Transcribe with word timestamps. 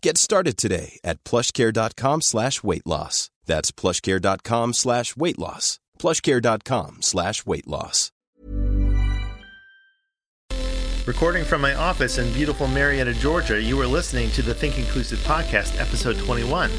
Get 0.00 0.16
started 0.16 0.56
today 0.56 1.00
at 1.02 1.22
plushcare.com 1.24 2.20
slash 2.20 2.62
weight 2.62 2.86
loss. 2.86 3.30
That's 3.46 3.72
plushcare.com 3.72 4.74
slash 4.74 5.16
weight 5.16 5.38
loss. 5.38 5.80
plushcare.com 5.98 6.98
slash 7.02 7.44
weight 7.44 7.66
loss. 7.66 8.12
Recording 11.06 11.42
from 11.42 11.62
my 11.62 11.74
office 11.74 12.18
in 12.18 12.30
beautiful 12.34 12.68
Marietta, 12.68 13.14
Georgia, 13.14 13.60
you 13.60 13.80
are 13.80 13.86
listening 13.86 14.30
to 14.32 14.42
the 14.42 14.52
Think 14.54 14.78
Inclusive 14.78 15.18
Podcast, 15.20 15.80
episode 15.80 16.18
21. 16.18 16.70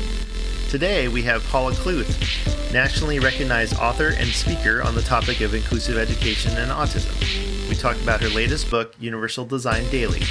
Today 0.70 1.08
we 1.08 1.24
have 1.24 1.44
Paula 1.48 1.74
Kluth, 1.74 2.72
nationally 2.72 3.18
recognized 3.18 3.74
author 3.80 4.10
and 4.10 4.28
speaker 4.28 4.84
on 4.84 4.94
the 4.94 5.02
topic 5.02 5.42
of 5.42 5.56
inclusive 5.56 5.98
education 5.98 6.56
and 6.58 6.70
autism. 6.70 7.18
We 7.68 7.76
talked 7.76 8.02
about 8.04 8.22
her 8.22 8.30
latest 8.30 8.70
book, 8.70 8.94
Universal 9.00 9.46
Design 9.46 9.90
Daily, 9.90 10.22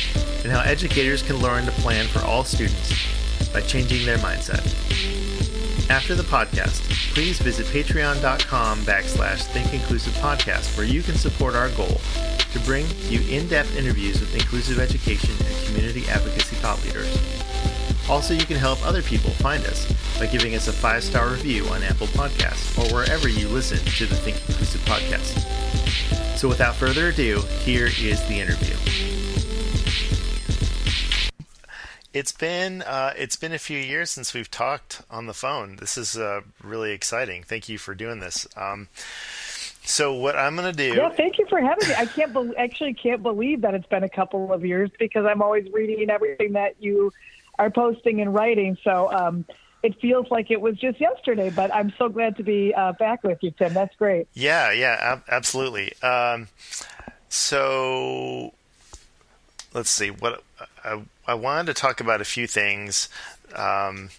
and 0.42 0.53
how 0.53 0.61
educators 0.61 1.22
can 1.22 1.36
learn 1.36 1.64
to 1.64 1.72
plan 1.72 2.06
for 2.06 2.20
all 2.20 2.44
students 2.44 2.92
by 3.53 3.61
changing 3.61 4.05
their 4.06 4.19
mindset. 4.19 4.64
After 5.91 6.14
the 6.14 6.22
podcast, 6.22 6.83
please 7.14 7.39
visit 7.39 7.67
patreon.com 7.67 8.80
backslash 8.80 9.42
Think 9.45 9.72
Inclusive 9.72 10.12
Podcast, 10.14 10.77
where 10.77 10.86
you 10.86 11.03
can 11.03 11.14
support 11.14 11.55
our 11.55 11.70
goal 11.70 12.00
to 12.53 12.61
bring 12.61 12.86
you 13.08 13.20
in-depth 13.28 13.77
interviews 13.77 14.20
with 14.20 14.34
inclusive 14.34 14.79
education 14.79 15.35
and 15.46 15.67
community 15.67 16.07
advocacy 16.08 16.57
thought 16.57 16.83
leaders. 16.84 17.08
Also, 18.08 18.34
you 18.34 18.45
can 18.45 18.57
help 18.57 18.84
other 18.86 19.02
people 19.02 19.30
find 19.30 19.64
us 19.64 19.90
by 20.18 20.27
giving 20.27 20.55
us 20.55 20.68
a 20.68 20.73
five-star 20.73 21.30
review 21.30 21.67
on 21.68 21.83
Apple 21.83 22.07
Podcasts 22.08 22.79
or 22.79 22.95
wherever 22.95 23.29
you 23.29 23.48
listen 23.48 23.79
to 23.79 24.07
the 24.07 24.14
Think 24.14 24.36
Inclusive 24.48 24.80
Podcast. 24.83 26.39
So 26.39 26.48
without 26.48 26.77
further 26.77 27.08
ado, 27.08 27.40
here 27.64 27.86
is 27.86 28.23
the 28.29 28.40
interview. 28.40 29.17
It's 32.14 32.33
been 32.33 32.83
uh, 32.83 33.13
it's 33.17 33.36
been 33.36 33.52
a 33.52 33.58
few 33.58 33.79
years 33.79 34.11
since 34.11 34.33
we've 34.33 34.51
talked 34.51 35.02
on 35.11 35.27
the 35.27 35.35
phone. 35.35 35.77
This 35.77 35.98
is 35.98 36.17
uh, 36.17 36.41
really 36.63 36.92
exciting. 36.92 37.42
Thank 37.42 37.69
you 37.69 37.77
for 37.79 37.95
doing 37.95 38.20
this. 38.20 38.46
Um, 38.57 38.89
so 39.83 40.14
what 40.14 40.36
I'm 40.36 40.57
going 40.57 40.70
to 40.70 40.77
do? 40.77 40.96
Yeah, 40.96 41.11
thank 41.11 41.39
you 41.39 41.46
for 41.48 41.61
having 41.61 41.89
me. 41.89 41.95
I 41.95 42.07
can't 42.07 42.33
be- 42.33 42.57
actually 42.57 42.95
can't 42.95 43.23
believe 43.23 43.63
that 43.63 43.74
it's 43.74 43.86
been 43.86 44.05
a 44.05 44.08
couple 44.08 44.52
of 44.52 44.64
years 44.64 44.91
because 44.98 45.27
I'm 45.27 45.42
always 45.42 45.70
reading 45.73 46.11
everything 46.11 46.52
that 46.52 46.77
you 46.79 47.13
are 47.58 47.70
posting 47.70 48.20
and 48.20 48.35
writing. 48.35 48.77
So 48.85 49.11
um, 49.13 49.45
it 49.83 49.98
feels 50.01 50.30
like 50.30 50.51
it 50.51 50.61
was 50.61 50.77
just 50.77 51.01
yesterday. 51.01 51.51
But 51.51 51.75
I'm 51.75 51.92
so 51.98 52.08
glad 52.08 52.36
to 52.36 52.42
be 52.42 52.75
uh, 52.75 52.92
back 52.92 53.23
with 53.23 53.39
you, 53.42 53.51
Tim. 53.51 53.75
That's 53.75 53.95
great. 53.96 54.29
Yeah, 54.35 54.73
yeah, 54.73 54.96
ab- 55.01 55.25
absolutely. 55.29 55.92
Um, 56.02 56.48
so 57.29 58.52
let's 59.75 59.90
see 59.90 60.11
what 60.11 60.42
I, 60.85 61.02
I, 61.28 61.34
wanted 61.34 61.66
to 61.66 61.80
talk 61.80 62.00
about 62.00 62.20
a 62.20 62.24
few 62.24 62.46
things. 62.46 63.08
Um, 63.55 64.11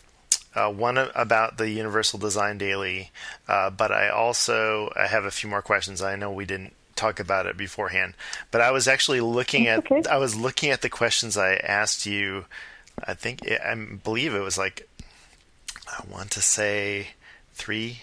uh, 0.55 0.71
one 0.71 0.97
about 0.97 1.57
the 1.57 1.69
Universal 1.69 2.19
Design 2.19 2.57
Daily, 2.57 3.11
uh, 3.47 3.69
but 3.69 3.91
I 3.91 4.09
also 4.09 4.91
I 4.95 5.07
have 5.07 5.25
a 5.25 5.31
few 5.31 5.49
more 5.49 5.61
questions. 5.61 6.01
I 6.01 6.15
know 6.15 6.31
we 6.31 6.45
didn't 6.45 6.73
talk 6.95 7.19
about 7.19 7.45
it 7.45 7.55
beforehand, 7.55 8.15
but 8.51 8.61
I 8.61 8.71
was 8.71 8.87
actually 8.87 9.21
looking 9.21 9.67
at 9.67 9.79
okay. 9.79 10.01
I 10.09 10.17
was 10.17 10.35
looking 10.35 10.71
at 10.71 10.81
the 10.81 10.89
questions 10.89 11.37
I 11.37 11.53
asked 11.55 12.05
you. 12.05 12.45
I 13.03 13.13
think 13.13 13.43
it, 13.43 13.61
I 13.61 13.75
believe 13.75 14.33
it 14.33 14.39
was 14.39 14.57
like 14.57 14.89
I 15.87 16.03
want 16.11 16.31
to 16.31 16.41
say 16.41 17.09
three, 17.53 18.01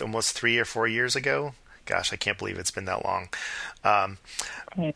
almost 0.00 0.36
three 0.36 0.58
or 0.58 0.64
four 0.64 0.88
years 0.88 1.16
ago. 1.16 1.54
Gosh, 1.86 2.12
I 2.12 2.16
can't 2.16 2.38
believe 2.38 2.58
it's 2.58 2.70
been 2.70 2.84
that 2.86 3.04
long. 3.04 3.28
Um, 3.84 4.18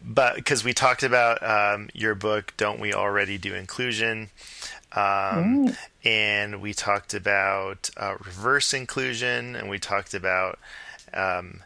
but 0.03 0.37
because 0.37 0.65
we 0.65 0.73
talked 0.73 1.03
about 1.03 1.43
um, 1.43 1.89
your 1.93 2.15
book, 2.15 2.55
Don't 2.57 2.81
We 2.81 2.95
Already 2.95 3.39
Do 3.39 3.55
Inclusion? 3.55 4.31
Um, 4.93 5.67
Mm. 5.67 5.77
And 6.05 6.63
we 6.63 6.73
talked 6.73 7.13
about 7.15 7.91
uh, 7.97 8.15
reverse 8.25 8.73
inclusion, 8.73 9.57
and 9.57 9.69
we 9.69 9.79
talked 9.81 10.15
about 10.15 10.59
um, 11.13 11.65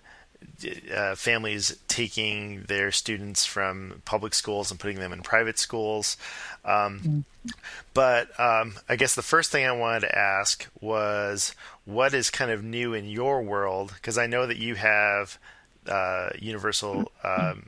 uh, 0.94 1.14
families 1.14 1.76
taking 1.88 2.62
their 2.62 2.90
students 2.90 3.44
from 3.44 4.00
public 4.06 4.32
schools 4.34 4.70
and 4.70 4.80
putting 4.80 4.98
them 4.98 5.12
in 5.12 5.20
private 5.22 5.58
schools. 5.58 6.16
Um, 6.64 7.24
But 7.94 8.38
um, 8.38 8.74
I 8.88 8.96
guess 8.96 9.14
the 9.14 9.22
first 9.22 9.50
thing 9.50 9.66
I 9.66 9.72
wanted 9.72 10.00
to 10.00 10.18
ask 10.18 10.66
was 10.80 11.54
what 11.90 12.14
is 12.14 12.30
kind 12.30 12.50
of 12.50 12.62
new 12.62 12.94
in 12.94 13.06
your 13.08 13.42
world? 13.42 13.92
Because 13.94 14.16
I 14.18 14.26
know 14.26 14.46
that 14.46 14.58
you 14.58 14.74
have 14.76 15.38
uh, 15.86 16.30
Universal 16.38 17.10
um, 17.24 17.66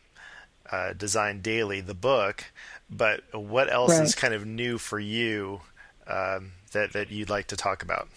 uh, 0.71 0.93
Design 0.95 1.41
Daily, 1.41 1.81
the 1.81 1.95
book, 1.95 2.45
but 2.91 3.23
what 3.33 3.71
else 3.73 3.93
Right. 3.93 4.03
is 4.03 4.15
kind 4.15 4.35
of 4.35 4.47
new 4.47 4.79
for 4.79 4.99
you 4.99 5.61
um, 6.07 6.53
that 6.73 6.93
that 6.93 7.11
you'd 7.11 7.31
like 7.31 7.47
to 7.49 7.57
talk 7.57 7.83
about? 7.83 8.09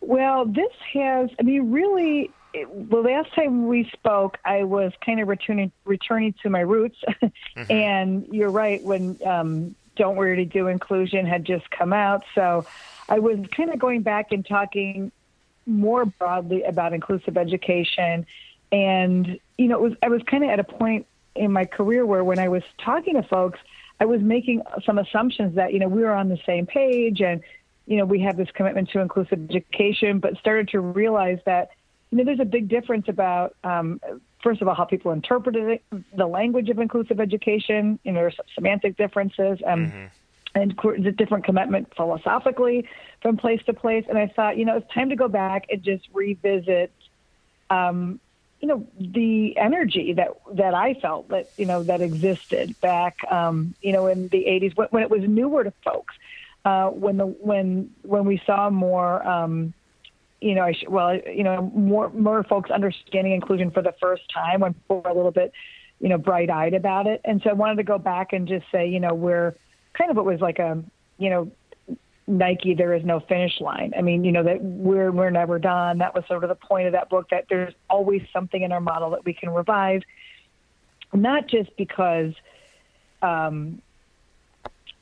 Well, 0.00 0.44
this 0.44 0.72
has, 0.92 1.30
I 1.40 1.42
mean, 1.42 1.70
really, 1.72 2.30
it, 2.54 2.90
the 2.90 2.98
last 2.98 3.34
time 3.34 3.66
we 3.66 3.88
spoke, 3.92 4.38
I 4.44 4.62
was 4.64 4.92
kind 5.04 5.20
of 5.20 5.28
returning 5.28 5.72
returning 5.84 6.34
to 6.42 6.50
my 6.50 6.60
roots. 6.60 6.98
and 7.68 8.26
you're 8.30 8.50
right, 8.50 8.82
when 8.82 9.18
um, 9.26 9.74
Don't 9.96 10.16
We 10.16 10.26
Already 10.26 10.44
Do 10.44 10.68
Inclusion 10.68 11.26
had 11.26 11.44
just 11.44 11.70
come 11.70 11.92
out. 11.92 12.24
So 12.34 12.66
I 13.08 13.18
was 13.18 13.38
kind 13.56 13.70
of 13.72 13.78
going 13.78 14.02
back 14.02 14.32
and 14.32 14.46
talking 14.46 15.10
more 15.66 16.04
broadly 16.04 16.62
about 16.62 16.92
inclusive 16.92 17.36
education. 17.36 18.26
And, 18.70 19.40
you 19.58 19.68
know, 19.68 19.76
it 19.76 19.82
was, 19.82 19.92
I 20.02 20.08
was 20.08 20.22
kind 20.22 20.44
of 20.44 20.50
at 20.50 20.60
a 20.60 20.64
point 20.64 21.06
in 21.34 21.52
my 21.52 21.64
career 21.64 22.06
where 22.06 22.24
when 22.24 22.38
I 22.38 22.48
was 22.48 22.62
talking 22.78 23.14
to 23.14 23.22
folks, 23.22 23.58
I 23.98 24.04
was 24.04 24.20
making 24.20 24.62
some 24.84 24.98
assumptions 24.98 25.54
that, 25.56 25.72
you 25.72 25.78
know, 25.78 25.88
we 25.88 26.02
were 26.02 26.12
on 26.12 26.28
the 26.28 26.38
same 26.46 26.66
page 26.66 27.20
and, 27.20 27.40
you 27.86 27.96
know, 27.96 28.04
we 28.04 28.20
have 28.20 28.36
this 28.36 28.50
commitment 28.52 28.90
to 28.90 29.00
inclusive 29.00 29.50
education, 29.50 30.18
but 30.18 30.36
started 30.38 30.68
to 30.68 30.80
realize 30.80 31.38
that, 31.46 31.70
you 32.10 32.18
know, 32.18 32.24
there's 32.24 32.40
a 32.40 32.44
big 32.44 32.68
difference 32.68 33.08
about, 33.08 33.54
um, 33.64 34.00
first 34.46 34.62
of 34.62 34.68
all, 34.68 34.76
how 34.76 34.84
people 34.84 35.10
interpreted 35.10 35.68
it, 35.68 35.82
the 36.16 36.28
language 36.28 36.68
of 36.68 36.78
inclusive 36.78 37.18
education. 37.18 37.98
You 38.04 38.12
know, 38.12 38.20
there's 38.20 38.36
semantic 38.54 38.96
differences. 38.96 39.58
Um, 39.66 40.10
and 40.54 40.70
the 41.02 41.10
different 41.10 41.44
commitment 41.44 41.92
philosophically 41.96 42.88
from 43.22 43.36
place 43.36 43.60
to 43.66 43.74
place. 43.74 44.04
And 44.08 44.16
I 44.16 44.28
thought, 44.28 44.56
you 44.56 44.64
know, 44.64 44.76
it's 44.76 44.90
time 44.94 45.08
to 45.10 45.16
go 45.16 45.26
back 45.26 45.66
and 45.68 45.82
just 45.82 46.04
revisit, 46.12 46.92
um, 47.70 48.20
you 48.60 48.68
know, 48.68 48.86
the 49.00 49.58
energy 49.58 50.12
that 50.12 50.30
that 50.52 50.74
I 50.74 50.94
felt 50.94 51.28
that 51.30 51.50
you 51.56 51.66
know 51.66 51.82
that 51.82 52.00
existed 52.00 52.80
back, 52.80 53.16
um, 53.28 53.74
you 53.82 53.92
know, 53.92 54.06
in 54.06 54.28
the 54.28 54.44
'80s 54.44 54.76
when, 54.76 54.88
when 54.92 55.02
it 55.02 55.10
was 55.10 55.22
newer 55.22 55.64
to 55.64 55.72
folks. 55.84 56.14
uh, 56.64 56.88
when 56.88 57.16
the 57.16 57.26
when 57.26 57.90
when 58.02 58.24
we 58.26 58.40
saw 58.46 58.70
more. 58.70 59.26
Um, 59.26 59.74
you 60.40 60.54
know, 60.54 60.70
well, 60.88 61.16
you 61.16 61.42
know, 61.42 61.70
more 61.74 62.10
more 62.10 62.42
folks 62.44 62.70
understanding 62.70 63.32
inclusion 63.32 63.70
for 63.70 63.82
the 63.82 63.94
first 64.00 64.22
time 64.32 64.60
when 64.60 64.74
people 64.74 65.00
were 65.00 65.10
a 65.10 65.14
little 65.14 65.30
bit, 65.30 65.52
you 66.00 66.08
know, 66.08 66.18
bright 66.18 66.50
eyed 66.50 66.74
about 66.74 67.06
it. 67.06 67.20
And 67.24 67.40
so 67.42 67.50
I 67.50 67.52
wanted 67.54 67.76
to 67.76 67.84
go 67.84 67.98
back 67.98 68.32
and 68.32 68.46
just 68.46 68.66
say, 68.70 68.88
you 68.88 69.00
know, 69.00 69.14
we're 69.14 69.54
kind 69.94 70.10
of 70.10 70.18
it 70.18 70.24
was 70.24 70.40
like 70.40 70.58
a, 70.58 70.82
you 71.18 71.30
know, 71.30 71.50
Nike, 72.26 72.74
there 72.74 72.92
is 72.92 73.04
no 73.04 73.20
finish 73.20 73.60
line. 73.60 73.94
I 73.96 74.02
mean, 74.02 74.24
you 74.24 74.32
know 74.32 74.42
that 74.42 74.62
we're 74.62 75.12
we're 75.12 75.30
never 75.30 75.58
done. 75.58 75.98
That 75.98 76.14
was 76.14 76.24
sort 76.26 76.42
of 76.42 76.48
the 76.48 76.56
point 76.56 76.86
of 76.86 76.92
that 76.92 77.08
book. 77.08 77.30
That 77.30 77.46
there's 77.48 77.72
always 77.88 78.22
something 78.32 78.60
in 78.60 78.72
our 78.72 78.80
model 78.80 79.10
that 79.10 79.24
we 79.24 79.32
can 79.32 79.50
revive, 79.50 80.02
not 81.14 81.46
just 81.46 81.76
because, 81.76 82.34
um, 83.22 83.80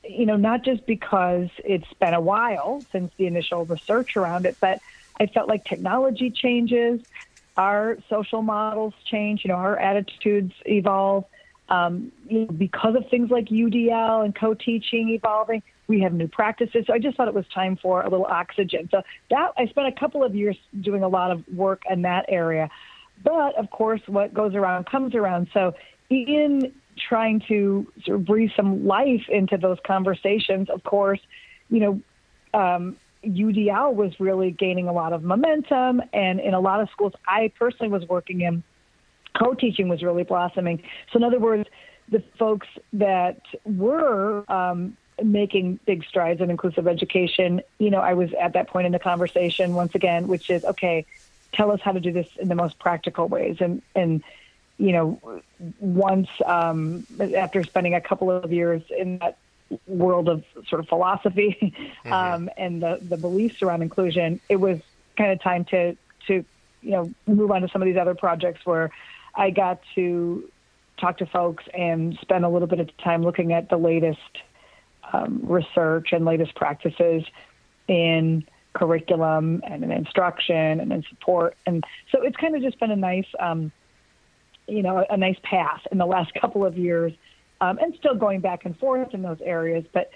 you 0.07 0.27
know, 0.27 0.37
not 0.37 0.65
just 0.65 0.85
because 0.87 1.49
it's 1.65 1.93
been 1.95 2.13
a 2.13 2.21
while 2.21 2.85
since 2.93 3.11
the 3.17 3.27
initial 3.27 3.65
research 3.65 4.17
around 4.17 4.45
it, 4.45 4.57
but 4.61 4.81
I 5.21 5.27
felt 5.27 5.49
like 5.49 5.65
technology 5.65 6.31
changes, 6.31 7.01
our 7.57 7.99
social 8.09 8.43
models 8.43 8.95
change, 9.11 9.45
you 9.45 9.49
know, 9.49 9.57
our 9.57 9.79
attitudes 9.79 10.53
evolve. 10.67 11.25
Um, 11.69 12.13
because 12.59 12.95
of 12.95 13.09
things 13.09 13.31
like 13.31 13.47
UDL 13.47 14.25
and 14.25 14.35
co-teaching 14.35 15.11
evolving, 15.11 15.63
we 15.87 16.01
have 16.03 16.13
new 16.13 16.29
practices. 16.29 16.85
So 16.87 16.93
I 16.93 16.99
just 16.99 17.17
thought 17.17 17.29
it 17.29 17.35
was 17.35 17.47
time 17.55 17.77
for 17.81 18.03
a 18.03 18.09
little 18.09 18.27
oxygen. 18.27 18.89
So 18.91 19.03
that 19.31 19.53
I 19.57 19.67
spent 19.67 19.89
a 19.89 19.93
couple 19.93 20.23
of 20.23 20.35
years 20.35 20.57
doing 20.81 21.03
a 21.03 21.09
lot 21.09 21.31
of 21.31 21.43
work 21.49 21.83
in 21.89 22.03
that 22.03 22.27
area. 22.29 22.69
But 23.23 23.57
of 23.57 23.71
course, 23.71 24.01
what 24.07 24.35
goes 24.35 24.55
around 24.55 24.87
comes 24.87 25.15
around. 25.15 25.49
So 25.55 25.75
in 26.11 26.73
trying 26.97 27.41
to 27.49 27.87
sort 28.05 28.21
of 28.21 28.27
breathe 28.27 28.51
some 28.57 28.87
life 28.87 29.29
into 29.29 29.57
those 29.57 29.79
conversations, 29.87 30.69
of 30.71 30.85
course, 30.85 31.21
you 31.71 31.81
know, 31.81 32.01
um, 32.59 32.97
UDL 33.27 33.95
was 33.95 34.19
really 34.21 34.51
gaining 34.51 34.89
a 34.89 34.93
lot 34.93 35.13
of 35.13 35.23
momentum. 35.23 36.03
And 36.13 36.41
in 36.41 36.55
a 36.55 36.61
lot 36.61 36.81
of 36.81 36.91
schools 36.91 37.13
I 37.27 37.53
personally 37.59 37.91
was 37.91 38.09
working 38.09 38.43
in, 38.43 38.63
co 39.37 39.55
teaching 39.55 39.89
was 39.89 40.03
really 40.03 40.25
blossoming. 40.25 40.83
So, 41.13 41.19
in 41.19 41.25
other 41.25 41.39
words, 41.39 41.69
the 42.09 42.23
folks 42.39 42.69
that 42.93 43.41
were 43.65 44.45
um, 44.51 44.97
making 45.23 45.81
big 45.87 46.05
strides 46.05 46.41
in 46.41 46.51
inclusive 46.51 46.87
education, 46.87 47.63
you 47.79 47.91
know, 47.91 48.01
I 48.01 48.15
was 48.15 48.33
at 48.35 48.53
that 48.55 48.69
point 48.69 48.87
in 48.87 48.93
the 48.93 48.99
conversation 48.99 49.75
once 49.75 49.95
again, 49.95 50.29
which 50.29 50.51
is 50.51 50.65
okay, 50.65 51.07
tell 51.53 51.71
us 51.71 51.81
how 51.81 51.93
to 51.93 52.01
do 52.01 52.13
this 52.13 52.29
in 52.39 52.49
the 52.49 52.55
most 52.55 52.79
practical 52.79 53.29
ways. 53.29 53.57
And, 53.61 53.83
and, 53.95 54.23
you 54.77 54.93
know, 54.93 55.43
once 55.79 56.29
um, 56.45 57.07
after 57.37 57.63
spending 57.63 57.95
a 57.95 58.01
couple 58.01 58.31
of 58.31 58.53
years 58.53 58.83
in 58.97 59.19
that 59.19 59.39
world 59.87 60.29
of 60.29 60.45
sort 60.69 60.81
of 60.81 60.89
philosophy 60.89 61.57
mm-hmm. 62.05 62.13
um, 62.13 62.51
and 62.57 62.83
the, 62.83 62.99
the 63.03 63.17
beliefs 63.17 63.63
around 63.63 63.83
inclusion, 63.83 64.41
it 64.49 64.57
was 64.57 64.81
kind 65.17 65.33
of 65.33 65.41
time 65.41 65.65
to, 65.67 65.97
to, 66.27 66.45
you 66.83 66.91
know, 66.91 67.11
move 67.27 67.51
on 67.51 67.63
to 67.63 67.69
some 67.69 67.83
of 67.83 67.87
these 67.87 67.97
other 67.97 68.15
projects 68.15 68.65
where 68.65 68.91
I 69.35 69.51
got 69.51 69.81
to 69.95 70.51
talk 70.99 71.19
to 71.19 71.27
folks 71.27 71.65
and 71.75 72.17
spend 72.21 72.45
a 72.45 72.49
little 72.49 72.69
bit 72.69 72.81
of 72.81 72.97
time 72.99 73.23
looking 73.23 73.53
at 73.53 73.69
the 73.69 73.77
latest 73.77 74.21
um, 75.13 75.41
research 75.43 76.13
and 76.13 76.25
latest 76.25 76.55
practices 76.55 77.25
in 77.89 78.45
curriculum 78.75 79.63
and 79.65 79.85
in 79.85 79.93
instruction 79.93 80.81
and 80.81 80.93
in 80.93 81.05
support. 81.09 81.57
And 81.67 81.85
so 82.11 82.23
it's 82.23 82.37
kind 82.37 82.55
of 82.57 82.63
just 82.63 82.79
been 82.81 82.91
a 82.91 82.97
nice, 82.97 83.27
um, 83.39 83.73
you 84.67 84.83
know, 84.83 85.05
a 85.09 85.17
nice 85.17 85.39
path 85.43 85.83
in 85.91 85.99
the 85.99 86.07
last 86.07 86.33
couple 86.41 86.65
of 86.65 86.77
years 86.77 87.13
um, 87.61 87.79
and 87.79 87.95
still 87.97 88.15
going 88.15 88.41
back 88.41 88.65
and 88.65 88.79
forth 88.79 89.15
in 89.15 89.23
those 89.23 89.41
areas. 89.43 89.85
But 89.93 90.11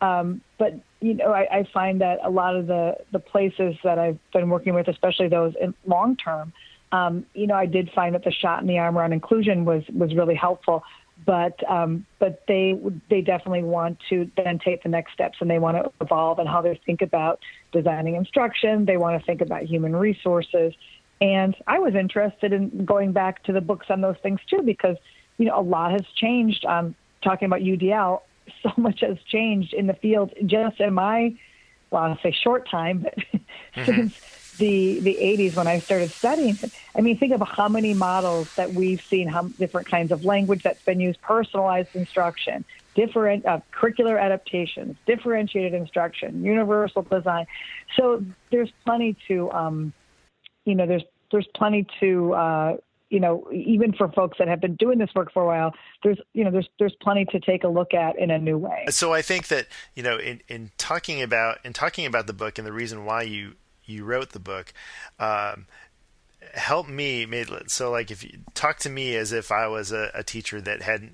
um, 0.00 0.40
but 0.58 0.74
you 1.00 1.14
know, 1.14 1.32
I, 1.32 1.58
I 1.58 1.68
find 1.72 2.00
that 2.00 2.20
a 2.22 2.30
lot 2.30 2.56
of 2.56 2.66
the 2.66 2.96
the 3.12 3.18
places 3.18 3.76
that 3.84 3.98
I've 3.98 4.18
been 4.32 4.48
working 4.48 4.74
with, 4.74 4.88
especially 4.88 5.28
those 5.28 5.54
in 5.60 5.74
long 5.86 6.16
term, 6.16 6.52
um, 6.92 7.26
you 7.34 7.46
know, 7.46 7.54
I 7.54 7.66
did 7.66 7.90
find 7.94 8.14
that 8.14 8.24
the 8.24 8.32
shot 8.32 8.60
in 8.60 8.66
the 8.66 8.78
arm 8.78 8.96
around 8.96 9.12
inclusion 9.12 9.64
was 9.64 9.82
was 9.88 10.14
really 10.14 10.34
helpful. 10.34 10.82
But 11.26 11.68
um, 11.70 12.06
but 12.18 12.42
they 12.48 12.78
they 13.10 13.20
definitely 13.20 13.62
want 13.62 13.98
to 14.08 14.30
then 14.36 14.58
take 14.58 14.82
the 14.82 14.88
next 14.88 15.12
steps 15.12 15.38
and 15.40 15.50
they 15.50 15.58
want 15.58 15.76
to 15.76 15.92
evolve 16.00 16.38
and 16.38 16.48
how 16.48 16.62
they 16.62 16.80
think 16.86 17.02
about 17.02 17.40
designing 17.72 18.16
instruction. 18.16 18.86
They 18.86 18.96
want 18.96 19.20
to 19.20 19.26
think 19.26 19.42
about 19.42 19.64
human 19.64 19.94
resources. 19.94 20.72
And 21.20 21.54
I 21.66 21.78
was 21.78 21.94
interested 21.94 22.54
in 22.54 22.86
going 22.86 23.12
back 23.12 23.42
to 23.44 23.52
the 23.52 23.60
books 23.60 23.86
on 23.90 24.00
those 24.00 24.16
things 24.22 24.40
too 24.48 24.62
because 24.62 24.96
you 25.40 25.46
know, 25.46 25.58
a 25.58 25.62
lot 25.62 25.92
has 25.92 26.06
changed. 26.14 26.66
Um, 26.66 26.94
talking 27.22 27.46
about 27.46 27.60
UDL, 27.60 28.20
so 28.62 28.72
much 28.76 29.00
has 29.00 29.16
changed 29.26 29.72
in 29.72 29.86
the 29.86 29.94
field 29.94 30.32
just 30.44 30.78
in 30.78 30.92
my, 30.92 31.34
well, 31.90 32.02
I'll 32.02 32.18
say 32.18 32.30
short 32.30 32.68
time, 32.68 33.00
but 33.00 33.14
mm-hmm. 33.74 33.84
since 33.84 34.20
the 34.58 35.00
the 35.00 35.14
80s 35.14 35.56
when 35.56 35.66
I 35.66 35.78
started 35.78 36.10
studying 36.10 36.58
it. 36.62 36.70
I 36.94 37.00
mean, 37.00 37.16
think 37.16 37.32
of 37.32 37.40
how 37.40 37.68
many 37.68 37.94
models 37.94 38.54
that 38.56 38.74
we've 38.74 39.00
seen, 39.00 39.26
how 39.28 39.44
different 39.44 39.88
kinds 39.88 40.12
of 40.12 40.26
language 40.26 40.62
that's 40.62 40.82
been 40.82 41.00
used, 41.00 41.22
personalized 41.22 41.96
instruction, 41.96 42.66
different 42.94 43.46
uh, 43.46 43.60
curricular 43.72 44.20
adaptations, 44.20 44.96
differentiated 45.06 45.72
instruction, 45.72 46.44
universal 46.44 47.00
design. 47.00 47.46
So 47.96 48.22
there's 48.50 48.70
plenty 48.84 49.16
to, 49.28 49.50
um, 49.52 49.94
you 50.66 50.74
know, 50.74 50.86
there's 50.86 51.04
there's 51.32 51.48
plenty 51.54 51.86
to 52.00 52.34
uh, 52.34 52.76
you 53.10 53.20
know, 53.20 53.46
even 53.52 53.92
for 53.92 54.10
folks 54.12 54.38
that 54.38 54.48
have 54.48 54.60
been 54.60 54.76
doing 54.76 54.98
this 54.98 55.10
work 55.14 55.32
for 55.32 55.42
a 55.42 55.46
while, 55.46 55.74
there's, 56.02 56.18
you 56.32 56.44
know, 56.44 56.50
there's 56.50 56.68
there's 56.78 56.94
plenty 57.02 57.24
to 57.26 57.40
take 57.40 57.64
a 57.64 57.68
look 57.68 57.92
at 57.92 58.18
in 58.18 58.30
a 58.30 58.38
new 58.38 58.56
way. 58.56 58.86
So 58.88 59.12
I 59.12 59.20
think 59.20 59.48
that, 59.48 59.66
you 59.94 60.02
know, 60.02 60.16
in, 60.16 60.40
in 60.48 60.70
talking 60.78 61.20
about 61.20 61.58
in 61.64 61.72
talking 61.72 62.06
about 62.06 62.26
the 62.26 62.32
book 62.32 62.56
and 62.56 62.66
the 62.66 62.72
reason 62.72 63.04
why 63.04 63.22
you 63.22 63.54
you 63.84 64.04
wrote 64.04 64.30
the 64.30 64.38
book, 64.38 64.72
um, 65.18 65.66
help 66.54 66.88
me 66.88 67.26
made 67.26 67.48
so 67.66 67.90
like 67.90 68.10
if 68.10 68.22
you 68.24 68.38
talk 68.54 68.78
to 68.78 68.90
me 68.90 69.16
as 69.16 69.32
if 69.32 69.52
I 69.52 69.66
was 69.66 69.92
a, 69.92 70.10
a 70.14 70.22
teacher 70.22 70.60
that 70.60 70.82
had 70.82 71.10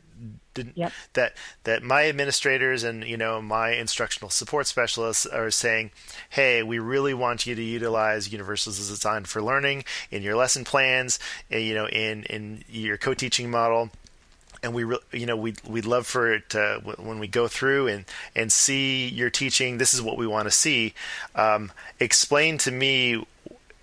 didn't 0.56 0.76
yep. 0.76 0.93
that 1.12 1.37
that 1.64 1.82
my 1.82 2.08
administrators 2.08 2.82
and 2.82 3.05
you 3.05 3.17
know 3.17 3.41
my 3.41 3.70
instructional 3.70 4.31
support 4.31 4.67
specialists 4.67 5.26
are 5.26 5.50
saying 5.50 5.91
hey 6.31 6.62
we 6.62 6.79
really 6.79 7.14
want 7.14 7.47
you 7.47 7.55
to 7.55 7.62
utilize 7.62 8.32
universals 8.32 8.81
as 8.81 8.88
design 8.88 9.25
for 9.25 9.43
learning 9.43 9.85
in 10.11 10.23
your 10.23 10.35
lesson 10.35 10.64
plans 10.64 11.19
eh, 11.50 11.58
you 11.58 11.75
know 11.75 11.87
in 11.88 12.25
in 12.25 12.64
your 12.69 12.97
co-teaching 12.97 13.50
model 13.50 13.91
and 14.62 14.75
we 14.75 14.82
re- 14.82 14.99
you 15.12 15.26
know 15.26 15.37
we 15.37 15.55
we'd 15.69 15.85
love 15.85 16.06
for 16.06 16.32
it 16.32 16.49
to, 16.50 16.81
when 16.99 17.19
we 17.19 17.29
go 17.29 17.47
through 17.47 17.87
and 17.87 18.05
and 18.35 18.50
see 18.50 19.09
your 19.09 19.31
teaching 19.31 19.79
this 19.79 19.94
is 19.94 20.02
what 20.02 20.17
we 20.17 20.26
want 20.26 20.47
to 20.47 20.50
see 20.50 20.94
um, 21.35 21.70
explain 22.00 22.59
to 22.59 22.70
me 22.70 23.23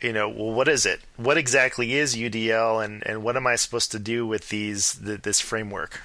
you 0.04 0.12
know, 0.12 0.28
well, 0.28 0.52
what 0.52 0.68
is 0.68 0.86
it? 0.86 1.00
What 1.16 1.38
exactly 1.38 1.94
is 1.94 2.14
UDL, 2.14 2.84
and, 2.84 3.08
and 3.08 3.24
what 3.24 3.38
am 3.38 3.48
I 3.48 3.56
supposed 3.56 3.92
to 3.94 4.00
do 4.00 4.28
with 4.28 4.50
these 4.50 4.96
the, 4.96 5.16
this 5.16 5.40
framework? 5.40 6.02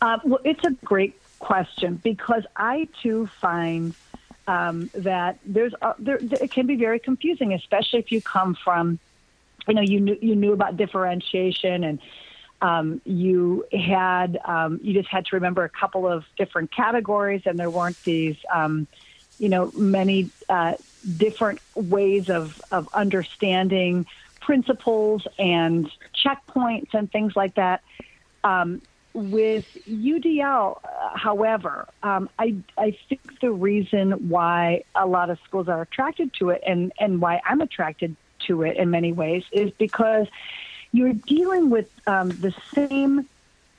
Uh, 0.00 0.18
well, 0.24 0.40
it's 0.44 0.64
a 0.64 0.70
great 0.84 1.16
question 1.38 2.00
because 2.02 2.44
I 2.56 2.88
too 3.02 3.28
find 3.40 3.94
um, 4.46 4.90
that 4.94 5.38
there's 5.44 5.74
a, 5.82 5.94
there, 5.98 6.18
it 6.22 6.52
can 6.52 6.66
be 6.66 6.76
very 6.76 6.98
confusing, 6.98 7.52
especially 7.52 7.98
if 7.98 8.10
you 8.12 8.22
come 8.22 8.56
from, 8.64 8.98
you 9.66 9.74
know, 9.74 9.82
you 9.82 10.00
knew, 10.00 10.16
you 10.20 10.36
knew 10.36 10.52
about 10.52 10.76
differentiation 10.76 11.84
and 11.84 11.98
um, 12.60 13.00
you 13.04 13.64
had 13.72 14.38
um, 14.44 14.80
you 14.82 14.92
just 14.92 15.08
had 15.08 15.24
to 15.26 15.36
remember 15.36 15.64
a 15.64 15.68
couple 15.68 16.08
of 16.08 16.24
different 16.36 16.74
categories, 16.74 17.42
and 17.44 17.58
there 17.58 17.70
weren't 17.70 17.96
these, 18.04 18.36
um, 18.52 18.88
you 19.38 19.48
know, 19.48 19.70
many 19.74 20.32
uh, 20.48 20.72
different 21.16 21.60
ways 21.76 22.28
of 22.28 22.50
of 22.72 22.88
understanding 22.92 24.06
principles 24.40 25.24
and 25.38 25.88
checkpoints 26.24 26.94
and 26.94 27.12
things 27.12 27.34
like 27.36 27.54
that. 27.54 27.82
Um, 28.42 28.82
with 29.18 29.64
UDL, 29.88 30.78
uh, 30.84 31.16
however, 31.16 31.88
um, 32.02 32.30
I, 32.38 32.56
I 32.76 32.96
think 33.08 33.20
the 33.40 33.50
reason 33.50 34.28
why 34.28 34.84
a 34.94 35.06
lot 35.06 35.28
of 35.30 35.38
schools 35.44 35.68
are 35.68 35.82
attracted 35.82 36.32
to 36.34 36.50
it 36.50 36.62
and, 36.66 36.92
and 37.00 37.20
why 37.20 37.40
I'm 37.44 37.60
attracted 37.60 38.16
to 38.46 38.62
it 38.62 38.76
in 38.76 38.90
many 38.90 39.12
ways 39.12 39.42
is 39.50 39.72
because 39.78 40.26
you're 40.92 41.12
dealing 41.12 41.70
with 41.70 41.86
um, 42.06 42.38
the 42.40 42.54
same 42.74 43.28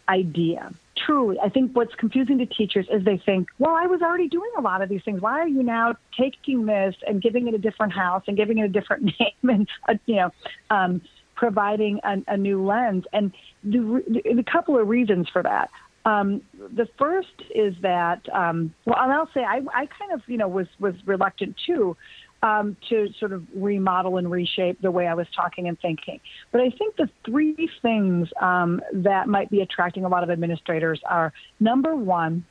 idea. 0.09 0.73
Truly, 1.05 1.39
I 1.39 1.47
think 1.47 1.73
what's 1.75 1.95
confusing 1.95 2.39
to 2.39 2.45
teachers 2.45 2.87
is 2.91 3.05
they 3.05 3.17
think, 3.25 3.47
well, 3.57 3.73
I 3.73 3.85
was 3.85 4.01
already 4.01 4.27
doing 4.27 4.51
a 4.57 4.61
lot 4.61 4.81
of 4.81 4.89
these 4.89 5.01
things. 5.03 5.21
Why 5.21 5.39
are 5.39 5.47
you 5.47 5.63
now 5.63 5.95
taking 6.19 6.65
this 6.65 6.95
and 7.07 7.21
giving 7.21 7.47
it 7.47 7.53
a 7.53 7.57
different 7.57 7.93
house 7.93 8.23
and 8.27 8.35
giving 8.35 8.57
it 8.57 8.65
a 8.65 8.69
different 8.69 9.03
name 9.19 9.49
and, 9.49 9.67
uh, 9.87 9.93
you 10.05 10.17
know, 10.17 10.31
um, 10.69 11.01
providing 11.39 12.01
a, 12.03 12.17
a 12.27 12.37
new 12.37 12.63
lens. 12.65 13.05
And 13.13 13.31
the, 13.63 14.03
the, 14.07 14.39
a 14.39 14.43
couple 14.43 14.77
of 14.77 14.87
reasons 14.89 15.27
for 15.31 15.41
that. 15.41 15.69
Um, 16.05 16.41
the 16.75 16.87
first 16.97 17.37
is 17.53 17.73
that, 17.81 18.21
um, 18.33 18.73
well, 18.85 18.97
and 18.99 19.11
I'll 19.11 19.29
say 19.33 19.41
I, 19.41 19.61
I 19.73 19.85
kind 19.85 20.11
of, 20.13 20.21
you 20.27 20.37
know, 20.37 20.47
was 20.47 20.67
was 20.79 20.95
reluctant 21.05 21.55
too 21.65 21.95
um, 22.41 22.75
to 22.89 23.07
sort 23.19 23.31
of 23.31 23.43
remodel 23.55 24.17
and 24.17 24.29
reshape 24.29 24.81
the 24.81 24.91
way 24.91 25.07
I 25.07 25.13
was 25.13 25.27
talking 25.35 25.67
and 25.67 25.79
thinking. 25.79 26.19
But 26.51 26.61
I 26.61 26.69
think 26.71 26.95
the 26.95 27.09
three 27.25 27.69
things 27.81 28.27
um, 28.41 28.81
that 28.93 29.27
might 29.27 29.49
be 29.49 29.61
attracting 29.61 30.03
a 30.05 30.09
lot 30.09 30.23
of 30.23 30.29
administrators 30.29 30.99
are 31.07 31.31
number 31.59 31.95
one, 31.95 32.45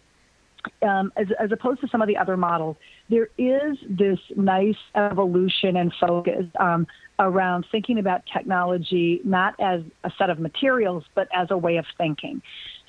um, 0.83 1.13
as, 1.17 1.27
as 1.39 1.53
opposed 1.53 1.81
to 1.81 1.89
some 1.89 2.03
of 2.03 2.09
the 2.09 2.17
other 2.17 2.37
models, 2.37 2.77
there 3.09 3.29
is 3.39 3.77
this 3.89 4.19
nice 4.37 4.77
evolution 4.95 5.77
and 5.77 5.93
focus 6.01 6.47
um, 6.61 6.87
around 7.19 7.67
thinking 7.71 7.99
about 7.99 8.23
technology 8.33 9.21
not 9.25 9.55
as 9.61 9.83
a 10.05 10.11
set 10.19 10.31
of 10.31 10.39
materials, 10.39 11.05
but 11.15 11.29
as 11.35 11.49
a 11.51 11.57
way 11.57 11.77
of 11.77 11.85
thinking. 11.97 12.43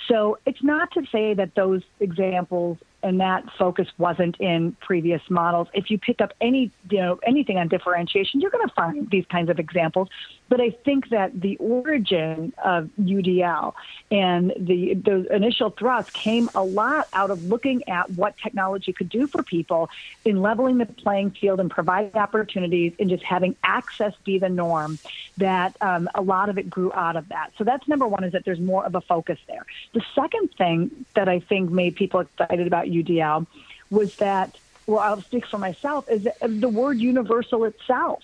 So 0.07 0.39
it's 0.45 0.63
not 0.63 0.91
to 0.93 1.01
say 1.11 1.33
that 1.35 1.55
those 1.55 1.81
examples 1.99 2.77
and 3.03 3.19
that 3.19 3.43
focus 3.57 3.87
wasn't 3.97 4.35
in 4.39 4.75
previous 4.81 5.21
models. 5.29 5.67
If 5.73 5.89
you 5.89 5.97
pick 5.97 6.19
up 6.21 6.33
any, 6.41 6.71
you 6.89 6.99
know, 6.99 7.19
anything 7.25 7.57
on 7.57 7.67
differentiation, 7.67 8.41
you're 8.41 8.51
going 8.51 8.67
to 8.67 8.73
find 8.73 9.09
these 9.09 9.25
kinds 9.31 9.49
of 9.49 9.59
examples. 9.59 10.09
But 10.49 10.59
I 10.59 10.71
think 10.71 11.09
that 11.09 11.39
the 11.39 11.57
origin 11.57 12.53
of 12.63 12.89
UDL 12.99 13.73
and 14.11 14.51
the 14.57 14.95
the 14.95 15.33
initial 15.33 15.69
thrust 15.69 16.11
came 16.13 16.49
a 16.55 16.63
lot 16.63 17.07
out 17.13 17.31
of 17.31 17.45
looking 17.45 17.87
at 17.87 18.09
what 18.11 18.35
technology 18.37 18.91
could 18.91 19.09
do 19.09 19.27
for 19.27 19.43
people 19.43 19.89
in 20.25 20.41
leveling 20.41 20.79
the 20.79 20.85
playing 20.85 21.31
field 21.31 21.59
and 21.59 21.69
providing 21.69 22.15
opportunities 22.15 22.93
and 22.99 23.09
just 23.09 23.23
having 23.23 23.55
access 23.63 24.13
be 24.25 24.39
the 24.39 24.49
norm. 24.49 24.99
That 25.37 25.77
um, 25.81 26.09
a 26.15 26.21
lot 26.21 26.49
of 26.49 26.57
it 26.57 26.69
grew 26.69 26.91
out 26.93 27.15
of 27.15 27.29
that. 27.29 27.51
So 27.57 27.63
that's 27.63 27.87
number 27.87 28.07
one 28.07 28.23
is 28.23 28.33
that 28.33 28.43
there's 28.43 28.59
more 28.59 28.85
of 28.85 28.95
a 28.95 29.01
focus 29.01 29.39
there. 29.47 29.65
The 29.93 30.01
second 30.15 30.49
thing 30.57 31.05
that 31.15 31.29
I 31.29 31.39
think 31.39 31.69
made 31.69 31.95
people 31.95 32.21
excited 32.21 32.67
about 32.67 32.87
UDL 32.87 33.45
was 33.89 34.15
that, 34.15 34.57
well, 34.87 34.99
I'll 34.99 35.21
speak 35.21 35.45
for 35.47 35.57
myself, 35.57 36.09
is 36.09 36.27
the 36.41 36.69
word 36.69 36.99
universal 36.99 37.65
itself. 37.65 38.23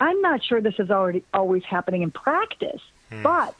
I'm 0.00 0.20
not 0.20 0.44
sure 0.44 0.60
this 0.60 0.78
is 0.78 0.90
already 0.90 1.24
always 1.34 1.64
happening 1.64 2.02
in 2.02 2.10
practice, 2.10 2.80
hmm. 3.10 3.22
but 3.22 3.54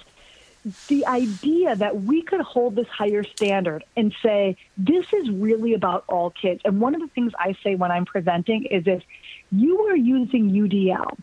the 0.88 1.06
idea 1.06 1.76
that 1.76 2.02
we 2.02 2.22
could 2.22 2.40
hold 2.40 2.74
this 2.74 2.88
higher 2.88 3.24
standard 3.24 3.84
and 3.96 4.14
say 4.22 4.56
this 4.76 5.06
is 5.12 5.30
really 5.30 5.74
about 5.74 6.04
all 6.08 6.30
kids. 6.30 6.60
And 6.64 6.80
one 6.80 6.94
of 6.94 7.00
the 7.00 7.08
things 7.08 7.32
I 7.38 7.56
say 7.62 7.74
when 7.74 7.90
I'm 7.90 8.04
presenting 8.04 8.64
is 8.64 8.86
if 8.86 9.02
you 9.50 9.80
are 9.86 9.96
using 9.96 10.50
UDL 10.50 11.16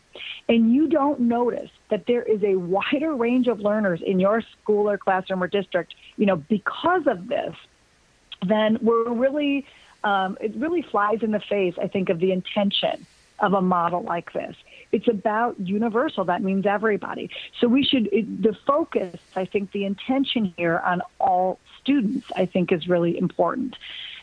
and 0.49 0.73
you 0.73 0.87
don't 0.87 1.21
notice 1.21 1.69
that 1.89 2.07
there 2.07 2.23
is 2.23 2.43
a 2.43 2.55
wider 2.55 3.13
range 3.13 3.47
of 3.47 3.59
learners 3.59 4.01
in 4.01 4.19
your 4.19 4.41
school 4.41 4.89
or 4.89 4.97
classroom 4.97 5.43
or 5.43 5.47
district, 5.47 5.93
you 6.17 6.25
know, 6.25 6.37
because 6.37 7.05
of 7.05 7.27
this, 7.27 7.55
then 8.45 8.79
we're 8.81 9.11
really, 9.11 9.65
um, 10.03 10.37
it 10.41 10.55
really 10.55 10.81
flies 10.81 11.21
in 11.21 11.31
the 11.31 11.39
face, 11.39 11.75
I 11.79 11.87
think, 11.87 12.09
of 12.09 12.19
the 12.19 12.31
intention 12.31 13.05
of 13.39 13.53
a 13.53 13.61
model 13.61 14.01
like 14.01 14.31
this. 14.33 14.55
It's 14.95 15.09
about 15.09 15.59
universal. 15.59 16.23
That 16.23 16.41
means 16.41 16.65
everybody. 16.65 17.29
So 17.59 17.67
we 17.67 17.83
should, 17.83 18.07
it, 18.13 18.25
the 18.41 18.55
focus, 18.65 19.19
I 19.35 19.43
think, 19.43 19.73
the 19.73 19.83
intention 19.83 20.53
here 20.55 20.77
on 20.79 21.01
all 21.19 21.59
students, 21.81 22.25
I 22.33 22.45
think, 22.45 22.71
is 22.71 22.87
really 22.87 23.17
important. 23.17 23.75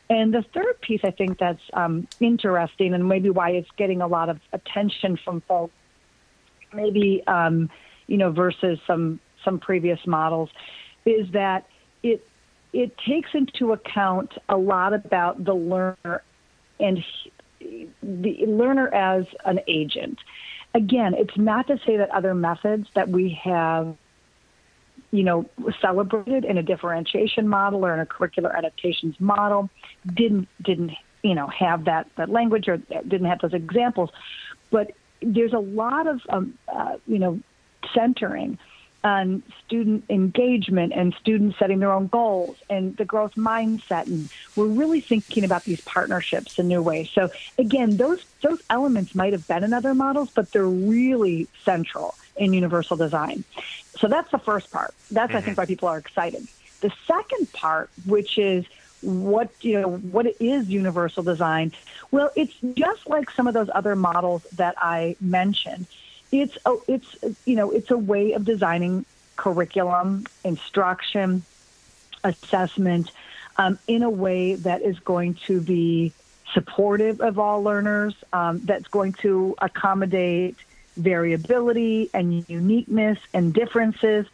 And 0.09 0.33
the 0.33 0.43
third 0.55 0.81
piece 0.81 1.03
I 1.05 1.11
think 1.11 1.39
that's 1.39 1.61
um, 1.75 2.09
interesting 2.21 2.95
and 2.95 3.07
maybe 3.07 3.29
why 3.29 3.51
it's 3.51 3.69
getting 3.77 4.01
a 4.01 4.07
lot 4.07 4.31
of 4.31 4.41
attention 4.55 5.19
from 5.23 5.43
folks, 5.43 5.75
maybe, 6.73 7.23
um, 7.27 7.69
you 8.07 8.17
know, 8.17 8.31
versus 8.31 8.79
some, 8.87 9.21
some 9.45 9.59
previous 9.59 10.01
models, 10.07 10.49
is 11.05 11.31
that 11.33 11.67
it 12.03 12.27
it 12.73 12.97
takes 12.97 13.29
into 13.35 13.73
account 13.73 14.33
a 14.49 14.57
lot 14.57 14.95
about 14.95 15.45
the 15.45 15.53
learner 15.53 16.23
and 16.81 17.05
the 17.61 18.47
learner 18.47 18.89
as 18.95 19.27
an 19.45 19.61
agent. 19.67 20.19
Again, 20.75 21.15
it's 21.15 21.37
not 21.37 21.67
to 21.67 21.79
say 21.87 21.97
that 21.99 22.11
other 22.11 22.35
methods 22.35 22.89
that 22.95 23.09
we 23.09 23.39
have, 23.45 23.95
you 25.11 25.23
know, 25.23 25.45
celebrated 25.81 26.45
in 26.45 26.57
a 26.57 26.63
differentiation 26.63 27.47
model 27.47 27.85
or 27.85 27.93
in 27.93 28.01
a 28.01 28.07
curricular 28.07 28.57
adaptations 28.57 29.15
model 29.21 29.69
didn't 30.15 30.49
didn't 30.63 30.93
you 31.23 31.35
know 31.35 31.47
have 31.49 31.85
that 31.85 32.09
that 32.17 32.31
language 32.31 32.69
or 32.69 32.79
didn't 32.79 33.27
have 33.27 33.41
those 33.41 33.53
examples, 33.53 34.11
but 34.71 34.93
there's 35.21 35.53
a 35.53 35.59
lot 35.59 36.07
of 36.07 36.21
um, 36.31 36.59
uh, 36.69 36.97
you 37.07 37.19
know 37.19 37.39
centering 37.95 38.59
on 39.05 39.43
student 39.65 40.05
engagement 40.09 40.93
and 40.95 41.15
students 41.15 41.59
setting 41.59 41.81
their 41.81 41.93
own 41.93 42.07
goals 42.07 42.57
and 42.71 42.97
the 42.97 43.05
growth 43.05 43.35
mindset. 43.35 44.07
And 44.07 44.29
we're 44.55 44.67
really 44.67 45.01
thinking 45.01 45.45
about 45.45 45.65
these 45.65 45.81
partnerships 45.81 46.59
in 46.59 46.69
new 46.69 46.83
ways. 46.83 47.11
So 47.11 47.31
again, 47.59 47.97
those 47.97 48.25
those 48.43 48.63
elements 48.71 49.15
might 49.15 49.33
have 49.33 49.47
been 49.49 49.65
in 49.65 49.73
other 49.73 49.95
models, 49.95 50.31
but 50.35 50.53
they're 50.53 50.65
really 50.65 51.49
central 51.65 52.15
in 52.37 52.53
universal 52.53 52.97
design. 52.97 53.45
So 53.97 54.09
that's 54.09 54.31
the 54.31 54.39
first 54.39 54.71
part. 54.71 54.95
That's 55.11 55.29
mm-hmm. 55.29 55.37
I 55.37 55.41
think 55.41 55.59
why 55.59 55.67
people 55.67 55.89
are 55.89 55.99
excited. 55.99 56.47
The 56.81 56.93
second 57.07 57.53
part, 57.53 57.91
which 58.07 58.39
is 58.39 58.65
what 59.03 59.51
you 59.63 59.81
know 59.81 59.97
what 59.97 60.27
is 60.41 60.69
universal 60.69 61.25
design 61.25 61.73
well 62.13 62.31
it's 62.37 62.55
just 62.75 63.09
like 63.09 63.29
some 63.31 63.49
of 63.49 63.55
those 63.55 63.69
other 63.75 63.97
models 63.97 64.47
that 64.55 64.77
i 64.79 65.17
mentioned 65.21 65.87
it's 66.33 66.57
a, 66.65 66.77
it's 66.89 67.07
you 67.45 67.55
know 67.55 67.71
it's 67.71 67.91
a 67.91 67.97
way 67.97 68.33
of 68.33 68.45
designing 68.45 69.05
curriculum, 69.37 70.25
instruction, 70.45 71.45
assessment 72.25 73.11
um, 73.57 73.79
in 73.87 74.03
a 74.03 74.11
way 74.11 74.55
that 74.55 74.83
is 74.83 74.99
going 75.01 75.39
to 75.47 75.61
be 75.61 76.13
supportive 76.55 77.21
of 77.21 77.39
all 77.39 77.63
learners, 77.63 78.15
um, 78.33 78.63
that's 78.65 78.89
going 78.89 79.13
to 79.23 79.55
accommodate 79.61 80.57
variability 80.97 82.11
and 82.13 82.45
uniqueness 82.49 83.19
and 83.33 83.55
differences 83.55 84.27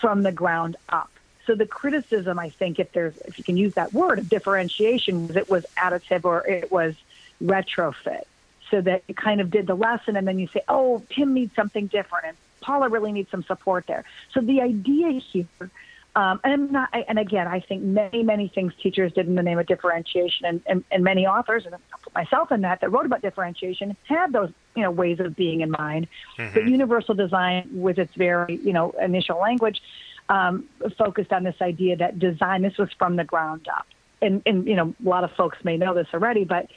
from 0.00 0.22
the 0.22 0.32
ground 0.32 0.76
up. 0.88 1.10
So 1.46 1.54
the 1.54 1.66
criticism, 1.66 2.38
I 2.38 2.50
think, 2.50 2.78
if 2.78 2.92
there's 2.92 3.14
if 3.24 3.38
you 3.38 3.44
can 3.44 3.56
use 3.56 3.74
that 3.74 3.92
word 3.92 4.18
of 4.18 4.28
differentiation, 4.28 5.26
was 5.26 5.36
it 5.36 5.48
was 5.48 5.64
additive 5.76 6.24
or 6.24 6.46
it 6.46 6.70
was 6.70 6.94
retrofit 7.42 8.24
so 8.70 8.80
that 8.80 9.02
you 9.08 9.14
kind 9.14 9.40
of 9.40 9.50
did 9.50 9.66
the 9.66 9.74
lesson 9.74 10.16
and 10.16 10.26
then 10.26 10.38
you 10.38 10.48
say, 10.48 10.62
oh, 10.68 11.02
Tim 11.10 11.34
needs 11.34 11.54
something 11.54 11.86
different 11.86 12.26
and 12.26 12.36
Paula 12.60 12.88
really 12.88 13.12
needs 13.12 13.30
some 13.30 13.42
support 13.42 13.86
there. 13.86 14.04
So 14.32 14.40
the 14.40 14.60
idea 14.60 15.12
here, 15.12 15.70
um, 16.16 16.40
and 16.44 16.52
I'm 16.52 16.72
not, 16.72 16.88
and 16.92 17.18
again, 17.18 17.46
I 17.46 17.60
think 17.60 17.82
many, 17.82 18.22
many 18.22 18.48
things 18.48 18.72
teachers 18.82 19.12
did 19.12 19.26
in 19.26 19.34
the 19.34 19.42
name 19.42 19.58
of 19.58 19.66
differentiation, 19.66 20.44
and, 20.46 20.60
and, 20.66 20.84
and 20.90 21.04
many 21.04 21.26
authors, 21.26 21.66
and 21.66 21.74
I'll 21.74 22.00
put 22.02 22.14
myself 22.14 22.52
in 22.52 22.62
that, 22.62 22.80
that 22.80 22.90
wrote 22.90 23.06
about 23.06 23.22
differentiation, 23.22 23.96
had 24.04 24.32
those, 24.32 24.50
you 24.74 24.82
know, 24.82 24.90
ways 24.90 25.20
of 25.20 25.36
being 25.36 25.60
in 25.60 25.70
mind. 25.70 26.08
Mm-hmm. 26.36 26.52
But 26.52 26.66
universal 26.66 27.14
design, 27.14 27.68
with 27.72 27.98
its 27.98 28.14
very, 28.14 28.56
you 28.56 28.72
know, 28.72 28.90
initial 29.00 29.38
language, 29.38 29.80
um, 30.28 30.68
focused 30.98 31.32
on 31.32 31.44
this 31.44 31.56
idea 31.60 31.96
that 31.96 32.18
design, 32.18 32.62
this 32.62 32.76
was 32.76 32.90
from 32.98 33.16
the 33.16 33.24
ground 33.24 33.68
up. 33.74 33.86
And, 34.20 34.42
and, 34.44 34.66
you 34.66 34.76
know, 34.76 34.94
a 35.04 35.08
lot 35.08 35.24
of 35.24 35.32
folks 35.32 35.64
may 35.64 35.76
know 35.76 35.94
this 35.94 36.08
already, 36.12 36.44
but 36.44 36.68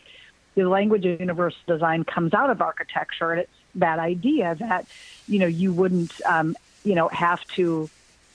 the 0.55 0.63
language 0.63 1.05
of 1.05 1.19
universal 1.19 1.60
design 1.67 2.03
comes 2.03 2.33
out 2.33 2.50
of 2.50 2.62
architecture, 2.62 3.31
and 3.31 3.41
it's 3.41 3.51
that 3.75 4.00
idea 4.00 4.55
that 4.60 4.88
you 5.27 5.39
know 5.39 5.48
you 5.48 5.74
wouldn't 5.74 6.13
um, 6.29 6.55
you 6.83 6.95
know 6.95 7.10
have 7.12 7.39
to 7.55 7.89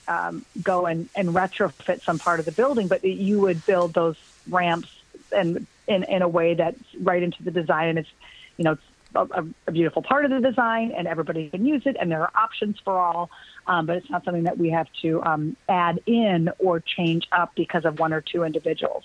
um, 0.07 0.45
go 0.61 0.85
and, 0.85 1.09
and 1.15 1.29
retrofit 1.29 2.03
some 2.05 2.19
part 2.19 2.39
of 2.39 2.45
the 2.45 2.51
building, 2.51 2.87
but 2.87 3.03
you 3.03 3.39
would 3.39 3.65
build 3.65 3.93
those 3.93 4.15
ramps 4.49 4.89
and 5.31 5.67
in, 5.87 6.03
in 6.03 6.21
a 6.21 6.27
way 6.27 6.55
that's 6.55 6.77
right 6.99 7.21
into 7.21 7.43
the 7.43 7.51
design, 7.51 7.89
and 7.89 7.99
it's 7.99 8.09
you 8.57 8.63
know 8.63 8.73
it's 8.73 8.83
a, 9.15 9.45
a 9.67 9.71
beautiful 9.71 10.01
part 10.01 10.25
of 10.25 10.31
the 10.31 10.39
design, 10.39 10.91
and 10.95 11.07
everybody 11.07 11.49
can 11.49 11.65
use 11.65 11.83
it, 11.85 11.95
and 11.99 12.11
there 12.11 12.21
are 12.21 12.31
options 12.35 12.77
for 12.83 12.97
all. 12.97 13.29
Um, 13.65 13.85
but 13.85 13.97
it's 13.97 14.09
not 14.09 14.25
something 14.25 14.43
that 14.43 14.57
we 14.57 14.71
have 14.71 14.87
to 15.03 15.23
um, 15.23 15.55
add 15.67 16.01
in 16.05 16.49
or 16.59 16.81
change 16.81 17.27
up 17.31 17.51
because 17.55 17.85
of 17.85 17.99
one 17.99 18.13
or 18.13 18.21
two 18.21 18.43
individuals 18.43 19.03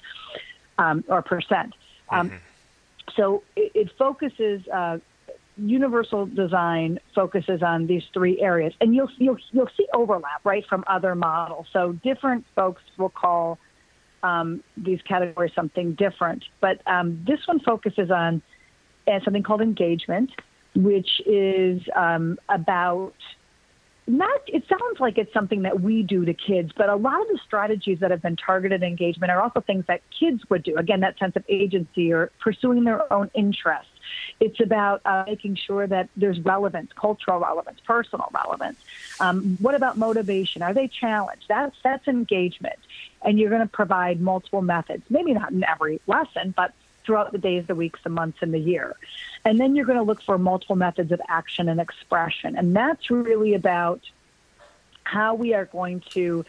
um, 0.79 1.05
or 1.09 1.23
percent. 1.23 1.75
Um, 2.11 2.31
mm-hmm 2.31 2.37
so 3.17 3.43
it, 3.57 3.73
it 3.75 3.91
focuses. 3.99 4.67
Uh, 4.69 4.99
universal 5.57 6.27
design 6.27 6.99
focuses 7.15 7.63
on 7.63 7.87
these 7.87 8.03
three 8.13 8.41
areas, 8.41 8.73
and 8.81 8.95
you'll 8.95 9.11
you'll 9.19 9.37
you'll 9.53 9.69
see 9.77 9.87
overlap 9.95 10.45
right 10.45 10.65
from 10.69 10.83
other 10.87 11.15
models. 11.15 11.67
So 11.73 11.93
different 12.03 12.45
folks 12.57 12.83
will 12.99 13.11
call 13.11 13.59
um, 14.23 14.65
these 14.77 15.01
categories 15.03 15.53
something 15.55 15.95
different, 15.95 16.45
but 16.61 16.81
um, 16.87 17.23
this 17.27 17.39
one 17.47 17.61
focuses 17.61 18.11
on 18.11 18.43
uh, 19.07 19.21
something 19.23 19.43
called 19.43 19.61
engagement, 19.61 20.31
which 20.75 21.21
is 21.27 21.81
um, 21.95 22.39
about 22.49 23.15
not 24.07 24.41
it 24.47 24.65
sounds 24.69 25.01
like 25.01 25.17
it's 25.17 25.33
something 25.33 25.63
that 25.63 25.81
we 25.81 26.03
do 26.03 26.25
to 26.25 26.35
kids 26.35 26.73
but 26.77 26.89
a 26.89 26.97
lot 26.97 27.21
of 27.23 27.29
the 27.29 27.39
strategies 27.45 28.01
that 28.01 28.11
have 28.11 28.21
been 28.21 28.37
targeted 28.37 28.83
engagement 28.83 29.31
are 29.31 29.41
also 29.41 29.61
things 29.61 29.85
that 29.87 30.03
kids 30.19 30.43
would 30.51 30.63
do. 30.63 30.77
Again 30.77 31.01
that 31.01 31.19
sense 31.19 31.37
of 31.37 31.45
agency 31.49 32.13
or 32.13 32.31
pursuing 32.41 32.85
their 32.85 33.11
own 33.13 33.31
interests. 33.35 33.91
It's 34.41 34.61
about 34.61 35.01
uh, 35.07 35.25
making 35.27 35.57
sure 35.57 35.87
that 35.87 36.09
there's 36.17 36.39
relevance 36.41 36.91
cultural 36.95 37.41
relevance 37.41 37.81
personal 37.81 38.29
relevance. 38.35 38.79
Um, 39.21 39.57
what 39.61 39.75
about 39.75 39.97
motivation? 39.97 40.63
Are 40.63 40.75
they 40.75 40.89
challenged? 40.89 41.47
That's 41.49 41.77
that's 41.83 42.07
engagement. 42.07 42.79
And 43.23 43.39
you're 43.39 43.51
going 43.51 43.63
to 43.63 43.69
provide 43.69 44.21
multiple 44.21 44.61
methods. 44.61 45.05
Maybe 45.09 45.33
not 45.33 45.53
in 45.53 45.65
every 45.65 46.01
lesson 46.07 46.53
but 46.55 46.75
throughout 47.05 47.33
the 47.33 47.39
days, 47.39 47.67
the 47.67 47.75
weeks, 47.75 48.01
the 48.03 48.11
months, 48.11 48.39
and 48.41 48.53
the 48.53 48.59
year. 48.59 48.97
And 49.45 49.61
then 49.61 49.75
you're 49.75 49.87
going 49.87 49.99
to 49.99 50.05
look 50.05 50.23
for 50.23 50.39
multiple 50.39 50.77
methods 50.77 51.13
of 51.13 51.21
action 51.29 51.69
and 51.69 51.81
expression. 51.81 52.57
And 52.57 52.75
that's 52.75 53.11
really 53.11 53.55
about 53.55 54.01
how 55.05 55.35
we 55.35 55.53
are 55.55 55.67
going 55.67 56.03
to 56.15 56.45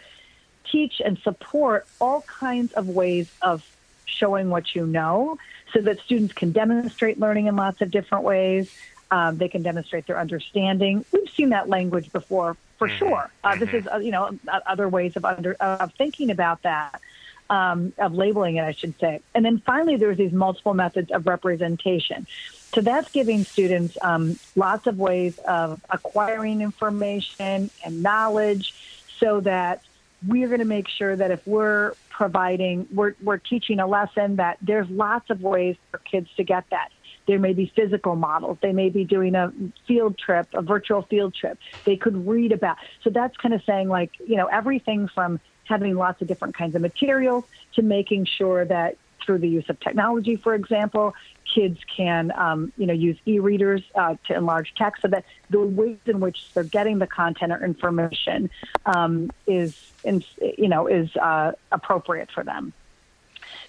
teach 0.71 1.01
and 1.03 1.17
support 1.19 1.88
all 2.00 2.21
kinds 2.21 2.74
of 2.74 2.88
ways 2.88 3.27
of 3.41 3.63
showing 4.05 4.50
what 4.50 4.75
you 4.75 4.85
know 4.85 5.38
so 5.74 5.81
that 5.81 6.00
students 6.05 6.33
can 6.33 6.51
demonstrate 6.51 7.19
learning 7.19 7.47
in 7.47 7.55
lots 7.55 7.81
of 7.81 7.91
different 7.91 8.24
ways. 8.24 8.67
Um, 9.12 9.38
they 9.38 9.50
can 9.50 9.62
demonstrate 9.62 10.07
their 10.07 10.19
understanding. 10.19 11.05
We've 11.12 11.29
seen 11.35 11.50
that 11.50 11.69
language 11.69 12.12
before, 12.12 12.57
for 12.79 12.88
Mm-hmm. 12.88 12.97
sure. 12.97 13.29
Uh, 13.43 13.55
this 13.55 13.69
is, 13.74 13.88
uh, 13.93 13.97
you 13.97 14.12
know, 14.12 14.38
other 14.65 14.89
ways 14.89 15.13
of 15.15 15.25
under 15.25 15.53
of 15.55 15.91
thinking 15.97 16.31
about 16.31 16.63
that, 16.63 17.01
um, 17.49 17.93
of 17.97 18.13
labeling 18.13 18.57
it, 18.57 18.63
I 18.63 18.71
should 18.71 18.99
say. 18.99 19.21
And 19.33 19.45
then 19.45 19.61
finally, 19.65 19.97
there's 19.97 20.17
these 20.17 20.33
multiple 20.33 20.73
methods 20.73 21.11
of 21.11 21.27
representation. 21.27 22.27
So 22.73 22.81
that's 22.81 23.09
giving 23.11 23.43
students 23.43 23.97
um, 24.01 24.37
lots 24.55 24.87
of 24.87 24.97
ways 24.99 25.37
of 25.39 25.81
acquiring 25.89 26.61
information 26.61 27.69
and 27.83 28.03
knowledge, 28.03 28.73
so 29.19 29.39
that 29.41 29.81
we're 30.27 30.47
going 30.47 30.59
to 30.59 30.65
make 30.65 30.87
sure 30.87 31.15
that 31.15 31.31
if 31.31 31.45
we're 31.47 31.93
providing, 32.09 32.87
we're, 32.91 33.15
we're 33.21 33.37
teaching 33.37 33.79
a 33.79 33.87
lesson, 33.87 34.37
that 34.37 34.57
there's 34.61 34.89
lots 34.89 35.29
of 35.29 35.41
ways 35.41 35.75
for 35.91 35.99
kids 35.99 36.29
to 36.35 36.43
get 36.43 36.65
that. 36.71 36.89
There 37.27 37.39
may 37.39 37.53
be 37.53 37.71
physical 37.75 38.15
models. 38.15 38.57
They 38.61 38.71
may 38.71 38.89
be 38.89 39.03
doing 39.03 39.35
a 39.35 39.51
field 39.87 40.17
trip, 40.17 40.47
a 40.53 40.61
virtual 40.61 41.01
field 41.03 41.33
trip. 41.33 41.57
They 41.83 41.95
could 41.95 42.27
read 42.27 42.51
about. 42.51 42.77
So 43.03 43.09
that's 43.09 43.35
kind 43.37 43.53
of 43.53 43.63
saying, 43.63 43.87
like, 43.87 44.11
you 44.25 44.35
know, 44.35 44.45
everything 44.45 45.07
from 45.07 45.39
having 45.65 45.95
lots 45.95 46.22
of 46.22 46.27
different 46.27 46.55
kinds 46.55 46.75
of 46.75 46.81
materials 46.81 47.43
to 47.74 47.81
making 47.81 48.25
sure 48.25 48.65
that 48.65 48.98
through 49.25 49.39
the 49.39 49.50
use 49.50 49.67
of 49.69 49.79
technology, 49.79 50.36
for 50.36 50.53
example, 50.53 51.15
kids 51.53 51.79
can, 51.95 52.31
um, 52.36 52.72
you 52.77 52.86
know, 52.86 52.93
use 52.93 53.17
e-readers 53.25 53.81
uh, 53.95 54.15
to 54.27 54.36
enlarge 54.36 54.74
text 54.75 55.01
so 55.01 55.07
that 55.07 55.25
the 55.50 55.60
ways 55.60 55.98
in 56.05 56.19
which 56.19 56.45
they're 56.53 56.63
getting 56.63 57.00
the 57.00 57.07
content 57.07 57.51
or 57.51 57.63
information 57.63 58.50
um, 58.86 59.31
is, 59.48 59.75
in, 60.03 60.24
you 60.57 60.67
know, 60.67 60.88
is 60.88 61.15
uh, 61.15 61.53
appropriate 61.72 62.29
for 62.31 62.43
them. 62.43 62.74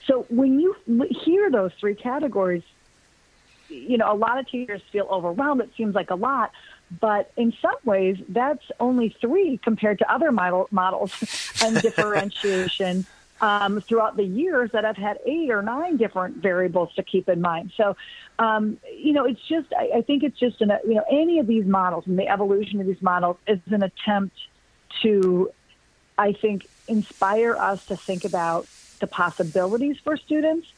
So 0.07 0.27
when 0.29 0.61
you 0.61 0.77
hear 1.25 1.51
those 1.51 1.73
three 1.81 1.95
categories, 1.95 2.63
you 3.69 3.99
know, 3.99 4.13
a 4.13 4.15
lot 4.15 4.39
of 4.39 4.49
teachers 4.49 4.83
feel 4.93 5.07
overwhelmed. 5.11 5.61
It 5.61 5.71
seems 5.77 5.95
like 5.95 6.11
a 6.11 6.15
lot, 6.15 6.53
but 7.01 7.31
in 7.37 7.53
some 7.61 7.77
ways, 7.85 8.17
that's 8.29 8.65
only 8.79 9.09
three 9.21 9.59
compared 9.59 9.99
to 9.99 10.13
other 10.13 10.31
model, 10.31 10.69
models 10.71 11.13
and 11.65 11.81
differentiation 11.81 13.07
um, 13.41 13.81
throughout 13.81 14.17
the 14.17 14.25
years 14.25 14.71
that 14.73 14.85
I've 14.85 14.97
had 14.97 15.19
eight 15.27 15.51
or 15.51 15.63
nine 15.63 15.97
different 15.97 16.37
variables 16.37 16.95
to 16.95 17.03
keep 17.03 17.29
in 17.29 17.41
mind. 17.41 17.73
So, 17.77 17.97
um, 18.39 18.79
you 18.97 19.13
know, 19.13 19.25
it's 19.25 19.43
just, 19.43 19.73
I, 19.77 19.99
I 19.99 20.03
think 20.03 20.23
it's 20.23 20.39
just, 20.39 20.61
an, 20.63 20.73
you 20.87 20.95
know, 20.95 21.05
any 21.11 21.39
of 21.39 21.47
these 21.47 21.67
models 21.67 22.07
and 22.07 22.19
the 22.19 22.29
evolution 22.29 22.81
of 22.81 22.87
these 22.87 23.03
models 23.03 23.37
is 23.47 23.59
an 23.67 23.83
attempt 23.83 24.37
to, 25.03 25.51
I 26.17 26.33
think, 26.33 26.67
inspire 26.89 27.57
us 27.57 27.85
to 27.87 27.97
think 27.97 28.25
about 28.25 28.67
the 29.01 29.07
possibilities 29.07 29.99
for 30.03 30.17
students 30.17 30.69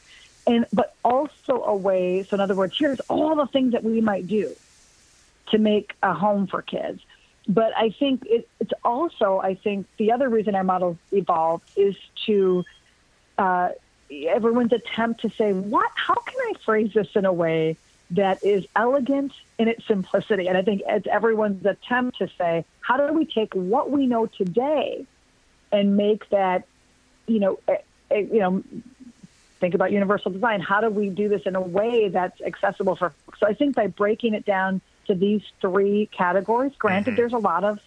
and 0.47 0.65
but 0.73 0.95
also 1.03 1.63
a 1.63 1.75
way 1.75 2.23
so 2.23 2.35
in 2.35 2.41
other 2.41 2.55
words 2.55 2.75
here's 2.77 2.99
all 3.01 3.35
the 3.35 3.47
things 3.47 3.71
that 3.73 3.83
we 3.83 4.01
might 4.01 4.27
do 4.27 4.53
to 5.51 5.57
make 5.57 5.93
a 6.03 6.13
home 6.13 6.47
for 6.47 6.61
kids 6.61 7.01
but 7.47 7.75
i 7.75 7.89
think 7.89 8.25
it, 8.25 8.47
it's 8.59 8.73
also 8.83 9.39
i 9.39 9.55
think 9.55 9.87
the 9.97 10.11
other 10.11 10.29
reason 10.29 10.55
our 10.55 10.63
models 10.63 10.97
evolved 11.11 11.69
is 11.75 11.95
to 12.25 12.63
uh, 13.37 13.69
everyone's 14.27 14.73
attempt 14.73 15.21
to 15.21 15.29
say 15.29 15.53
what 15.53 15.89
how 15.95 16.15
can 16.15 16.39
i 16.49 16.53
phrase 16.65 16.93
this 16.93 17.07
in 17.15 17.25
a 17.25 17.33
way 17.33 17.77
that 18.11 18.43
is 18.43 18.65
elegant 18.75 19.31
in 19.57 19.67
its 19.67 19.85
simplicity 19.85 20.47
and 20.47 20.57
i 20.57 20.61
think 20.61 20.81
it's 20.87 21.07
everyone's 21.07 21.65
attempt 21.65 22.17
to 22.17 22.27
say 22.37 22.65
how 22.81 22.97
do 22.97 23.13
we 23.13 23.25
take 23.25 23.53
what 23.53 23.91
we 23.91 24.07
know 24.07 24.25
today 24.25 25.05
and 25.71 25.95
make 25.95 26.27
that 26.29 26.65
you 27.27 27.39
know 27.39 27.59
eh, 27.67 27.77
eh, 28.11 28.25
you 28.31 28.39
know 28.39 28.63
think 29.59 29.73
about 29.73 29.91
universal 29.91 30.31
design. 30.31 30.61
How 30.61 30.81
do 30.81 30.89
we 30.89 31.09
do 31.09 31.29
this 31.29 31.43
in 31.45 31.55
a 31.55 31.61
way 31.61 32.09
that's 32.09 32.41
accessible 32.41 32.95
for? 32.95 33.13
So 33.39 33.47
I 33.47 33.53
think 33.53 33.75
by 33.75 33.87
breaking 33.87 34.33
it 34.33 34.45
down 34.45 34.81
to 35.09 35.15
these 35.15 35.41
three 35.59 36.09
categories, 36.15 36.71
granted, 36.79 37.15
there's 37.17 37.33
a 37.33 37.37
lot 37.37 37.63
of, 37.63 37.79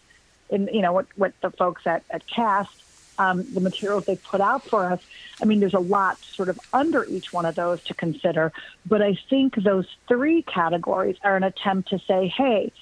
in 0.51 0.69
you 0.73 0.83
know 0.83 0.93
what 0.93 1.07
what 1.17 1.33
the 1.41 1.51
folks 1.51 1.83
at 1.87 2.03
at 2.11 2.23
Cast, 2.27 2.71
um, 3.19 3.47
the 3.55 3.61
materials 3.61 4.05
they 4.07 4.17
put 4.17 4.41
out 4.41 4.69
for 4.69 4.93
us. 4.93 5.01
I 5.41 5.45
mean, 5.45 5.61
there's 5.61 5.75
a 5.75 5.79
lot 5.79 6.19
sort 6.37 6.49
of 6.49 6.61
under 6.73 7.05
each 7.05 7.33
one 7.33 7.47
of 7.47 7.55
those 7.55 7.83
to 7.85 7.95
consider. 7.95 8.53
But 8.85 9.03
I 9.03 9.17
think 9.31 9.55
those 9.55 9.87
three 10.09 10.43
categories 10.43 11.17
are 11.23 11.37
an 11.37 11.45
attempt 11.45 11.91
to 11.91 11.99
say, 12.01 12.29
hey, 12.29 12.73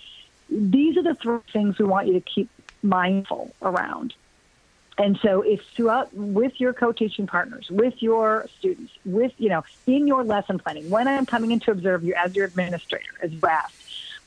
these 0.48 0.96
are 0.96 1.02
the 1.02 1.16
three 1.22 1.38
things 1.52 1.78
we 1.78 1.84
want 1.84 2.08
you 2.08 2.14
to 2.14 2.20
keep 2.20 2.48
mindful 2.82 3.54
around. 3.62 4.14
And 4.98 5.18
so 5.22 5.40
if 5.40 5.60
throughout 5.76 6.12
with 6.12 6.52
your 6.58 6.74
co-teaching 6.74 7.26
partners, 7.26 7.66
with 7.70 7.94
your 8.00 8.48
students, 8.58 8.92
with, 9.04 9.32
you 9.38 9.48
know, 9.48 9.62
in 9.86 10.06
your 10.06 10.24
lesson 10.24 10.58
planning, 10.58 10.90
when 10.90 11.08
I'm 11.08 11.24
coming 11.24 11.52
in 11.52 11.60
to 11.60 11.70
observe 11.70 12.04
you 12.04 12.14
as 12.14 12.34
your 12.34 12.44
administrator, 12.44 13.12
as 13.22 13.30
asked, 13.48 13.79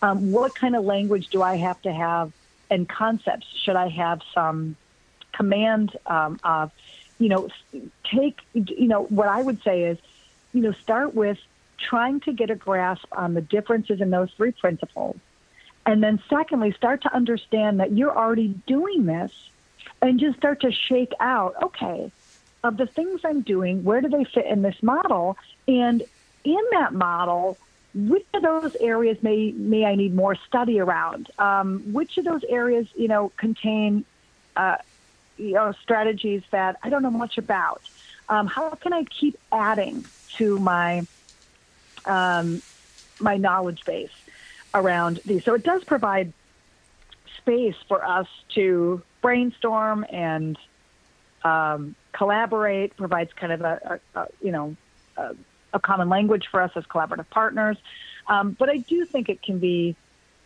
um, 0.04 0.34
what 0.34 0.54
kind 0.54 0.76
of 0.76 0.84
language 0.84 1.30
do 1.30 1.42
I 1.42 1.56
have 1.56 1.82
to 1.84 1.92
have 1.92 2.34
and 2.70 2.88
concepts? 2.88 3.48
Should 3.64 3.78
I 3.78 3.88
have 3.88 4.20
some 4.34 4.76
command 5.32 5.98
um, 6.06 6.40
of, 6.44 6.72
you 7.20 7.30
know, 7.30 7.48
take, 8.14 8.38
you 8.54 8.88
know, 8.90 9.04
what 9.04 9.30
I 9.30 9.42
would 9.42 9.64
say 9.64 9.84
is, 9.84 9.98
you 10.54 10.62
know, 10.62 10.74
start 10.74 11.16
with 11.16 11.38
trying 11.80 12.20
to 12.22 12.34
get 12.34 12.50
a 12.50 12.56
grasp 12.56 13.06
on 13.14 13.34
the 13.34 13.42
differences 13.42 14.02
in 14.02 14.10
those 14.10 14.30
three 14.36 14.52
principles. 14.52 15.16
And 15.86 16.04
then 16.04 16.22
secondly, 16.30 16.74
start 16.74 17.04
to 17.04 17.16
understand 17.16 17.80
that 17.80 17.94
you're 17.94 18.16
already 18.16 18.50
doing 18.68 19.06
this 19.06 19.32
and 20.02 20.20
just 20.20 20.38
start 20.38 20.62
to 20.62 20.72
shake 20.72 21.14
out, 21.22 21.56
okay, 21.64 22.12
of 22.62 22.76
the 22.76 22.88
things 22.88 23.22
I'm 23.24 23.42
doing, 23.42 23.86
where 23.86 24.02
do 24.02 24.10
they 24.10 24.26
fit 24.26 24.48
in 24.48 24.64
this 24.64 24.82
model? 24.82 25.38
And 25.66 26.04
in 26.44 26.62
that 26.72 26.94
model, 26.94 27.58
which 27.96 28.26
of 28.34 28.42
those 28.42 28.72
areas 28.80 29.18
may 29.22 29.52
may 29.52 29.86
I 29.86 29.96
need 29.96 30.16
more 30.16 30.36
study 30.48 30.80
around? 30.80 31.28
Um, 31.38 31.84
which 31.94 32.18
of 32.18 32.26
those 32.26 32.42
areas, 32.50 32.88
you 32.96 33.08
know, 33.08 33.32
contain 33.38 34.06
uh, 34.56 34.78
you 35.38 35.54
know 35.54 35.74
strategies 35.82 36.42
that 36.52 36.78
I 36.84 36.90
don't 36.90 37.04
know 37.04 37.12
much 37.12 37.38
about? 37.38 37.82
Um, 38.30 38.48
how 38.48 38.70
can 38.82 38.94
I 38.94 39.04
keep 39.20 39.38
adding 39.52 40.06
to 40.40 40.58
my 40.58 41.06
um, 42.06 42.64
my 43.20 43.38
knowledge 43.38 43.82
base 43.86 44.10
around 44.74 45.22
these? 45.26 45.42
So 45.46 45.54
it 45.54 45.64
does 45.64 45.84
provide 45.86 46.34
space 47.38 47.76
for 47.88 48.04
us 48.04 48.28
to 48.56 49.04
brainstorm 49.22 50.04
and 50.12 50.58
um, 51.44 51.96
collaborate. 52.18 52.98
Provides 52.98 53.30
kind 53.40 53.54
of 53.54 53.62
a, 53.62 54.00
a, 54.16 54.20
a 54.20 54.28
you 54.42 54.52
know. 54.52 54.76
A, 55.18 55.36
a 55.74 55.80
common 55.80 56.10
language 56.10 56.48
for 56.50 56.62
us 56.62 56.72
as 56.76 56.84
collaborative 56.86 57.30
partners. 57.30 57.78
Um, 58.28 58.56
but 58.58 58.70
I 58.70 58.78
do 58.78 59.06
think 59.06 59.30
it 59.30 59.42
can 59.42 59.60
be 59.60 59.96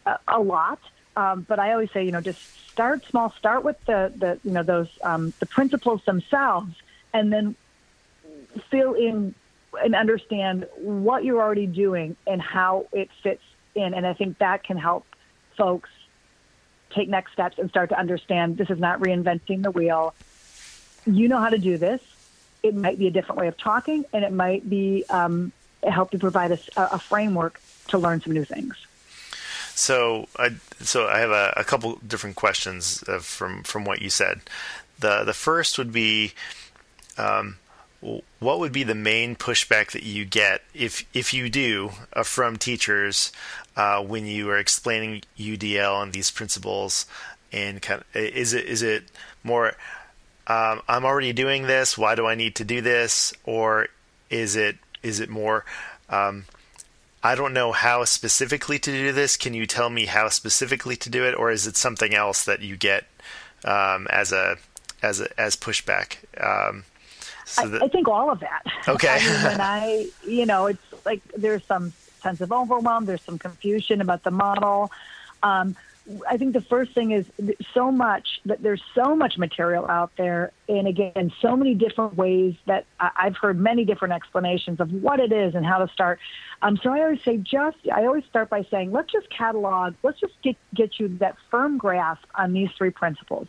a, 0.06 0.18
a 0.28 0.40
lot. 0.40 0.80
Um, 1.16 1.46
but 1.48 1.60
I 1.60 1.74
always 1.74 1.92
say, 1.92 2.04
you 2.06 2.12
know, 2.12 2.22
just 2.22 2.40
start 2.72 3.06
small. 3.10 3.32
Start 3.38 3.64
with 3.64 3.78
the, 3.86 4.14
the 4.16 4.40
you 4.44 4.52
know 4.52 4.64
those 4.64 4.88
um, 5.04 5.34
the 5.40 5.48
principles 5.48 6.02
themselves, 6.06 6.76
and 7.14 7.34
then 7.34 7.56
fill 8.70 8.94
in 8.94 9.34
and 9.82 9.96
understand 9.96 10.68
what 10.78 11.24
you're 11.24 11.42
already 11.42 11.68
doing 11.68 12.16
and 12.26 12.42
how 12.42 12.86
it 12.92 13.10
fits 13.24 13.44
in. 13.76 13.94
And 13.94 14.06
I 14.06 14.14
think 14.14 14.38
that 14.40 14.64
can 14.64 14.78
help 14.78 15.06
folks 15.56 15.90
take 16.92 17.10
next 17.10 17.34
steps 17.34 17.58
and 17.60 17.70
start 17.70 17.90
to 17.90 18.00
understand 18.00 18.58
this 18.58 18.70
is 18.70 18.80
not 18.80 19.00
reinventing 19.00 19.64
the 19.64 19.72
wheel. 19.72 20.14
You 21.06 21.28
know 21.28 21.40
how 21.40 21.50
to 21.50 21.58
do 21.58 21.78
this 21.78 22.02
it 22.64 22.76
might 22.76 22.98
be 22.98 23.08
a 23.08 23.12
different 23.12 23.40
way 23.40 23.48
of 23.48 23.58
talking, 23.58 24.06
and 24.14 24.24
it 24.24 24.32
might 24.32 24.70
be 24.70 25.04
um, 25.10 25.52
help 25.84 26.12
to 26.12 26.20
provide 26.20 26.52
a, 26.52 26.60
a, 26.76 27.00
framework 27.00 27.62
to 27.88 27.98
learn 27.98 28.22
some 28.22 28.34
new 28.34 28.44
things. 28.44 28.76
So, 29.76 30.28
I 30.38 30.56
so 30.80 31.08
I 31.08 31.20
have 31.20 31.30
a, 31.30 31.54
a 31.56 31.64
couple 31.64 32.00
different 32.06 32.36
questions 32.36 33.04
uh, 33.08 33.20
from 33.20 33.64
from 33.64 33.86
what 33.86 34.02
you 34.02 34.10
said. 34.10 34.42
the 35.00 35.24
The 35.24 35.34
first 35.34 35.78
would 35.78 35.92
be, 35.92 36.34
um, 37.18 37.58
what 38.40 38.60
would 38.60 38.72
be 38.72 38.84
the 38.84 38.96
main 38.96 39.36
pushback 39.36 39.92
that 39.92 40.04
you 40.04 40.26
get 40.26 40.64
if 40.74 41.06
if 41.14 41.34
you 41.34 41.50
do 41.50 41.92
uh, 42.14 42.24
from 42.24 42.58
teachers 42.58 43.32
uh, 43.76 44.02
when 44.02 44.26
you 44.26 44.50
are 44.50 44.58
explaining 44.58 45.22
UDL 45.38 46.02
and 46.02 46.14
these 46.14 46.32
principles? 46.32 47.06
And 47.54 47.82
kind 47.82 48.02
of, 48.02 48.16
is 48.16 48.54
it 48.54 48.66
is 48.66 48.82
it 48.82 49.04
more 49.44 49.76
um, 50.48 50.82
I'm 50.88 51.06
already 51.06 51.34
doing 51.34 51.64
this. 51.64 51.98
Why 51.98 52.16
do 52.16 52.26
I 52.26 52.36
need 52.36 52.56
to 52.56 52.64
do 52.64 52.82
this? 52.82 53.34
Or 53.44 53.90
is 54.30 54.56
it 54.56 54.78
is 55.04 55.20
it 55.20 55.30
more? 55.30 55.66
Um, 56.10 56.46
I 57.24 57.36
don't 57.36 57.54
know 57.54 57.72
how 57.72 58.06
specifically 58.06 58.80
to 58.80 58.92
do 58.92 59.12
this. 59.12 59.36
Can 59.38 59.54
you 59.54 59.66
tell 59.66 59.90
me 59.90 60.06
how 60.06 60.30
specifically 60.30 60.96
to 60.98 61.10
do 61.10 61.26
it, 61.26 61.36
or 61.36 61.52
is 61.52 61.68
it 61.68 61.76
something 61.76 62.14
else 62.14 62.46
that 62.46 62.62
you 62.62 62.78
get 62.78 63.06
um, 63.66 64.08
as 64.10 64.32
a 64.32 64.58
as 65.02 65.20
a 65.20 65.40
as 65.40 65.56
pushback? 65.56 66.18
Um, 66.42 66.86
so 67.46 67.68
that, 67.68 67.82
I, 67.82 67.86
I, 67.86 67.90
think 67.90 68.08
all 68.08 68.30
of 68.30 68.40
that. 68.42 68.64
Okay. 68.88 69.08
I 69.22 69.34
mean, 69.34 69.44
when 69.44 69.62
I, 69.62 70.10
you 70.26 70.46
know, 70.46 70.68
it's 70.68 71.06
like 71.06 71.22
there's 71.36 71.64
some 71.66 71.92
sense 72.22 72.42
of 72.42 72.52
overwhelm. 72.52 73.06
There's 73.06 73.22
some 73.22 73.40
confusion 73.40 74.02
about 74.02 74.24
the 74.24 74.32
model. 74.32 74.92
Um, 75.44 75.76
I 76.30 76.38
think 76.38 76.54
the 76.54 76.62
first 76.62 76.94
thing 76.94 77.12
is 77.12 77.26
so 77.74 77.92
much 77.92 78.40
that 78.46 78.62
there's 78.62 78.82
so 78.96 79.16
much 79.16 79.38
material 79.38 79.86
out 79.88 80.12
there, 80.18 80.52
and 80.70 80.88
again, 80.88 81.34
so 81.42 81.56
many 81.56 81.74
different 81.74 82.16
ways 82.16 82.56
that 82.66 82.86
I've 83.00 83.36
heard 83.36 83.60
many 83.60 83.84
different 83.84 84.14
explanations 84.14 84.80
of 84.80 84.92
what 84.94 85.20
it 85.20 85.32
is 85.32 85.54
and 85.54 85.66
how 85.66 85.80
to 85.80 85.92
start. 85.92 86.20
Um, 86.62 86.78
so 86.82 86.92
I 86.92 87.02
always 87.02 87.22
say, 87.24 87.38
just 87.38 87.78
I 87.94 88.06
always 88.06 88.24
start 88.26 88.50
by 88.50 88.64
saying, 88.72 88.92
let's 88.92 89.12
just 89.12 89.30
catalog, 89.30 89.96
let's 90.04 90.20
just 90.20 90.34
get 90.42 90.56
get 90.74 91.00
you 91.00 91.10
that 91.20 91.36
firm 91.52 91.78
grasp 91.78 92.24
on 92.36 92.54
these 92.54 92.70
three 92.78 92.92
principles. 92.92 93.48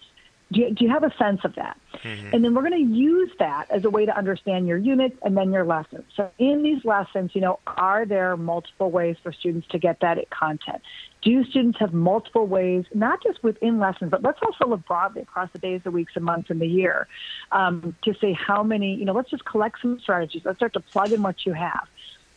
Do 0.51 0.61
you, 0.61 0.75
do 0.75 0.85
you 0.85 0.91
have 0.91 1.05
a 1.05 1.15
sense 1.19 1.45
of 1.45 1.55
that? 1.57 1.79
Mm-hmm. 2.03 2.31
And 2.33 2.43
then 2.43 2.55
we're 2.55 2.67
going 2.67 2.89
to 2.89 2.95
use 2.95 3.31
that 3.39 3.71
as 3.71 3.85
a 3.85 3.91
way 3.91 4.07
to 4.07 4.17
understand 4.17 4.67
your 4.67 4.79
units 4.79 5.15
and 5.23 5.37
then 5.37 5.53
your 5.53 5.65
lessons. 5.65 6.05
So 6.17 6.31
in 6.39 6.63
these 6.63 6.85
lessons, 6.87 7.33
you 7.35 7.43
know, 7.43 7.59
are 7.67 8.07
there 8.07 8.35
multiple 8.37 8.91
ways 8.91 9.17
for 9.23 9.31
students 9.31 9.69
to 9.69 9.79
get 9.79 10.01
that 10.01 10.31
content? 10.31 10.81
Do 11.29 11.45
students 11.45 11.79
have 11.81 11.93
multiple 11.93 12.47
ways, 12.47 12.87
not 12.95 13.23
just 13.23 13.43
within 13.43 13.79
lessons, 13.79 14.11
but 14.11 14.23
let's 14.23 14.39
also 14.43 14.67
look 14.67 14.87
broadly 14.87 15.21
across 15.21 15.51
the 15.53 15.59
days, 15.59 15.83
the 15.85 15.91
weeks, 15.91 16.15
the 16.15 16.21
months, 16.21 16.49
and 16.49 16.59
the 16.59 16.67
year 16.67 17.07
um, 17.53 17.95
to 18.05 18.15
say 18.15 18.33
how 18.33 18.63
many, 18.63 18.95
you 18.95 19.05
know, 19.05 19.13
let's 19.13 19.29
just 19.29 19.45
collect 19.45 19.83
some 19.83 20.01
strategies. 20.01 20.41
Let's 20.47 20.57
start 20.57 20.73
to 20.73 20.81
plug 20.81 21.13
in 21.13 21.23
what 21.23 21.45
you 21.45 21.53
have. 21.53 21.87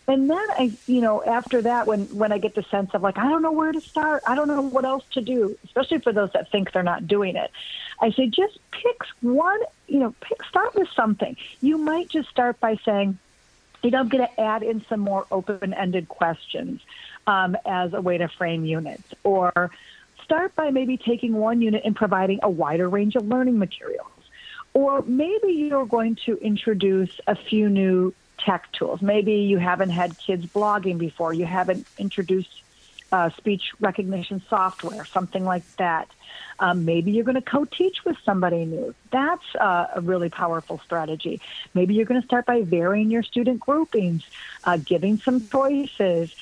And 0.10 0.30
then 0.30 0.46
I, 0.50 0.74
you 0.88 1.00
know, 1.00 1.24
after 1.24 1.62
that, 1.62 1.88
when 1.88 2.02
when 2.18 2.34
I 2.34 2.38
get 2.38 2.54
the 2.54 2.64
sense 2.64 2.90
of 2.94 3.02
like 3.02 3.18
I 3.18 3.30
don't 3.30 3.42
know 3.42 3.54
where 3.54 3.72
to 3.72 3.80
start, 3.80 4.24
I 4.28 4.36
don't 4.36 4.50
know 4.50 4.60
what 4.60 4.84
else 4.84 5.06
to 5.12 5.22
do, 5.22 5.58
especially 5.64 6.00
for 6.00 6.12
those 6.12 6.34
that 6.34 6.52
think 6.52 6.74
they're 6.74 6.84
not 6.84 7.08
doing 7.08 7.38
it, 7.38 7.50
I 8.02 8.12
say 8.12 8.28
just 8.28 8.60
pick 8.72 8.98
one, 9.22 9.62
you 9.88 10.00
know, 10.00 10.14
pick 10.20 10.44
start 10.50 10.76
with 10.76 10.90
something. 10.98 11.38
You 11.62 11.78
might 11.78 12.10
just 12.10 12.28
start 12.28 12.60
by 12.60 12.76
saying, 12.84 13.20
you 13.84 13.92
know, 13.92 14.00
I'm 14.00 14.10
going 14.10 14.28
to 14.28 14.42
add 14.42 14.64
in 14.64 14.84
some 14.90 15.00
more 15.00 15.26
open-ended 15.32 16.10
questions 16.10 16.82
um, 17.28 17.56
as 17.66 17.94
a 17.94 18.02
way 18.02 18.18
to 18.18 18.28
frame 18.28 18.66
units, 18.66 19.14
or 19.24 19.72
start 20.24 20.56
by 20.56 20.72
maybe 20.72 20.98
taking 20.98 21.34
one 21.34 21.62
unit 21.62 21.82
and 21.86 21.96
providing 21.96 22.40
a 22.44 22.50
wider 22.50 22.88
range 22.88 23.16
of 23.16 23.28
learning 23.28 23.60
materials. 23.60 24.08
Or 24.74 25.02
maybe 25.02 25.52
you're 25.52 25.86
going 25.86 26.16
to 26.26 26.38
introduce 26.38 27.20
a 27.28 27.36
few 27.36 27.70
new 27.70 28.14
tech 28.38 28.72
tools. 28.72 29.02
Maybe 29.02 29.34
you 29.34 29.58
haven't 29.58 29.90
had 29.90 30.18
kids 30.18 30.46
blogging 30.46 30.98
before. 30.98 31.34
You 31.34 31.46
haven't 31.46 31.86
introduced 31.98 32.64
uh, 33.12 33.30
speech 33.32 33.74
recognition 33.80 34.42
software, 34.50 35.06
something 35.06 35.44
like 35.44 35.64
that. 35.76 36.10
Um, 36.60 36.86
maybe 36.86 37.12
you're 37.12 37.26
going 37.26 37.36
to 37.36 37.42
co-teach 37.42 38.06
with 38.06 38.18
somebody 38.24 38.66
new. 38.66 38.94
That's 39.12 39.44
uh, 39.60 39.88
a 39.96 40.02
really 40.02 40.30
powerful 40.30 40.80
strategy. 40.86 41.42
Maybe 41.74 41.96
you're 41.96 42.06
going 42.06 42.22
to 42.22 42.26
start 42.26 42.46
by 42.46 42.62
varying 42.62 43.12
your 43.12 43.24
student 43.24 43.60
groupings, 43.60 44.24
uh, 44.64 44.78
giving 44.78 45.18
some 45.18 45.46
choices, 45.50 46.34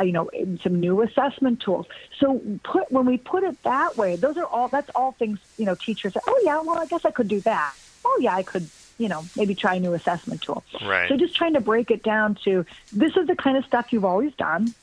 you 0.00 0.12
know, 0.12 0.30
some 0.62 0.80
new 0.80 1.02
assessment 1.02 1.60
tools. 1.60 1.86
So 2.20 2.40
put 2.64 2.90
when 2.90 3.06
we 3.06 3.16
put 3.18 3.44
it 3.44 3.56
that 3.64 3.96
way, 3.96 4.16
those 4.16 4.36
are 4.36 4.46
all. 4.46 4.68
That's 4.68 4.90
all 4.94 5.12
things 5.18 5.38
you 5.56 5.66
know. 5.66 5.74
Teachers 5.74 6.14
say, 6.14 6.20
"Oh 6.26 6.40
yeah, 6.44 6.60
well 6.60 6.78
I 6.78 6.86
guess 6.86 7.00
I 7.04 7.10
could 7.10 7.28
do 7.28 7.40
that." 7.42 7.74
Oh 8.04 8.18
yeah, 8.20 8.34
I 8.34 8.42
could 8.42 8.70
you 8.98 9.08
know, 9.08 9.28
maybe 9.36 9.54
try 9.54 9.74
a 9.74 9.80
new 9.80 9.94
assessment 9.94 10.42
tool. 10.42 10.64
Right. 10.82 11.08
So 11.08 11.16
just 11.16 11.36
trying 11.36 11.54
to 11.54 11.60
break 11.60 11.90
it 11.90 12.02
down 12.02 12.38
to 12.44 12.64
this 12.92 13.12
is 13.16 13.26
the 13.26 13.36
kind 13.36 13.56
of 13.56 13.64
stuff 13.64 13.86
you've 13.90 14.04
always 14.04 14.32
done. 14.38 14.74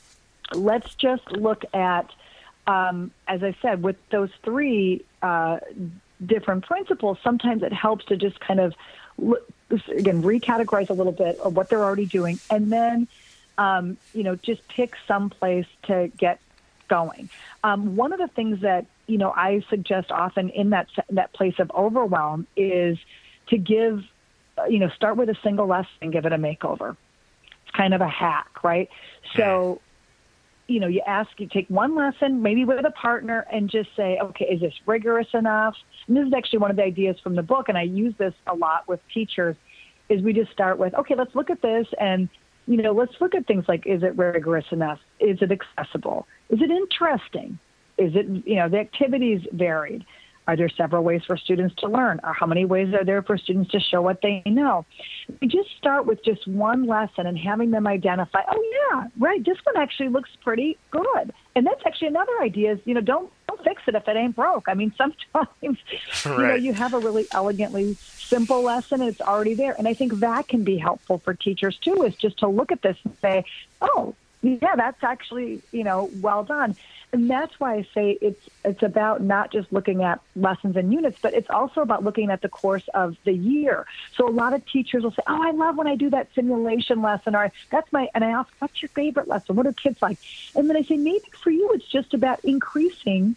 Let's 0.54 0.94
just 0.96 1.32
look 1.32 1.64
at, 1.74 2.12
um, 2.68 3.12
as 3.28 3.42
I 3.44 3.56
said, 3.62 3.82
with 3.82 3.96
those 4.12 4.30
three 4.44 5.06
uh, 5.22 5.58
different 6.24 6.66
principles, 6.66 7.18
sometimes 7.24 7.64
it 7.64 7.74
helps 7.74 8.06
to 8.06 8.18
just 8.18 8.40
kind 8.40 8.60
of, 8.60 8.74
look, 9.18 9.42
again, 9.98 10.22
recategorize 10.22 10.90
a 10.90 10.94
little 10.94 11.12
bit 11.12 11.40
of 11.40 11.56
what 11.56 11.70
they're 11.70 11.84
already 11.84 12.06
doing 12.06 12.40
and 12.50 12.72
then, 12.72 13.08
um, 13.58 13.98
you 14.14 14.24
know, 14.24 14.36
just 14.36 14.68
pick 14.68 14.94
some 15.08 15.30
place 15.30 15.68
to 15.84 16.12
get 16.18 16.40
going. 16.88 17.30
Um, 17.64 17.96
one 17.96 18.14
of 18.14 18.20
the 18.20 18.28
things 18.28 18.62
that, 18.62 18.86
you 19.08 19.18
know, 19.18 19.32
I 19.32 19.64
suggest 19.70 20.12
often 20.12 20.50
in 20.50 20.72
that, 20.72 20.88
that 21.10 21.34
place 21.34 21.56
of 21.60 21.72
overwhelm 21.76 22.48
is– 22.56 22.98
to 23.48 23.58
give, 23.58 24.04
uh, 24.58 24.66
you 24.66 24.80
know, 24.80 24.90
start 24.96 25.18
with 25.18 25.30
a 25.30 25.36
single 25.44 25.68
lesson 25.68 25.92
and 26.02 26.14
give 26.14 26.26
it 26.26 26.32
a 26.32 26.38
makeover. 26.38 26.96
It's 27.64 27.76
kind 27.76 27.94
of 27.94 28.02
a 28.02 28.08
hack, 28.08 28.64
right? 28.64 28.90
So, 29.36 29.82
you 30.68 30.80
know, 30.80 30.88
you 30.88 31.02
ask, 31.06 31.30
you 31.40 31.48
take 31.48 31.68
one 31.70 31.94
lesson, 31.94 32.42
maybe 32.42 32.64
with 32.64 32.86
a 32.86 32.92
partner, 32.92 33.46
and 33.52 33.70
just 33.70 33.90
say, 33.98 34.18
okay, 34.18 34.46
is 34.46 34.62
this 34.62 34.74
rigorous 34.86 35.28
enough? 35.34 35.76
And 36.08 36.16
this 36.16 36.26
is 36.26 36.34
actually 36.34 36.60
one 36.60 36.72
of 36.72 36.78
the 36.78 36.84
ideas 36.84 37.20
from 37.20 37.36
the 37.36 37.44
book, 37.44 37.68
and 37.68 37.78
I 37.78 37.82
use 37.84 38.16
this 38.18 38.34
a 38.48 38.56
lot 38.56 38.88
with 38.88 39.02
teachers. 39.14 39.58
Is 40.08 40.22
we 40.22 40.32
just 40.32 40.52
start 40.52 40.78
with, 40.78 40.94
okay, 40.94 41.16
let's 41.16 41.36
look 41.36 41.50
at 41.50 41.62
this, 41.62 41.88
and 42.00 42.30
you 42.68 42.78
know, 42.82 42.92
let's 42.92 43.14
look 43.20 43.36
at 43.36 43.46
things 43.46 43.66
like, 43.68 43.86
is 43.86 44.04
it 44.04 44.18
rigorous 44.18 44.66
enough? 44.72 45.00
Is 45.20 45.40
it 45.42 45.52
accessible? 45.52 46.28
Is 46.50 46.62
it 46.62 46.72
interesting? 46.72 47.60
Is 47.98 48.16
it, 48.16 48.26
you 48.46 48.56
know, 48.56 48.70
the 48.70 48.80
activities 48.80 49.42
varied? 49.52 50.06
Are 50.46 50.58
there 50.58 50.70
several 50.70 51.04
ways 51.04 51.22
for 51.26 51.38
students 51.38 51.74
to 51.76 51.88
learn? 51.88 52.20
Or 52.24 52.34
how 52.34 52.46
many 52.46 52.66
ways 52.66 52.94
are 52.94 53.06
there 53.06 53.22
for 53.22 53.38
students 53.38 53.72
to 53.72 53.80
show 53.80 54.02
what 54.02 54.20
they 54.22 54.44
know? 54.46 54.86
We 55.40 55.48
just 55.48 55.70
start 55.78 56.06
with 56.06 56.24
just 56.24 56.46
one 56.48 56.86
lesson 56.86 57.28
and 57.28 57.38
having 57.38 57.72
them 57.72 57.88
identify, 57.88 58.42
oh 58.52 58.90
yeah, 58.92 59.08
right, 59.18 59.44
this 59.44 59.58
one 59.64 59.78
actually 59.78 60.10
looks 60.10 60.30
pretty 60.44 60.78
good. 60.92 61.34
And 61.56 61.66
that's 61.66 61.82
actually 61.86 62.10
another 62.10 62.34
idea 62.42 62.74
is, 62.74 62.80
you 62.84 62.94
know, 62.94 63.02
don't 63.02 63.32
don't 63.48 63.64
fix 63.64 63.84
it 63.88 63.96
if 63.96 64.08
it 64.08 64.18
ain't 64.18 64.36
broke. 64.36 64.66
I 64.68 64.74
mean, 64.74 64.94
sometimes 64.98 65.18
right. 65.34 65.78
you 66.26 66.30
know, 66.48 66.56
you 66.56 66.74
have 66.74 66.94
a 66.94 67.00
really 67.00 67.26
elegantly 67.32 67.98
simple 68.34 68.64
lesson 68.64 69.02
and 69.02 69.10
it's 69.10 69.22
already 69.22 69.56
there. 69.56 69.74
And 69.74 69.88
I 69.88 69.94
think 69.94 70.20
that 70.20 70.48
can 70.48 70.64
be 70.64 70.78
helpful 70.78 71.22
for 71.24 71.34
teachers 71.34 71.78
too, 71.84 72.04
is 72.04 72.16
just 72.16 72.40
to 72.40 72.48
look 72.48 72.72
at 72.72 72.82
this 72.82 72.98
and 73.04 73.16
say, 73.22 73.44
Oh, 73.82 74.16
yeah, 74.42 74.76
that's 74.76 75.02
actually, 75.04 75.62
you 75.72 75.84
know, 75.84 76.10
well 76.14 76.44
done 76.44 76.76
and 77.14 77.30
that's 77.30 77.54
why 77.60 77.76
I 77.76 77.82
say 77.94 78.18
it's 78.22 78.42
it's 78.66 78.82
about 78.82 79.22
not 79.22 79.52
just 79.52 79.72
looking 79.72 80.02
at 80.02 80.20
lessons 80.36 80.76
and 80.76 80.92
units, 80.92 81.18
but 81.22 81.36
it's 81.36 81.48
also 81.50 81.82
about 81.82 82.04
looking 82.04 82.32
at 82.32 82.42
the 82.42 82.50
course 82.50 82.84
of 82.96 83.16
the 83.24 83.32
year. 83.32 83.86
So 84.18 84.28
a 84.28 84.32
lot 84.32 84.54
of 84.54 84.66
teachers 84.66 85.04
will 85.04 85.12
say, 85.12 85.22
"Oh, 85.28 85.40
I 85.42 85.52
love 85.52 85.78
when 85.78 85.86
I 85.86 85.96
do 85.96 86.10
that 86.10 86.30
simulation 86.34 87.04
lesson," 87.04 87.36
or 87.36 87.52
"That's 87.72 87.88
my," 87.94 88.10
and 88.16 88.24
I 88.24 88.32
ask, 88.32 88.50
"What's 88.58 88.82
your 88.82 88.90
favorite 88.96 89.28
lesson? 89.28 89.56
What 89.56 89.68
are 89.68 89.74
kids 89.74 90.00
like?" 90.02 90.18
And 90.56 90.68
then 90.68 90.76
I 90.76 90.82
say, 90.82 90.98
maybe 90.98 91.30
for 91.44 91.52
you, 91.52 91.70
it's 91.74 91.88
just 91.88 92.16
about 92.16 92.40
increasing, 92.44 93.36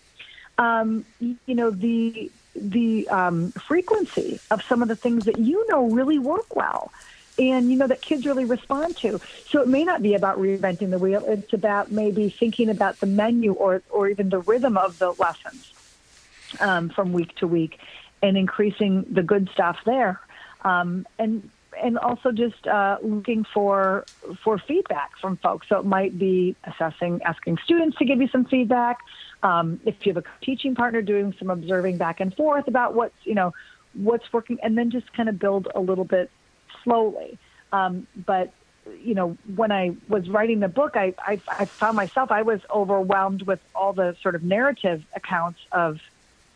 um, 0.57 1.05
you 1.21 1.55
know, 1.55 1.71
the 1.71 2.33
the 2.61 3.09
um, 3.09 3.53
frequency 3.69 4.41
of 4.51 4.61
some 4.69 4.83
of 4.83 4.89
the 4.89 4.97
things 4.97 5.25
that 5.25 5.39
you 5.39 5.67
know 5.69 5.91
really 5.91 6.19
work 6.19 6.55
well 6.55 6.93
and 7.39 7.71
you 7.71 7.77
know 7.77 7.87
that 7.87 8.03
kids 8.03 8.25
really 8.27 8.45
respond 8.45 8.97
to. 9.03 9.21
So 9.53 9.61
it 9.61 9.69
may 9.69 9.85
not 9.85 10.03
be 10.03 10.15
about 10.15 10.39
reinventing 10.39 10.91
the 10.91 10.99
wheel. 10.99 11.23
It's 11.27 11.53
about 11.53 11.93
maybe 11.93 12.35
thinking 12.39 12.71
about 12.71 13.01
the 13.01 13.07
menu 13.07 13.53
or 13.53 13.83
or 13.91 14.09
even 14.09 14.29
the 14.29 14.41
rhythm 14.41 14.77
of 14.77 14.99
the 14.99 15.13
lessons 15.19 15.65
um, 16.61 16.91
from 16.91 17.13
week 17.13 17.35
to 17.37 17.47
week, 17.47 17.79
and 18.23 18.37
increasing 18.37 19.05
the 19.11 19.23
good 19.23 19.49
stuff 19.53 19.77
there. 19.85 20.21
Um, 20.63 21.07
and 21.19 21.51
and 21.83 21.99
also 21.99 22.33
just 22.33 22.67
uh, 22.67 22.99
looking 23.03 23.45
for 23.53 24.07
for 24.43 24.59
feedback 24.59 25.13
from 25.21 25.37
folks. 25.37 25.69
So 25.69 25.79
it 25.79 25.85
might 25.87 26.19
be 26.19 26.57
assessing, 26.65 27.21
asking 27.23 27.59
students 27.65 27.97
to 27.99 28.05
give 28.05 28.21
you 28.21 28.29
some 28.29 28.45
feedback. 28.45 28.99
Um, 29.43 29.81
if 29.85 29.95
you 30.05 30.15
have 30.15 30.25
a 30.25 30.45
teaching 30.45 30.75
partner, 30.75 31.03
doing 31.03 31.35
some 31.39 31.51
observing 31.51 31.99
back 31.99 32.21
and 32.21 32.35
forth 32.35 32.69
about 32.69 32.95
what's 32.95 33.17
you 33.25 33.35
know 33.35 33.53
what's 33.95 34.33
working, 34.33 34.59
and 34.63 34.77
then 34.77 34.91
just 34.91 35.13
kind 35.13 35.29
of 35.29 35.39
build 35.39 35.69
a 35.75 35.81
little 35.81 36.05
bit 36.05 36.31
slowly. 36.83 37.39
Um, 37.73 38.07
but 38.27 38.53
you 39.03 39.15
know, 39.15 39.37
when 39.55 39.73
I 39.73 39.97
was 40.09 40.29
writing 40.29 40.61
the 40.61 40.69
book, 40.69 40.97
I, 40.97 41.15
I, 41.19 41.41
I 41.49 41.65
found 41.65 41.97
myself 41.97 42.31
I 42.31 42.43
was 42.43 42.61
overwhelmed 42.73 43.43
with 43.43 43.61
all 43.75 43.93
the 43.93 44.17
sort 44.23 44.35
of 44.35 44.45
narrative 44.45 45.05
accounts 45.15 45.59
of 45.73 45.99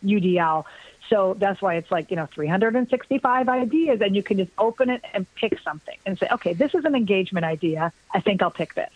UDL. 0.03 0.65
So 1.11 1.35
that's 1.37 1.61
why 1.61 1.75
it's 1.75 1.91
like, 1.91 2.09
you 2.09 2.15
know, 2.15 2.25
365 2.25 3.49
ideas 3.49 4.01
and 4.01 4.15
you 4.15 4.23
can 4.23 4.37
just 4.37 4.51
open 4.57 4.89
it 4.89 5.03
and 5.13 5.31
pick 5.35 5.59
something 5.59 5.97
and 6.05 6.17
say, 6.17 6.27
okay, 6.31 6.53
this 6.53 6.73
is 6.73 6.85
an 6.85 6.95
engagement 6.95 7.45
idea. 7.45 7.91
I 8.11 8.21
think 8.21 8.41
I'll 8.41 8.49
pick 8.49 8.73
this. 8.73 8.93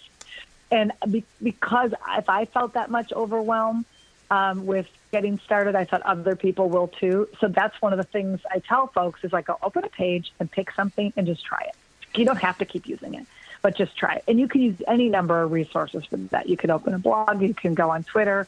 And 0.72 0.92
be- 1.12 1.26
because 1.44 1.94
if 2.18 2.30
I 2.30 2.46
felt 2.46 2.74
that 2.74 2.90
much 2.90 3.12
overwhelm 3.14 3.86
um, 4.32 4.66
with 4.66 4.88
getting 5.12 5.40
started. 5.40 5.76
I 5.76 5.86
thought 5.86 6.02
other 6.02 6.36
people 6.36 6.70
will 6.70 6.88
too. 6.88 7.30
So 7.40 7.48
that's 7.48 7.82
one 7.82 7.94
of 7.94 7.98
the 7.98 8.04
things 8.04 8.42
I 8.52 8.60
tell 8.60 8.88
folks 8.88 9.24
is 9.24 9.32
like, 9.32 9.48
open 9.64 9.84
a 9.84 9.90
page 9.90 10.34
and 10.40 10.52
pick 10.52 10.72
something 10.72 11.14
and 11.16 11.26
just 11.26 11.46
try 11.46 11.62
it. 11.62 11.76
You 12.18 12.26
don't 12.26 12.42
have 12.42 12.58
to 12.60 12.66
keep 12.66 12.88
using 12.88 13.14
it, 13.14 13.26
but 13.62 13.78
just 13.78 13.96
try 13.96 14.16
it. 14.16 14.24
And 14.28 14.40
you 14.40 14.48
can 14.48 14.62
use 14.62 14.82
any 14.88 15.10
number 15.10 15.42
of 15.42 15.52
resources 15.52 16.06
for 16.06 16.18
that. 16.18 16.50
You 16.50 16.58
can 16.58 16.70
open 16.72 16.94
a 16.94 17.00
blog, 17.00 17.42
you 17.42 17.54
can 17.54 17.76
go 17.76 17.90
on 17.90 18.04
Twitter, 18.04 18.48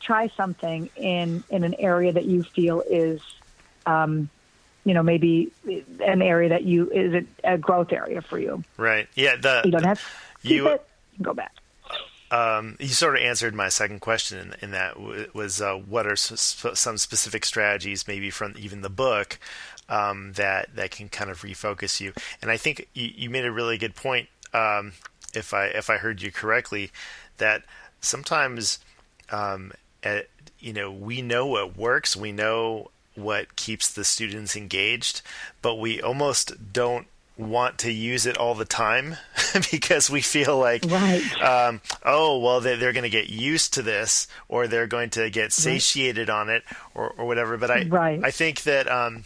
try 0.00 0.28
something 0.36 0.90
in 0.96 1.42
in 1.50 1.64
an 1.64 1.74
area 1.74 2.12
that 2.12 2.24
you 2.24 2.42
feel 2.42 2.82
is, 2.88 3.20
um, 3.86 4.28
you 4.84 4.94
know, 4.94 5.02
maybe 5.02 5.52
an 6.00 6.22
area 6.22 6.50
that 6.50 6.64
you 6.64 6.90
is 6.90 7.14
a, 7.14 7.52
a 7.54 7.58
growth 7.58 7.92
area 7.92 8.22
for 8.22 8.38
you. 8.38 8.62
Right. 8.76 9.08
Yeah. 9.14 9.36
The 9.36 9.62
you 9.64 9.70
don't 9.70 9.84
have 9.84 10.00
to 10.42 10.48
you, 10.48 10.68
it. 10.68 10.88
Go 11.22 11.34
back 11.34 11.52
um, 12.30 12.76
you 12.80 12.88
sort 12.88 13.16
of 13.16 13.22
answered 13.22 13.54
my 13.54 13.68
second 13.68 14.00
question 14.00 14.38
in, 14.38 14.54
in 14.60 14.70
that 14.72 14.94
w- 14.94 15.30
was 15.32 15.60
uh, 15.60 15.74
what 15.74 16.06
are 16.06 16.16
some 16.16 16.98
specific 16.98 17.44
strategies, 17.44 18.08
maybe 18.08 18.30
from 18.30 18.54
even 18.58 18.82
the 18.82 18.90
book, 18.90 19.38
um, 19.88 20.32
that 20.32 20.74
that 20.74 20.90
can 20.90 21.08
kind 21.08 21.30
of 21.30 21.42
refocus 21.42 22.00
you. 22.00 22.12
And 22.42 22.50
I 22.50 22.56
think 22.56 22.88
you, 22.94 23.10
you 23.14 23.30
made 23.30 23.44
a 23.44 23.52
really 23.52 23.78
good 23.78 23.94
point, 23.94 24.28
um, 24.52 24.92
if 25.34 25.54
I 25.54 25.66
if 25.66 25.88
I 25.88 25.98
heard 25.98 26.20
you 26.20 26.32
correctly, 26.32 26.90
that 27.38 27.62
sometimes 28.00 28.80
uh, 30.06 30.20
you 30.58 30.72
know, 30.72 30.90
we 30.90 31.22
know 31.22 31.46
what 31.46 31.76
works, 31.76 32.16
we 32.16 32.32
know 32.32 32.90
what 33.14 33.56
keeps 33.56 33.92
the 33.92 34.04
students 34.04 34.56
engaged, 34.56 35.22
but 35.62 35.76
we 35.76 36.00
almost 36.00 36.72
don't 36.72 37.06
want 37.38 37.78
to 37.78 37.92
use 37.92 38.24
it 38.24 38.38
all 38.38 38.54
the 38.54 38.64
time 38.64 39.16
because 39.70 40.08
we 40.08 40.20
feel 40.20 40.58
like, 40.58 40.84
right. 40.86 41.42
um, 41.42 41.80
oh, 42.04 42.38
well, 42.38 42.60
they, 42.60 42.72
are 42.72 42.92
going 42.92 43.02
to 43.02 43.10
get 43.10 43.28
used 43.28 43.74
to 43.74 43.82
this 43.82 44.26
or 44.48 44.66
they're 44.66 44.86
going 44.86 45.10
to 45.10 45.28
get 45.28 45.52
satiated 45.52 46.28
right. 46.28 46.34
on 46.34 46.48
it 46.48 46.62
or, 46.94 47.10
or 47.10 47.26
whatever. 47.26 47.56
But 47.56 47.70
I, 47.70 47.84
right. 47.84 48.20
I 48.24 48.30
think 48.30 48.62
that, 48.62 48.90
um, 48.90 49.24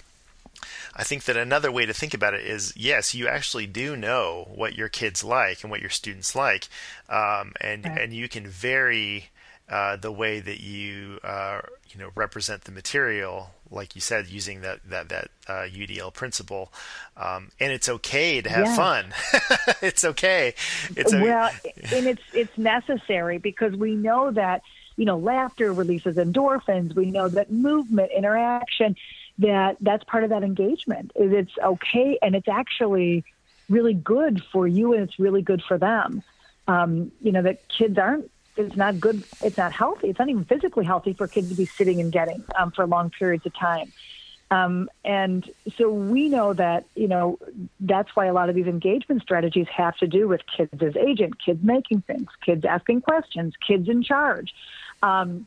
I 0.95 1.05
think 1.05 1.25
that 1.25 1.37
another 1.37 1.71
way 1.71 1.87
to 1.87 1.95
think 1.95 2.15
about 2.15 2.35
it 2.35 2.45
is 2.45 2.75
yes, 2.77 3.15
you 3.15 3.29
actually 3.29 3.67
do 3.67 3.97
know 3.97 4.49
what 4.55 4.75
your 4.75 4.89
kids 4.89 5.23
like 5.23 5.63
and 5.63 5.71
what 5.71 5.81
your 5.81 5.91
students 5.91 6.35
like, 6.35 6.69
um, 7.09 7.53
and 7.61 7.87
and 7.87 8.13
you 8.13 8.29
can 8.29 8.47
vary 8.47 9.31
uh, 9.71 9.97
the 9.97 10.11
way 10.11 10.41
that 10.41 10.61
you 10.61 11.21
uh, 11.23 11.61
you 11.91 12.01
know 12.01 12.11
represent 12.17 12.65
the 12.65 12.73
material, 12.73 13.51
like 13.71 13.95
you 13.95 14.01
said, 14.01 14.27
using 14.27 14.63
that 14.63 14.81
that 14.89 15.09
that 15.11 15.31
uh, 15.47 15.67
UDL 15.71 16.13
principle, 16.13 16.73
um, 17.17 17.51
and 17.61 17.73
it's 17.73 17.89
okay 17.89 18.41
to 18.41 18.51
have 18.51 18.67
yes. 18.67 18.77
fun. 18.77 19.15
it's 19.83 20.05
okay. 20.05 20.55
It's 20.97 21.13
well, 21.13 21.51
and 21.93 22.07
it's 22.07 22.23
it's 22.35 22.59
necessary 22.59 23.39
because 23.39 23.77
we 23.77 23.95
know 23.95 24.33
that 24.33 24.63
you 24.97 25.05
know 25.05 25.17
laughter 25.17 25.73
releases 25.73 26.17
endorphins. 26.17 26.95
We 26.97 27.13
know 27.13 27.29
that 27.29 27.53
movement, 27.53 28.11
interaction, 28.11 28.97
that 29.39 29.77
that's 29.81 30.03
part 30.03 30.25
of 30.25 30.31
that 30.31 30.43
engagement. 30.43 31.13
Is 31.15 31.33
it's 31.33 31.59
okay 31.63 32.19
and 32.21 32.35
it's 32.35 32.49
actually 32.49 33.25
really 33.69 33.95
good 33.95 34.43
for 34.53 34.67
you 34.67 34.95
and 34.95 35.05
it's 35.05 35.21
really 35.21 35.43
good 35.43 35.63
for 35.63 35.79
them. 35.79 36.25
Um, 36.67 37.13
you 37.23 37.31
know 37.31 37.43
that 37.43 37.69
kids 37.69 37.99
aren't. 37.99 38.31
It's 38.67 38.77
not 38.77 39.01
good. 39.01 39.25
It's 39.41 39.57
not 39.57 39.73
healthy. 39.73 40.09
It's 40.09 40.19
not 40.19 40.29
even 40.29 40.45
physically 40.45 40.85
healthy 40.85 41.15
for 41.15 41.29
kids 41.29 41.49
to 41.49 41.55
be 41.55 41.71
sitting 41.79 42.01
and 42.01 42.13
getting 42.13 42.45
um, 42.59 42.73
for 42.73 42.87
long 42.87 43.11
periods 43.11 43.47
of 43.47 43.55
time. 43.55 43.93
Um, 44.51 44.91
and 45.05 45.49
so 45.79 45.91
we 45.91 46.29
know 46.29 46.55
that, 46.55 46.87
you 46.97 47.07
know, 47.07 47.39
that's 47.79 48.09
why 48.15 48.27
a 48.27 48.33
lot 48.33 48.49
of 48.49 48.57
these 48.57 48.67
engagement 48.67 49.23
strategies 49.23 49.67
have 49.75 49.97
to 49.99 50.09
do 50.09 50.27
with 50.27 50.41
kids 50.57 50.83
as 50.83 50.97
agent, 50.97 51.35
kids 51.45 51.61
making 51.63 52.03
things, 52.03 52.29
kids 52.45 52.65
asking 52.65 53.03
questions, 53.03 53.55
kids 53.65 53.89
in 53.89 54.03
charge. 54.03 54.53
Um, 55.03 55.47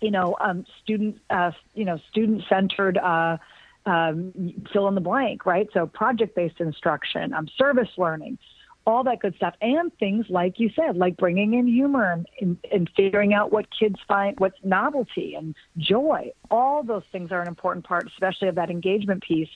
you 0.00 0.10
know, 0.10 0.36
um, 0.40 0.66
student, 0.82 1.20
uh, 1.30 1.52
you 1.74 1.84
know, 1.84 1.98
student-centered 2.10 2.98
uh, 2.98 3.38
um, 3.86 4.32
fill 4.72 4.88
in 4.88 4.94
the 4.96 5.00
blank, 5.00 5.46
right? 5.46 5.68
So 5.72 5.86
project-based 5.86 6.60
instruction, 6.60 7.32
um, 7.32 7.48
service 7.56 7.90
learning, 7.96 8.38
all 8.86 9.04
that 9.04 9.20
good 9.20 9.34
stuff, 9.36 9.54
and 9.60 9.96
things 9.98 10.26
like 10.28 10.60
you 10.60 10.70
said, 10.76 10.96
like 10.96 11.16
bringing 11.16 11.54
in 11.54 11.66
humor 11.66 12.24
and, 12.40 12.58
and, 12.70 12.90
figuring 12.94 13.32
out 13.32 13.50
what 13.50 13.66
kids 13.70 13.96
find, 14.06 14.38
what's 14.38 14.58
novelty 14.62 15.34
and 15.34 15.54
joy. 15.78 16.30
All 16.50 16.82
those 16.82 17.04
things 17.10 17.32
are 17.32 17.40
an 17.40 17.48
important 17.48 17.86
part, 17.86 18.06
especially 18.06 18.48
of 18.48 18.56
that 18.56 18.70
engagement 18.70 19.22
piece. 19.22 19.48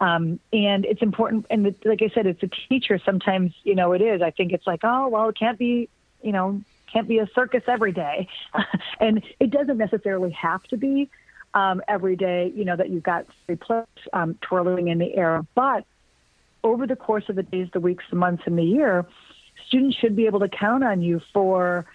Um, 0.00 0.40
and 0.52 0.84
it's 0.84 1.00
important. 1.00 1.46
And 1.48 1.64
the, 1.64 1.74
like 1.86 2.02
I 2.02 2.10
said, 2.14 2.26
it's 2.26 2.42
a 2.42 2.50
teacher. 2.68 3.00
Sometimes, 3.02 3.54
you 3.64 3.74
know, 3.74 3.92
it 3.92 4.02
is. 4.02 4.20
I 4.20 4.30
think 4.30 4.52
it's 4.52 4.66
like, 4.66 4.80
oh, 4.82 5.08
well, 5.08 5.30
it 5.30 5.38
can't 5.38 5.58
be, 5.58 5.88
you 6.22 6.32
know, 6.32 6.60
can't 6.92 7.08
be 7.08 7.18
a 7.18 7.28
circus 7.34 7.62
every 7.66 7.92
day. 7.92 8.28
and 9.00 9.24
it 9.40 9.50
doesn't 9.50 9.78
necessarily 9.78 10.32
have 10.32 10.62
to 10.64 10.76
be 10.76 11.08
um, 11.54 11.80
every 11.88 12.16
day, 12.16 12.52
you 12.54 12.66
know, 12.66 12.76
that 12.76 12.90
you've 12.90 13.02
got 13.02 13.26
three 13.46 13.56
plates 13.56 13.88
um, 14.12 14.36
twirling 14.42 14.88
in 14.88 14.98
the 14.98 15.14
air. 15.14 15.46
But 15.54 15.86
over 16.66 16.86
the 16.86 16.96
course 16.96 17.28
of 17.28 17.36
the 17.36 17.42
days, 17.42 17.68
the 17.72 17.80
weeks, 17.80 18.04
the 18.10 18.16
months, 18.16 18.42
and 18.46 18.58
the 18.58 18.64
year, 18.64 19.06
students 19.66 19.96
should 19.96 20.16
be 20.16 20.26
able 20.26 20.40
to 20.40 20.48
count 20.48 20.84
on 20.84 21.02
you 21.02 21.20
for 21.32 21.86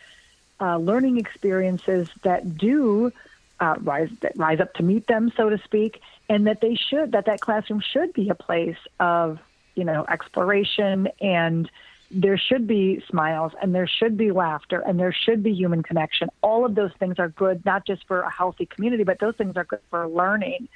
uh, 0.60 0.78
learning 0.78 1.18
experiences 1.18 2.08
that 2.24 2.58
do 2.58 3.12
uh, 3.60 3.76
rise 3.82 4.10
that 4.22 4.34
rise 4.36 4.60
up 4.60 4.74
to 4.74 4.84
meet 4.84 5.08
them, 5.08 5.32
so 5.38 5.50
to 5.50 5.60
speak, 5.64 6.02
and 6.30 6.48
that 6.48 6.62
they 6.62 6.76
should 6.76 7.12
that 7.12 7.26
that 7.26 7.40
classroom 7.40 7.82
should 7.82 8.14
be 8.14 8.30
a 8.30 8.36
place 8.36 8.78
of 9.00 9.40
you 9.76 9.84
know 9.84 10.06
exploration 10.10 11.08
and 11.20 11.70
there 12.14 12.38
should 12.38 12.68
be 12.68 13.02
smiles 13.10 13.54
and 13.62 13.74
there 13.74 13.88
should 13.88 14.18
be 14.18 14.32
laughter 14.32 14.82
and 14.82 15.00
there 15.00 15.14
should 15.14 15.42
be 15.42 15.54
human 15.54 15.82
connection. 15.82 16.30
All 16.42 16.66
of 16.66 16.76
those 16.76 16.92
things 17.00 17.20
are 17.20 17.30
good, 17.30 17.66
not 17.66 17.86
just 17.86 18.06
for 18.06 18.22
a 18.22 18.30
healthy 18.30 18.66
community, 18.66 19.04
but 19.04 19.20
those 19.20 19.36
things 19.36 19.56
are 19.56 19.64
good 19.64 19.80
for 19.90 20.08
learning. 20.08 20.68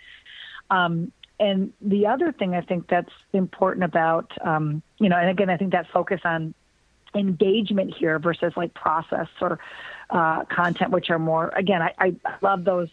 Um, 0.70 1.12
and 1.40 1.74
the 1.82 2.08
other 2.08 2.32
thing 2.32 2.54
I 2.54 2.62
think 2.62 2.88
that's 2.88 3.12
important 3.34 3.84
about, 3.84 4.32
um, 4.42 4.82
you 5.00 5.10
know, 5.10 5.18
and 5.18 5.30
again, 5.30 5.50
I 5.50 5.58
think 5.58 5.74
that 5.74 5.88
focus 5.90 6.22
on 6.24 6.54
engagement 7.14 7.94
here 7.96 8.20
versus 8.20 8.54
like 8.56 8.74
process 8.74 9.28
or 9.42 9.60
uh, 10.10 10.46
content, 10.46 10.92
which 10.92 11.10
are 11.10 11.20
more, 11.20 11.50
again, 11.50 11.82
I, 11.82 11.94
I 11.98 12.16
love 12.42 12.64
those 12.64 12.90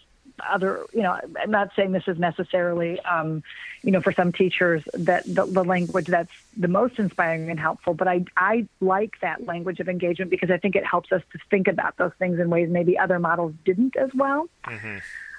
other, 0.49 0.85
you 0.93 1.03
know, 1.03 1.19
I'm 1.41 1.51
not 1.51 1.71
saying 1.77 1.93
this 1.93 2.09
is 2.09 2.19
necessarily, 2.19 2.99
um, 3.01 3.43
you 3.83 3.93
know, 3.93 4.01
for 4.01 4.13
some 4.13 4.33
teachers 4.33 4.83
that 4.95 5.25
the, 5.25 5.45
the, 5.45 5.63
language 5.63 6.07
that's 6.07 6.33
the 6.57 6.69
most 6.69 6.99
inspiring 6.99 7.51
and 7.51 7.61
helpful, 7.61 7.95
but 7.95 8.09
I, 8.09 8.25
I 8.37 8.67
like 8.81 9.21
that 9.21 9.45
language 9.47 9.79
of 9.79 9.89
engagement 9.89 10.31
because 10.31 10.51
I 10.51 10.57
think 10.57 10.75
it 10.75 10.85
helps 10.85 11.13
us 11.13 11.23
to 11.33 11.39
think 11.51 11.69
about 11.69 11.97
those 11.97 12.13
things 12.19 12.41
in 12.41 12.51
ways 12.51 12.71
maybe 12.71 12.99
other 12.99 13.19
models 13.19 13.55
didn't 13.65 13.97
as 13.97 14.11
well. 14.15 14.49
Mm-hmm. 14.65 14.99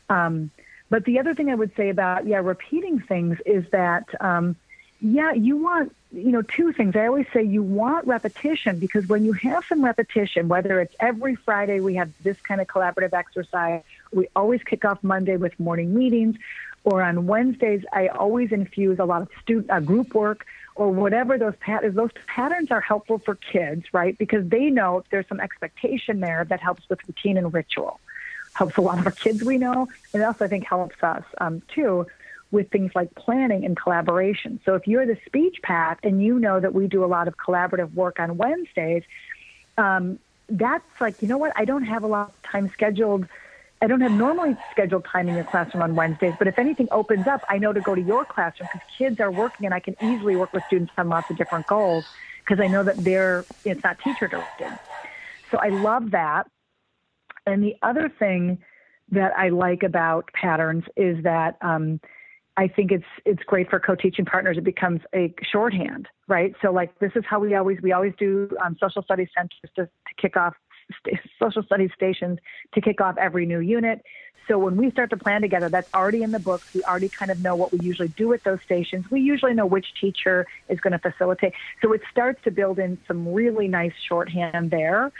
Um, 0.10 0.52
but 0.94 1.06
the 1.06 1.18
other 1.18 1.34
thing 1.34 1.50
I 1.50 1.56
would 1.56 1.76
say 1.76 1.90
about, 1.90 2.28
yeah, 2.28 2.38
repeating 2.38 3.00
things 3.00 3.40
is 3.48 3.66
that, 3.72 4.06
um, 4.22 4.56
yeah, 5.02 5.34
you 5.34 5.58
want, 5.58 5.96
you 6.12 6.32
know, 6.32 6.44
two 6.44 6.72
things. 6.72 6.96
I 6.96 7.08
always 7.08 7.26
say 7.34 7.42
you 7.42 7.64
want 7.64 8.06
repetition 8.06 8.78
because 8.78 9.08
when 9.08 9.26
you 9.26 9.34
have 9.34 9.64
some 9.68 9.84
repetition, 9.84 10.50
whether 10.50 10.80
it's 10.80 10.94
every 11.00 11.34
Friday 11.34 11.80
we 11.80 11.96
have 11.96 12.12
this 12.22 12.40
kind 12.42 12.62
of 12.62 12.68
collaborative 12.68 13.12
exercise, 13.14 13.82
we 14.12 14.28
always 14.36 14.62
kick 14.62 14.86
off 14.86 15.00
Monday 15.02 15.36
with 15.36 15.60
morning 15.60 15.96
meetings, 15.96 16.36
or 16.84 17.02
on 17.02 17.26
Wednesdays 17.26 17.84
I 17.92 18.10
always 18.10 18.52
infuse 18.52 19.00
a 19.00 19.06
lot 19.06 19.24
of 19.24 19.30
student 19.42 19.72
uh, 19.72 19.80
group 19.80 20.14
work 20.14 20.46
or 20.76 20.92
whatever 20.92 21.40
those 21.40 21.56
patterns. 21.60 21.96
Those 21.96 22.12
patterns 22.28 22.70
are 22.70 22.82
helpful 22.82 23.18
for 23.18 23.34
kids, 23.34 23.86
right? 23.94 24.16
Because 24.16 24.48
they 24.48 24.70
know 24.70 25.04
there's 25.10 25.28
some 25.28 25.40
expectation 25.40 26.20
there 26.20 26.46
that 26.46 26.60
helps 26.60 26.88
with 26.88 27.00
routine 27.08 27.38
and 27.40 27.52
ritual. 27.52 28.00
Helps 28.54 28.78
a 28.78 28.82
lot 28.82 29.00
of 29.00 29.06
our 29.06 29.12
kids 29.12 29.44
we 29.44 29.58
know, 29.58 29.88
and 30.14 30.24
also 30.24 30.46
I 30.46 30.48
think 30.48 30.66
helps 30.66 31.02
us 31.02 31.24
um, 31.40 31.62
too 31.74 32.06
with 32.52 32.70
things 32.70 32.92
like 32.94 33.14
planning 33.16 33.66
and 33.66 33.76
collaboration. 33.76 34.60
So 34.64 34.76
if 34.76 34.88
you're 34.88 35.08
the 35.08 35.18
speech 35.26 35.58
path 35.64 35.98
and 36.04 36.24
you 36.24 36.40
know 36.40 36.60
that 36.60 36.74
we 36.74 36.88
do 36.88 37.04
a 37.04 37.08
lot 37.08 37.28
of 37.28 37.36
collaborative 37.36 37.92
work 37.96 38.20
on 38.20 38.38
Wednesdays, 38.38 39.02
um, 39.78 40.20
that's 40.50 40.86
like, 41.02 41.16
you 41.22 41.28
know 41.28 41.38
what? 41.40 41.52
I 41.56 41.66
don't 41.66 41.84
have 41.84 42.04
a 42.04 42.08
lot 42.08 42.30
of 42.30 42.52
time 42.52 42.70
scheduled. 42.74 43.26
I 43.82 43.88
don't 43.88 44.02
have 44.02 44.12
normally 44.12 44.58
scheduled 44.70 45.06
time 45.12 45.28
in 45.28 45.36
your 45.36 45.46
classroom 45.46 45.82
on 45.82 45.96
Wednesdays, 45.96 46.36
but 46.38 46.48
if 46.48 46.60
anything 46.60 46.88
opens 46.92 47.26
up, 47.28 47.44
I 47.50 47.58
know 47.58 47.74
to 47.74 47.82
go 47.82 47.96
to 47.96 48.02
your 48.02 48.24
classroom 48.24 48.70
because 48.72 48.88
kids 48.98 49.20
are 49.20 49.32
working 49.32 49.66
and 49.66 49.74
I 49.74 49.80
can 49.80 49.96
easily 50.00 50.36
work 50.36 50.54
with 50.54 50.64
students 50.66 50.94
on 50.98 51.10
lots 51.10 51.30
of 51.32 51.36
different 51.36 51.66
goals 51.66 52.06
because 52.46 52.64
I 52.64 52.68
know 52.68 52.84
that 52.84 53.04
they're, 53.04 53.46
it's 53.66 53.84
not 53.84 53.98
teacher 54.00 54.28
directed. 54.28 54.78
So 55.52 55.58
I 55.58 55.70
love 55.70 56.12
that. 56.12 56.48
And 57.46 57.64
the 57.64 57.76
other 57.82 58.12
thing 58.20 58.60
that 59.12 59.32
I 59.38 59.50
like 59.50 59.84
about 59.84 60.30
patterns 60.34 60.84
is 60.96 61.22
that 61.24 61.58
um, 61.62 62.00
I 62.56 62.68
think 62.68 62.92
it's 62.92 63.06
it's 63.26 63.44
great 63.44 63.70
for 63.70 63.80
co-teaching 63.80 64.26
partners. 64.26 64.58
It 64.58 64.64
becomes 64.64 65.02
a 65.14 65.34
shorthand, 65.52 66.08
right? 66.28 66.54
So 66.62 66.72
like 66.72 66.98
this 67.00 67.12
is 67.16 67.24
how 67.28 67.40
we 67.40 67.56
always 67.56 67.80
we 67.82 67.92
always 67.92 68.14
do 68.18 68.50
um, 68.64 68.78
social 68.80 69.04
studies 69.04 69.30
centers 69.36 69.72
to, 69.76 69.86
to 69.86 70.22
kick 70.22 70.38
off 70.38 70.54
social 71.40 71.64
studies 71.64 71.90
stations 71.96 72.40
to 72.74 72.82
kick 72.82 73.02
off 73.02 73.16
every 73.18 73.46
new 73.46 73.60
unit. 73.60 74.02
So 74.48 74.58
when 74.58 74.76
we 74.76 74.92
start 74.92 75.10
to 75.12 75.18
plan 75.18 75.42
together, 75.42 75.70
that's 75.70 75.88
already 75.94 76.22
in 76.22 76.32
the 76.32 76.40
books. 76.40 76.68
We 76.74 76.84
already 76.84 77.10
kind 77.10 77.32
of 77.32 77.40
know 77.40 77.56
what 77.56 77.72
we 77.72 77.80
usually 77.82 78.10
do 78.10 78.34
at 78.34 78.44
those 78.44 78.60
stations. 78.66 79.06
We 79.10 79.22
usually 79.22 79.54
know 79.54 79.66
which 79.66 79.86
teacher 80.00 80.46
is 80.68 80.80
going 80.82 80.92
to 80.92 81.00
facilitate. 81.00 81.54
So 81.82 81.94
it 81.94 82.02
starts 82.12 82.44
to 82.44 82.52
build 82.52 82.78
in 82.78 82.98
some 83.08 83.34
really 83.34 83.70
nice 83.70 83.94
shorthand 84.08 84.70
there. 84.70 85.12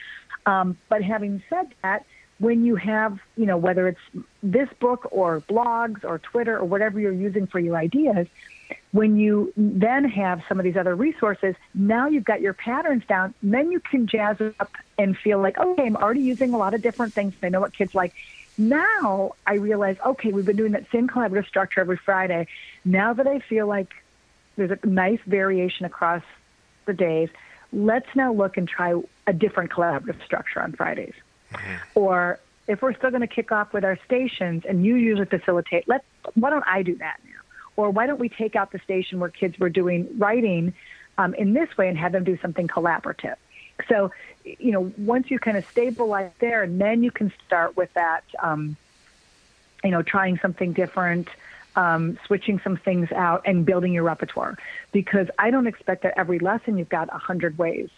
Um, 0.46 0.78
but 0.90 1.02
having 1.02 1.42
said 1.50 1.74
that, 1.84 2.06
when 2.40 2.66
you 2.66 2.76
have, 2.76 3.20
you 3.38 3.46
know, 3.46 3.58
whether 3.58 3.88
it's 3.88 4.26
this 4.42 4.70
book 4.80 5.08
or 5.12 5.42
blogs 5.42 6.04
or 6.04 6.20
Twitter 6.20 6.58
or 6.58 6.66
whatever 6.66 7.00
you're 7.00 7.12
using 7.12 7.48
for 7.48 7.60
your 7.60 7.78
ideas, 7.78 8.28
when 8.92 9.18
you 9.18 9.54
then 9.56 10.06
have 10.06 10.42
some 10.48 10.60
of 10.60 10.64
these 10.64 10.78
other 10.78 10.96
resources, 10.96 11.56
now 11.74 12.08
you've 12.08 12.24
got 12.24 12.42
your 12.42 12.54
patterns 12.54 13.04
down, 13.08 13.34
then 13.44 13.72
you 13.72 13.80
can 13.80 14.08
jazz 14.08 14.38
up 14.60 14.72
and 14.98 15.18
feel 15.18 15.40
like, 15.40 15.58
okay, 15.58 15.86
I'm 15.86 15.96
already 15.96 16.22
using 16.22 16.54
a 16.54 16.58
lot 16.58 16.74
of 16.74 16.82
different 16.82 17.14
things. 17.14 17.34
I 17.42 17.50
know 17.50 17.62
what 17.62 17.74
kids 17.74 17.96
like. 17.96 18.14
Now 18.58 19.34
I 19.48 19.56
realize, 19.56 19.98
okay, 20.06 20.32
we've 20.32 20.46
been 20.46 20.56
doing 20.56 20.74
that 20.74 20.86
same 20.92 21.08
collaborative 21.08 21.48
structure 21.48 21.82
every 21.82 21.98
Friday. 21.98 22.48
Now 22.86 23.14
that 23.14 23.28
I 23.28 23.40
feel 23.40 23.68
like 23.68 23.94
there's 24.56 24.72
a 24.72 24.86
nice 24.86 25.20
variation 25.26 25.86
across 25.86 26.24
the 26.86 26.94
days, 26.94 27.30
let's 27.72 28.08
now 28.16 28.32
look 28.32 28.58
and 28.58 28.68
try 28.68 28.94
a 29.26 29.34
different 29.34 29.72
collaborative 29.72 30.24
structure 30.24 30.62
on 30.62 30.74
Fridays. 30.74 31.16
Mm-hmm. 31.54 31.76
Or 31.96 32.40
if 32.68 32.82
we're 32.82 32.96
still 32.96 33.10
going 33.10 33.22
to 33.22 33.28
kick 33.28 33.52
off 33.52 33.74
with 33.74 33.84
our 33.84 33.98
stations 34.06 34.64
and 34.68 34.86
you 34.86 34.96
usually 34.96 35.26
facilitate, 35.26 35.88
let 35.88 36.04
why 36.36 36.50
don't 36.50 36.66
I 36.68 36.84
do 36.84 36.96
that 36.98 37.20
now? 37.26 37.32
Or 37.76 37.90
why 37.90 38.06
don't 38.08 38.20
we 38.20 38.30
take 38.30 38.56
out 38.56 38.72
the 38.72 38.80
station 38.80 39.20
where 39.20 39.30
kids 39.30 39.58
were 39.60 39.70
doing 39.70 40.08
writing 40.18 40.74
um, 41.18 41.34
in 41.34 41.54
this 41.54 41.76
way 41.78 41.90
and 41.90 41.98
have 41.98 42.12
them 42.12 42.24
do 42.24 42.38
something 42.42 42.68
collaborative? 42.68 43.36
so, 43.88 44.12
you 44.44 44.72
know, 44.72 44.92
once 44.98 45.30
you 45.32 45.40
kind 45.40 45.58
of 45.58 45.66
stabilize 45.66 46.32
there, 46.40 46.64
and 46.64 46.80
then 46.80 47.04
you 47.04 47.12
can 47.12 47.32
start 47.46 47.76
with 47.76 47.94
that, 47.94 48.24
um, 48.42 48.76
you 49.84 49.92
know, 49.92 50.02
trying 50.02 50.38
something 50.40 50.74
different, 50.74 51.28
um, 51.76 52.18
switching 52.26 52.60
some 52.60 52.78
things 52.78 53.12
out, 53.12 53.44
and 53.46 53.66
building 53.66 53.94
your 53.94 54.04
repertoire. 54.04 54.58
Because 54.92 55.28
I 55.40 55.52
don't 55.52 55.68
expect 55.68 56.04
that 56.04 56.14
every 56.18 56.40
lesson 56.40 56.78
you've 56.78 56.90
got 56.90 57.10
a 57.14 57.18
hundred 57.18 57.58
ways, 57.58 57.90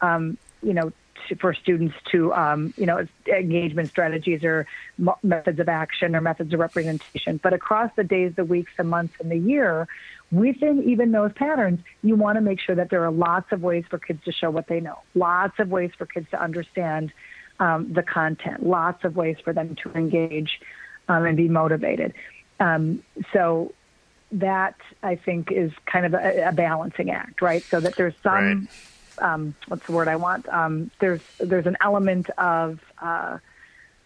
um, 0.00 0.36
you 0.62 0.74
know, 0.74 0.92
to, 1.28 1.36
for 1.36 1.54
students 1.54 1.94
to, 2.12 2.32
um, 2.34 2.74
you 2.76 2.86
know, 2.86 3.06
engagement 3.26 3.88
strategies 3.88 4.42
or 4.44 4.66
mo- 4.98 5.18
methods 5.22 5.60
of 5.60 5.68
action 5.68 6.16
or 6.16 6.20
methods 6.20 6.52
of 6.52 6.60
representation. 6.60 7.38
But 7.42 7.52
across 7.52 7.90
the 7.96 8.04
days, 8.04 8.32
the 8.36 8.44
weeks, 8.44 8.72
the 8.76 8.84
months, 8.84 9.14
and 9.20 9.30
the 9.30 9.38
year, 9.38 9.88
within 10.30 10.82
even 10.84 11.12
those 11.12 11.32
patterns, 11.32 11.80
you 12.02 12.16
want 12.16 12.36
to 12.36 12.40
make 12.40 12.60
sure 12.60 12.74
that 12.76 12.90
there 12.90 13.04
are 13.04 13.10
lots 13.10 13.52
of 13.52 13.62
ways 13.62 13.84
for 13.88 13.98
kids 13.98 14.24
to 14.24 14.32
show 14.32 14.50
what 14.50 14.66
they 14.68 14.80
know, 14.80 14.98
lots 15.14 15.58
of 15.58 15.70
ways 15.70 15.90
for 15.96 16.06
kids 16.06 16.28
to 16.30 16.40
understand 16.40 17.12
um, 17.58 17.92
the 17.92 18.02
content, 18.02 18.66
lots 18.66 19.04
of 19.04 19.16
ways 19.16 19.36
for 19.44 19.52
them 19.52 19.76
to 19.82 19.92
engage 19.92 20.60
um, 21.08 21.24
and 21.26 21.36
be 21.36 21.48
motivated. 21.48 22.14
Um, 22.58 23.02
so 23.32 23.72
that 24.32 24.76
I 25.02 25.16
think 25.16 25.50
is 25.50 25.72
kind 25.86 26.06
of 26.06 26.14
a, 26.14 26.48
a, 26.48 26.52
balancing 26.52 27.10
act, 27.10 27.42
right? 27.42 27.64
So 27.70 27.80
that 27.80 27.96
there's 27.96 28.14
some, 28.22 28.32
right. 28.32 28.68
Um, 29.20 29.54
what's 29.68 29.86
the 29.86 29.92
word 29.92 30.08
I 30.08 30.16
want? 30.16 30.48
Um, 30.48 30.90
there's 31.00 31.20
there's 31.38 31.66
an 31.66 31.76
element 31.80 32.30
of 32.38 32.80
uh, 33.00 33.38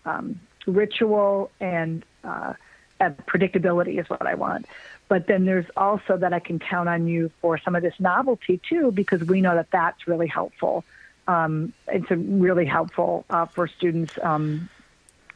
um, 0.04 0.40
ritual 0.66 1.50
and 1.60 2.04
uh, 2.22 2.54
predictability 3.00 4.00
is 4.00 4.08
what 4.08 4.26
I 4.26 4.34
want. 4.34 4.66
But 5.08 5.26
then 5.26 5.44
there's 5.44 5.66
also 5.76 6.16
that 6.16 6.32
I 6.32 6.40
can 6.40 6.58
count 6.58 6.88
on 6.88 7.06
you 7.06 7.30
for 7.40 7.58
some 7.58 7.74
of 7.74 7.82
this 7.82 7.94
novelty 7.98 8.60
too, 8.68 8.90
because 8.90 9.22
we 9.22 9.40
know 9.40 9.54
that 9.54 9.70
that's 9.70 10.08
really 10.08 10.26
helpful. 10.26 10.84
Um, 11.28 11.72
it's 11.88 12.10
really 12.10 12.66
helpful 12.66 13.24
uh, 13.30 13.46
for 13.46 13.66
students, 13.68 14.12
um, 14.22 14.68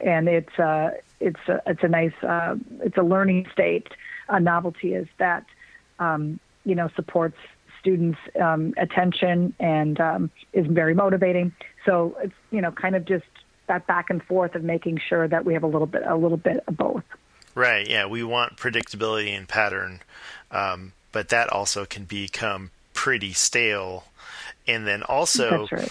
and 0.00 0.28
it's 0.28 0.58
uh, 0.58 0.92
it's 1.20 1.40
a, 1.48 1.62
it's 1.66 1.82
a 1.82 1.88
nice 1.88 2.12
uh, 2.22 2.56
it's 2.80 2.96
a 2.96 3.02
learning 3.02 3.46
state. 3.52 3.88
A 4.28 4.40
novelty 4.40 4.94
is 4.94 5.08
that 5.18 5.44
um, 5.98 6.40
you 6.64 6.74
know 6.74 6.88
supports 6.94 7.38
students' 7.88 8.18
um, 8.40 8.74
attention 8.76 9.54
and 9.58 9.98
um, 9.98 10.30
is 10.52 10.66
very 10.66 10.94
motivating. 10.94 11.52
So 11.86 12.16
it's 12.22 12.34
you 12.50 12.60
know 12.60 12.70
kind 12.70 12.94
of 12.94 13.06
just 13.06 13.24
that 13.66 13.86
back 13.86 14.10
and 14.10 14.22
forth 14.22 14.54
of 14.54 14.62
making 14.62 15.00
sure 15.08 15.26
that 15.26 15.44
we 15.44 15.54
have 15.54 15.62
a 15.62 15.66
little 15.66 15.86
bit 15.86 16.02
a 16.06 16.16
little 16.16 16.36
bit 16.36 16.62
of 16.66 16.76
both. 16.76 17.04
Right. 17.54 17.88
Yeah, 17.88 18.06
we 18.06 18.22
want 18.22 18.56
predictability 18.56 19.36
and 19.36 19.48
pattern, 19.48 20.00
um, 20.50 20.92
but 21.12 21.30
that 21.30 21.50
also 21.50 21.86
can 21.86 22.04
become 22.04 22.70
pretty 22.92 23.32
stale. 23.32 24.04
And 24.66 24.86
then 24.86 25.02
also, 25.02 25.66
right. 25.72 25.90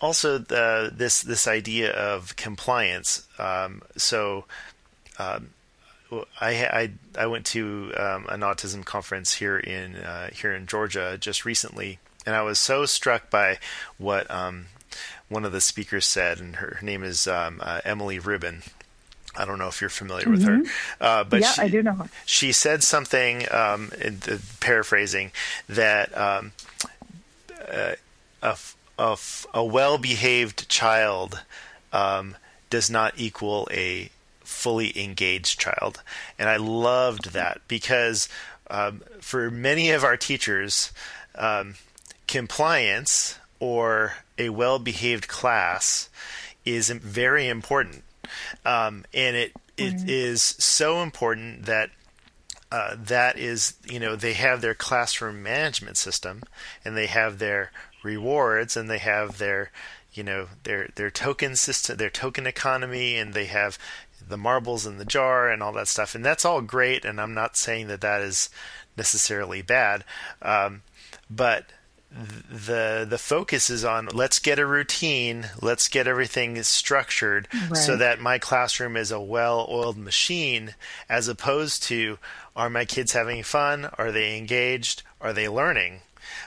also 0.00 0.38
the 0.38 0.92
this 0.92 1.22
this 1.22 1.46
idea 1.46 1.92
of 1.92 2.34
compliance. 2.36 3.26
Um, 3.38 3.82
so. 3.96 4.44
Um, 5.20 5.50
I, 6.40 6.50
I, 6.50 6.90
I 7.18 7.26
went 7.26 7.46
to 7.46 7.92
um, 7.96 8.26
an 8.28 8.40
autism 8.40 8.84
conference 8.84 9.34
here 9.34 9.58
in 9.58 9.96
uh, 9.96 10.30
here 10.30 10.54
in 10.54 10.66
Georgia 10.66 11.18
just 11.20 11.44
recently, 11.44 11.98
and 12.24 12.34
I 12.34 12.42
was 12.42 12.58
so 12.58 12.86
struck 12.86 13.30
by 13.30 13.58
what 13.98 14.30
um, 14.30 14.66
one 15.28 15.44
of 15.44 15.52
the 15.52 15.60
speakers 15.60 16.06
said, 16.06 16.40
and 16.40 16.56
her, 16.56 16.78
her 16.80 16.86
name 16.86 17.02
is 17.02 17.26
um, 17.26 17.60
uh, 17.62 17.80
Emily 17.84 18.18
Rubin, 18.18 18.62
I 19.36 19.44
don't 19.44 19.58
know 19.58 19.68
if 19.68 19.80
you're 19.80 19.90
familiar 19.90 20.24
mm-hmm. 20.24 20.32
with 20.32 20.42
her, 20.44 20.56
mm-hmm. 20.58 21.02
uh, 21.02 21.24
but 21.24 21.40
yeah, 21.40 21.52
she, 21.52 21.62
I 21.62 21.68
do 21.68 21.82
know 21.82 21.92
her. 21.92 22.08
She 22.24 22.52
said 22.52 22.82
something, 22.82 23.44
um, 23.50 23.90
the, 23.90 24.40
paraphrasing, 24.60 25.32
that 25.68 26.16
um, 26.16 26.52
uh, 27.72 27.92
a, 28.42 28.56
a, 28.98 29.16
a 29.54 29.64
well-behaved 29.64 30.68
child 30.68 31.42
um, 31.92 32.36
does 32.70 32.90
not 32.90 33.14
equal 33.16 33.68
a 33.70 34.10
fully 34.48 34.98
engaged 35.00 35.60
child, 35.60 36.02
and 36.38 36.48
I 36.48 36.56
loved 36.56 37.32
that 37.32 37.60
because 37.68 38.28
um, 38.70 39.02
for 39.20 39.50
many 39.50 39.90
of 39.90 40.04
our 40.04 40.16
teachers, 40.16 40.92
um, 41.34 41.74
compliance 42.26 43.38
or 43.60 44.14
a 44.36 44.50
well-behaved 44.50 45.28
class 45.28 46.08
is 46.64 46.90
very 46.90 47.48
important 47.48 48.04
um, 48.64 49.04
and 49.14 49.36
it 49.36 49.52
it 49.76 49.94
mm-hmm. 49.94 50.08
is 50.08 50.42
so 50.42 51.02
important 51.02 51.66
that 51.66 51.90
uh, 52.70 52.96
that 52.98 53.38
is 53.38 53.74
you 53.88 53.98
know 53.98 54.16
they 54.16 54.34
have 54.34 54.60
their 54.60 54.74
classroom 54.74 55.42
management 55.42 55.96
system 55.96 56.42
and 56.84 56.96
they 56.96 57.06
have 57.06 57.38
their 57.38 57.70
rewards 58.02 58.76
and 58.76 58.90
they 58.90 58.98
have 58.98 59.38
their 59.38 59.70
you 60.12 60.22
know 60.22 60.48
their 60.64 60.88
their 60.96 61.10
token 61.10 61.56
system 61.56 61.96
their 61.96 62.10
token 62.10 62.46
economy 62.46 63.16
and 63.16 63.34
they 63.34 63.46
have 63.46 63.78
the 64.28 64.36
marbles 64.36 64.86
in 64.86 64.98
the 64.98 65.04
jar 65.04 65.48
and 65.48 65.62
all 65.62 65.72
that 65.72 65.88
stuff 65.88 66.14
and 66.14 66.24
that's 66.24 66.44
all 66.44 66.60
great 66.60 67.04
and 67.04 67.20
i'm 67.20 67.34
not 67.34 67.56
saying 67.56 67.88
that 67.88 68.00
that 68.00 68.20
is 68.20 68.50
necessarily 68.96 69.62
bad 69.62 70.04
um, 70.42 70.82
but 71.30 71.66
the 72.10 73.06
the 73.08 73.18
focus 73.18 73.68
is 73.68 73.84
on 73.84 74.08
let's 74.12 74.38
get 74.38 74.58
a 74.58 74.66
routine, 74.66 75.50
let's 75.60 75.88
get 75.88 76.06
everything 76.06 76.62
structured 76.62 77.48
right. 77.52 77.76
so 77.76 77.96
that 77.96 78.20
my 78.20 78.38
classroom 78.38 78.96
is 78.96 79.12
a 79.12 79.20
well-oiled 79.20 79.98
machine 79.98 80.74
as 81.08 81.28
opposed 81.28 81.82
to 81.84 82.18
are 82.56 82.70
my 82.70 82.84
kids 82.84 83.12
having 83.12 83.42
fun, 83.42 83.90
are 83.98 84.10
they 84.10 84.38
engaged, 84.38 85.02
are 85.20 85.32
they 85.32 85.48
learning? 85.48 86.00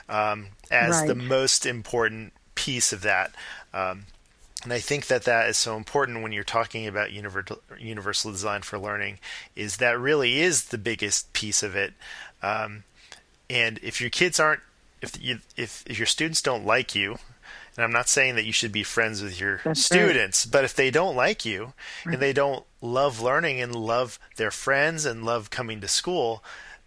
Um, 0.08 0.48
as 0.70 0.90
right. 0.90 1.08
the 1.08 1.14
most 1.14 1.64
important 1.64 2.32
piece 2.54 2.92
of 2.92 3.02
that. 3.02 3.32
Um, 3.72 4.06
and 4.62 4.72
I 4.72 4.78
think 4.78 5.06
that 5.06 5.24
that 5.24 5.48
is 5.48 5.56
so 5.56 5.76
important 5.76 6.22
when 6.22 6.32
you're 6.32 6.44
talking 6.44 6.86
about 6.86 7.12
universal, 7.12 7.60
universal 7.78 8.30
design 8.30 8.62
for 8.62 8.78
learning, 8.78 9.18
is 9.56 9.78
that 9.78 9.98
really 9.98 10.40
is 10.40 10.66
the 10.66 10.78
biggest 10.78 11.32
piece 11.32 11.62
of 11.62 11.74
it. 11.74 11.94
Um, 12.42 12.84
and 13.50 13.78
if 13.82 14.00
your 14.00 14.10
kids 14.10 14.38
aren't 14.38 14.60
if 15.02 15.20
you 15.20 15.40
if, 15.56 15.84
if 15.86 15.98
your 15.98 16.06
students 16.06 16.40
don't 16.40 16.64
like 16.64 16.94
you, 16.94 17.18
and 17.76 17.84
I'm 17.84 17.92
not 17.92 18.08
saying 18.08 18.36
that 18.36 18.44
you 18.44 18.52
should 18.52 18.72
be 18.72 18.84
friends 18.84 19.22
with 19.22 19.38
your 19.38 19.60
That's 19.64 19.84
students, 19.84 20.46
right. 20.46 20.52
but 20.52 20.64
if 20.64 20.74
they 20.74 20.90
don't 20.90 21.16
like 21.16 21.44
you 21.44 21.72
right. 22.06 22.14
and 22.14 22.22
they 22.22 22.32
don't 22.32 22.64
love 22.80 23.20
learning 23.20 23.60
and 23.60 23.74
love 23.74 24.18
their 24.36 24.50
friends 24.50 25.04
and 25.04 25.24
love 25.24 25.50
coming 25.50 25.80
to 25.80 25.88
school, 25.88 26.42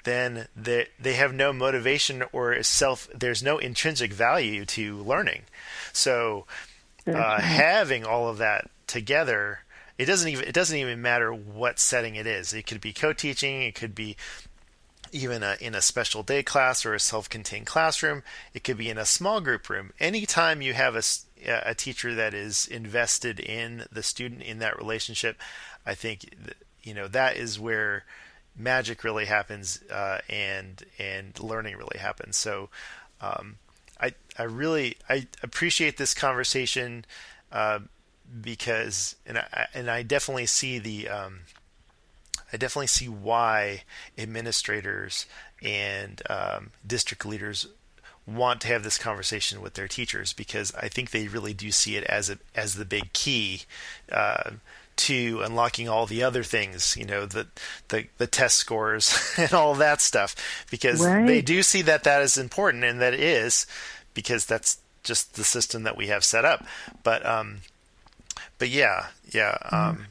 then 0.05 0.47
they 0.55 0.88
they 0.99 1.13
have 1.13 1.33
no 1.33 1.51
motivation 1.51 2.23
or 2.31 2.61
self. 2.63 3.09
There's 3.13 3.43
no 3.43 3.57
intrinsic 3.57 4.13
value 4.13 4.65
to 4.65 4.97
learning. 4.97 5.43
So 5.91 6.45
uh, 7.07 7.41
having 7.41 8.05
all 8.05 8.27
of 8.27 8.37
that 8.37 8.69
together, 8.87 9.59
it 9.97 10.05
doesn't 10.05 10.29
even 10.29 10.47
it 10.47 10.53
doesn't 10.53 10.77
even 10.77 11.01
matter 11.01 11.33
what 11.33 11.79
setting 11.79 12.15
it 12.15 12.27
is. 12.27 12.53
It 12.53 12.67
could 12.67 12.81
be 12.81 12.93
co-teaching. 12.93 13.61
It 13.61 13.75
could 13.75 13.95
be 13.95 14.15
even 15.11 15.43
a, 15.43 15.55
in 15.61 15.75
a 15.75 15.81
special 15.81 16.23
day 16.23 16.43
class 16.43 16.85
or 16.85 16.93
a 16.93 16.99
self-contained 16.99 17.65
classroom. 17.65 18.23
It 18.53 18.63
could 18.63 18.77
be 18.77 18.89
in 18.89 18.97
a 18.97 19.05
small 19.05 19.39
group 19.39 19.69
room. 19.69 19.93
Anytime 19.99 20.61
you 20.61 20.73
have 20.73 20.95
a, 20.95 21.03
a 21.47 21.73
teacher 21.73 22.13
that 22.15 22.33
is 22.33 22.67
invested 22.67 23.39
in 23.39 23.85
the 23.91 24.03
student 24.03 24.41
in 24.41 24.59
that 24.59 24.77
relationship, 24.77 25.37
I 25.85 25.95
think 25.95 26.35
you 26.83 26.93
know 26.93 27.07
that 27.07 27.37
is 27.37 27.59
where 27.59 28.03
magic 28.57 29.03
really 29.03 29.25
happens 29.25 29.81
uh, 29.91 30.19
and 30.29 30.83
and 30.99 31.39
learning 31.39 31.77
really 31.77 31.99
happens. 31.99 32.37
So 32.37 32.69
um, 33.21 33.57
I 33.99 34.13
I 34.38 34.43
really 34.43 34.97
I 35.10 35.27
appreciate 35.43 35.97
this 35.97 36.13
conversation 36.13 37.05
uh, 37.51 37.79
because 38.41 39.15
and 39.25 39.38
I 39.38 39.67
and 39.73 39.89
I 39.89 40.03
definitely 40.03 40.45
see 40.45 40.79
the 40.79 41.10
um, 41.10 41.39
I 42.51 42.58
definitely 42.58 42.88
see 42.88 43.08
why 43.08 43.84
administrators 44.17 45.25
and 45.62 46.21
um, 46.29 46.71
district 46.86 47.25
leaders 47.25 47.67
want 48.27 48.62
to 48.62 48.67
have 48.67 48.84
this 48.84 48.97
conversation 48.97 49.62
with 49.62 49.75
their 49.75 49.88
teachers 49.88 50.34
because 50.34 50.73
I 50.75 50.88
think 50.88 51.12
they 51.12 51.27
really 51.27 51.53
do 51.53 51.71
see 51.71 51.95
it 51.95 52.03
as 52.05 52.29
a 52.29 52.39
as 52.55 52.75
the 52.75 52.86
big 52.86 53.13
key 53.13 53.63
uh, 54.12 54.51
to 54.97 55.41
unlocking 55.43 55.89
all 55.89 56.05
the 56.05 56.23
other 56.23 56.43
things, 56.43 56.95
you 56.97 57.05
know, 57.05 57.25
the 57.25 57.47
the, 57.89 58.05
the 58.17 58.27
test 58.27 58.55
scores 58.58 59.34
and 59.38 59.53
all 59.53 59.75
that 59.75 60.01
stuff, 60.01 60.36
because 60.71 61.05
right. 61.05 61.28
they 61.28 61.41
do 61.41 61.63
see 61.63 61.82
that 61.84 62.03
that 62.03 62.22
is 62.22 62.38
important 62.38 62.84
and 62.84 63.01
that 63.01 63.13
it 63.13 63.19
is 63.19 63.65
because 64.13 64.45
that's 64.45 64.80
just 65.03 65.36
the 65.36 65.43
system 65.43 65.84
that 65.84 65.95
we 65.95 66.07
have 66.07 66.24
set 66.24 66.43
up. 66.43 66.65
But 67.03 67.26
um, 67.26 67.59
but 68.57 68.69
yeah, 68.69 69.07
yeah. 69.32 69.57
Um, 69.72 70.07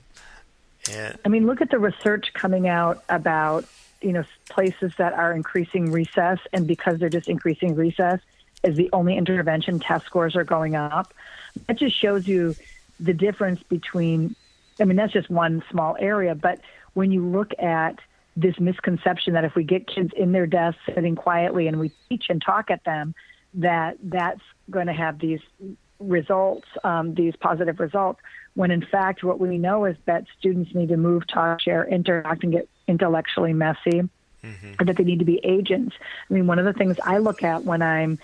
and 0.91 1.19
I 1.25 1.29
mean, 1.29 1.47
look 1.47 1.61
at 1.61 1.71
the 1.71 1.79
research 1.79 2.33
coming 2.33 2.69
out 2.69 3.03
about 3.09 3.67
you 4.01 4.13
know 4.13 4.25
places 4.49 4.93
that 4.97 5.13
are 5.13 5.33
increasing 5.33 5.91
recess, 5.93 6.39
and 6.53 6.67
because 6.67 6.99
they're 6.99 7.09
just 7.09 7.29
increasing 7.29 7.75
recess, 7.75 8.21
is 8.63 8.77
the 8.77 8.89
only 8.93 9.17
intervention 9.17 9.81
test 9.81 10.07
scores 10.07 10.37
are 10.37 10.45
going 10.45 10.75
up. 10.75 11.13
That 11.67 11.77
just 11.77 11.97
shows 11.97 12.27
you 12.27 12.55
the 13.01 13.13
difference 13.13 13.63
between. 13.63 14.37
I 14.81 14.85
mean, 14.85 14.97
that's 14.97 15.13
just 15.13 15.31
one 15.31 15.63
small 15.71 15.97
area, 15.99 16.35
but 16.35 16.61
when 16.95 17.11
you 17.11 17.27
look 17.27 17.53
at 17.59 17.99
this 18.37 18.59
misconception 18.59 19.35
that 19.35 19.45
if 19.45 19.55
we 19.55 19.63
get 19.63 19.87
kids 19.87 20.13
in 20.17 20.33
their 20.33 20.47
desks 20.47 20.81
sitting 20.87 21.15
quietly 21.15 21.69
and 21.69 21.79
we 21.79 21.93
teach 22.09 22.27
and 22.29 22.43
talk 22.43 22.71
at 22.71 22.83
them, 22.85 23.15
that 23.55 23.97
that's 24.03 24.41
going 24.71 24.89
to 24.89 24.93
have 24.93 25.21
these 25.21 25.41
results, 26.01 26.67
um, 26.83 27.15
these 27.15 27.37
positive 27.37 27.79
results, 27.79 28.21
when 28.55 28.71
in 28.71 28.85
fact 28.85 29.23
what 29.23 29.39
we 29.39 29.59
know 29.59 29.85
is 29.85 29.97
that 30.07 30.25
students 30.39 30.75
need 30.75 30.89
to 30.89 30.97
move, 30.97 31.27
talk, 31.27 31.61
share, 31.61 31.85
interact, 31.85 32.43
and 32.43 32.53
get 32.53 32.69
intellectually 32.89 33.53
messy, 33.53 34.09
mm-hmm. 34.43 34.73
or 34.81 34.85
that 34.85 34.97
they 34.97 35.05
need 35.05 35.21
to 35.21 35.25
be 35.25 35.41
agents. 35.45 35.95
I 36.29 36.35
mean, 36.35 36.47
one 36.49 36.59
of 36.59 36.65
the 36.65 36.73
things 36.73 36.99
I 37.05 37.19
look 37.19 37.45
at 37.45 37.65
when 37.65 37.83
I'm 37.83 38.19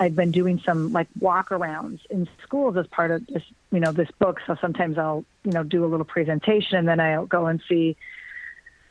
I've 0.00 0.14
been 0.14 0.30
doing 0.30 0.60
some 0.64 0.92
like 0.92 1.08
walkarounds 1.20 2.00
in 2.08 2.28
schools 2.42 2.76
as 2.76 2.86
part 2.86 3.10
of 3.10 3.26
this, 3.26 3.42
you 3.72 3.80
know, 3.80 3.92
this 3.92 4.10
book. 4.18 4.40
So 4.46 4.56
sometimes 4.60 4.96
I'll, 4.96 5.24
you 5.44 5.52
know, 5.52 5.64
do 5.64 5.84
a 5.84 5.88
little 5.88 6.06
presentation 6.06 6.78
and 6.78 6.88
then 6.88 7.00
I'll 7.00 7.26
go 7.26 7.46
and 7.46 7.60
see 7.68 7.96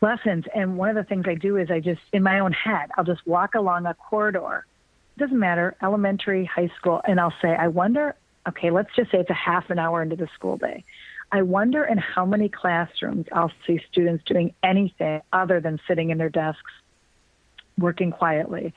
lessons. 0.01 0.45
And 0.53 0.77
one 0.77 0.89
of 0.89 0.95
the 0.95 1.03
things 1.03 1.25
I 1.27 1.35
do 1.35 1.57
is 1.57 1.71
I 1.71 1.79
just, 1.79 2.01
in 2.11 2.23
my 2.23 2.39
own 2.39 2.51
head, 2.51 2.89
I'll 2.97 3.05
just 3.05 3.25
walk 3.25 3.55
along 3.55 3.85
a 3.85 3.93
corridor. 3.93 4.65
It 5.15 5.19
doesn't 5.19 5.39
matter, 5.39 5.75
elementary, 5.81 6.45
high 6.45 6.71
school, 6.77 7.01
and 7.03 7.19
I'll 7.19 7.33
say, 7.41 7.49
I 7.49 7.69
wonder, 7.69 8.15
okay, 8.47 8.69
let's 8.69 8.93
just 8.95 9.11
say 9.11 9.19
it's 9.19 9.29
a 9.29 9.33
half 9.33 9.69
an 9.69 9.79
hour 9.79 10.01
into 10.01 10.15
the 10.15 10.27
school 10.35 10.57
day. 10.57 10.83
I 11.31 11.41
wonder 11.41 11.83
in 11.83 11.97
how 11.97 12.25
many 12.25 12.49
classrooms 12.49 13.27
I'll 13.31 13.51
see 13.65 13.81
students 13.91 14.23
doing 14.25 14.53
anything 14.63 15.21
other 15.33 15.59
than 15.59 15.79
sitting 15.87 16.09
in 16.09 16.17
their 16.17 16.29
desks, 16.29 16.71
working 17.77 18.11
quietly. 18.11 18.73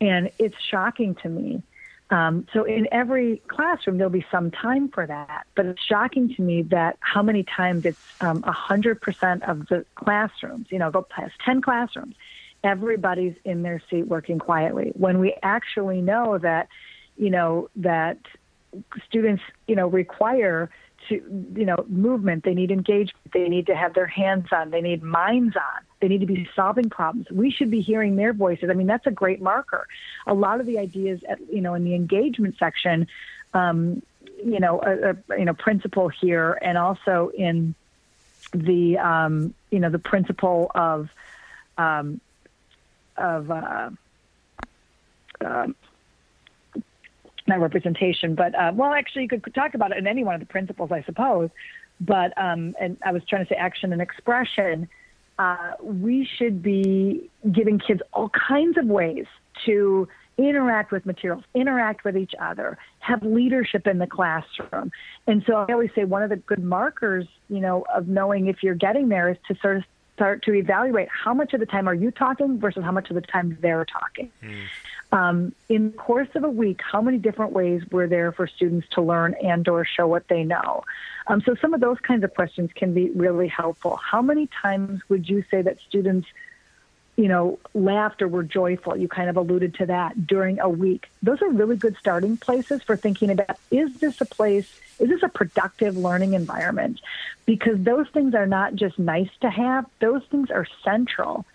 And 0.00 0.30
it's 0.38 0.56
shocking 0.70 1.14
to 1.16 1.28
me. 1.28 1.62
Um, 2.10 2.46
so 2.52 2.64
in 2.64 2.86
every 2.92 3.42
classroom, 3.48 3.98
there'll 3.98 4.12
be 4.12 4.26
some 4.30 4.50
time 4.50 4.88
for 4.88 5.06
that. 5.06 5.46
But 5.54 5.66
it's 5.66 5.82
shocking 5.82 6.34
to 6.36 6.42
me 6.42 6.62
that 6.62 6.98
how 7.00 7.22
many 7.22 7.42
times 7.42 7.84
it's 7.84 7.98
um, 8.20 8.42
100% 8.42 9.48
of 9.48 9.66
the 9.66 9.84
classrooms, 9.96 10.68
you 10.70 10.78
know, 10.78 10.90
go 10.90 11.02
past 11.02 11.34
10 11.44 11.62
classrooms, 11.62 12.14
everybody's 12.62 13.34
in 13.44 13.62
their 13.62 13.82
seat 13.90 14.04
working 14.04 14.38
quietly. 14.38 14.92
When 14.94 15.18
we 15.18 15.34
actually 15.42 16.00
know 16.00 16.38
that, 16.38 16.68
you 17.16 17.30
know, 17.30 17.70
that 17.76 18.18
students, 19.08 19.42
you 19.66 19.74
know, 19.74 19.88
require 19.88 20.70
to, 21.08 21.14
you 21.54 21.64
know, 21.64 21.84
movement. 21.88 22.44
They 22.44 22.54
need 22.54 22.70
engagement. 22.70 23.32
They 23.32 23.48
need 23.48 23.66
to 23.66 23.76
have 23.76 23.94
their 23.94 24.06
hands 24.06 24.48
on. 24.52 24.70
They 24.70 24.80
need 24.80 25.02
minds 25.02 25.56
on. 25.56 25.82
They 26.00 26.08
need 26.08 26.20
to 26.20 26.26
be 26.26 26.48
solving 26.54 26.90
problems. 26.90 27.30
We 27.30 27.50
should 27.50 27.70
be 27.70 27.80
hearing 27.80 28.16
their 28.16 28.32
voices. 28.32 28.70
I 28.70 28.74
mean, 28.74 28.86
that's 28.86 29.06
a 29.06 29.10
great 29.10 29.40
marker. 29.40 29.86
A 30.26 30.34
lot 30.34 30.60
of 30.60 30.66
the 30.66 30.78
ideas, 30.78 31.20
at, 31.28 31.38
you 31.52 31.60
know, 31.60 31.74
in 31.74 31.84
the 31.84 31.94
engagement 31.94 32.56
section, 32.58 33.06
um, 33.54 34.02
you 34.44 34.60
know, 34.60 34.80
a, 34.82 35.10
a, 35.10 35.38
you 35.38 35.44
know, 35.44 35.54
principle 35.54 36.08
here, 36.08 36.58
and 36.60 36.76
also 36.76 37.30
in 37.36 37.74
the, 38.52 38.98
um, 38.98 39.54
you 39.70 39.80
know, 39.80 39.90
the 39.90 39.98
principle 39.98 40.70
of, 40.74 41.08
um, 41.78 42.20
of, 43.16 43.50
uh, 43.50 43.90
um, 45.44 45.74
not 47.48 47.60
representation, 47.60 48.34
but 48.34 48.54
uh, 48.54 48.72
well, 48.74 48.92
actually, 48.92 49.22
you 49.22 49.28
could 49.28 49.54
talk 49.54 49.74
about 49.74 49.92
it 49.92 49.98
in 49.98 50.06
any 50.06 50.24
one 50.24 50.34
of 50.34 50.40
the 50.40 50.46
principles, 50.46 50.90
I 50.92 51.02
suppose. 51.02 51.50
But 52.00 52.36
um, 52.36 52.74
and 52.80 52.96
I 53.04 53.12
was 53.12 53.22
trying 53.28 53.44
to 53.46 53.48
say 53.48 53.56
action 53.56 53.92
and 53.92 54.02
expression. 54.02 54.88
Uh, 55.38 55.72
we 55.82 56.28
should 56.38 56.62
be 56.62 57.30
giving 57.52 57.78
kids 57.78 58.00
all 58.12 58.30
kinds 58.30 58.78
of 58.78 58.86
ways 58.86 59.26
to 59.66 60.08
interact 60.38 60.92
with 60.92 61.06
materials, 61.06 61.44
interact 61.54 62.04
with 62.04 62.16
each 62.16 62.34
other, 62.40 62.78
have 62.98 63.22
leadership 63.22 63.86
in 63.86 63.98
the 63.98 64.06
classroom. 64.06 64.90
And 65.26 65.42
so 65.46 65.54
I 65.54 65.72
always 65.72 65.90
say 65.94 66.04
one 66.04 66.22
of 66.22 66.30
the 66.30 66.36
good 66.36 66.62
markers, 66.62 67.26
you 67.48 67.60
know, 67.60 67.84
of 67.94 68.08
knowing 68.08 68.46
if 68.46 68.62
you're 68.62 68.74
getting 68.74 69.08
there 69.08 69.30
is 69.30 69.38
to 69.48 69.56
sort 69.60 69.78
of 69.78 69.84
start 70.14 70.42
to 70.42 70.54
evaluate 70.54 71.08
how 71.08 71.34
much 71.34 71.52
of 71.52 71.60
the 71.60 71.66
time 71.66 71.86
are 71.88 71.94
you 71.94 72.10
talking 72.10 72.58
versus 72.58 72.82
how 72.82 72.92
much 72.92 73.10
of 73.10 73.14
the 73.14 73.20
time 73.20 73.56
they're 73.60 73.84
talking. 73.84 74.30
Mm. 74.42 74.64
Um, 75.12 75.54
in 75.68 75.92
the 75.92 75.96
course 75.96 76.28
of 76.34 76.42
a 76.44 76.48
week, 76.48 76.80
how 76.82 77.00
many 77.00 77.18
different 77.18 77.52
ways 77.52 77.82
were 77.90 78.08
there 78.08 78.32
for 78.32 78.46
students 78.46 78.88
to 78.90 79.02
learn 79.02 79.34
and 79.42 79.66
or 79.68 79.84
show 79.84 80.06
what 80.06 80.26
they 80.28 80.42
know? 80.42 80.82
Um, 81.28 81.40
so 81.42 81.54
some 81.54 81.74
of 81.74 81.80
those 81.80 81.98
kinds 82.00 82.24
of 82.24 82.34
questions 82.34 82.70
can 82.74 82.92
be 82.92 83.10
really 83.10 83.48
helpful. 83.48 83.96
How 83.96 84.20
many 84.20 84.48
times 84.48 85.00
would 85.08 85.28
you 85.28 85.44
say 85.50 85.62
that 85.62 85.78
students, 85.80 86.26
you 87.16 87.28
know, 87.28 87.58
laughed 87.72 88.20
or 88.20 88.28
were 88.28 88.42
joyful? 88.42 88.96
You 88.96 89.06
kind 89.06 89.30
of 89.30 89.36
alluded 89.36 89.74
to 89.74 89.86
that 89.86 90.26
during 90.26 90.58
a 90.60 90.68
week. 90.68 91.08
Those 91.22 91.40
are 91.40 91.50
really 91.50 91.76
good 91.76 91.96
starting 91.98 92.36
places 92.36 92.82
for 92.82 92.96
thinking 92.96 93.30
about, 93.30 93.58
is 93.70 93.94
this 93.98 94.20
a 94.20 94.26
place, 94.26 94.80
is 94.98 95.08
this 95.08 95.22
a 95.22 95.28
productive 95.28 95.96
learning 95.96 96.34
environment? 96.34 97.00
Because 97.44 97.80
those 97.80 98.08
things 98.08 98.34
are 98.34 98.46
not 98.46 98.74
just 98.74 98.98
nice 98.98 99.30
to 99.40 99.50
have, 99.50 99.86
those 100.00 100.24
things 100.30 100.50
are 100.50 100.66
central 100.82 101.46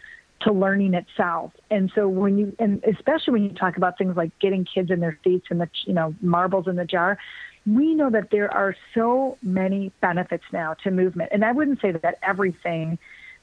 to 0.41 0.51
learning 0.51 0.93
itself. 0.93 1.53
And 1.69 1.91
so 1.93 2.07
when 2.07 2.37
you, 2.37 2.55
and 2.59 2.83
especially 2.83 3.33
when 3.33 3.43
you 3.43 3.49
talk 3.49 3.77
about 3.77 3.97
things 3.97 4.15
like 4.15 4.37
getting 4.39 4.65
kids 4.65 4.91
in 4.91 4.99
their 4.99 5.17
seats 5.23 5.47
and 5.49 5.61
the, 5.61 5.69
you 5.85 5.93
know, 5.93 6.15
marbles 6.21 6.67
in 6.67 6.75
the 6.75 6.85
jar, 6.85 7.17
we 7.65 7.93
know 7.93 8.09
that 8.09 8.31
there 8.31 8.51
are 8.51 8.75
so 8.93 9.37
many 9.43 9.91
benefits 10.01 10.43
now 10.51 10.73
to 10.83 10.91
movement. 10.91 11.29
And 11.31 11.45
I 11.45 11.51
wouldn't 11.51 11.79
say 11.81 11.91
that 11.91 12.17
everything 12.23 12.97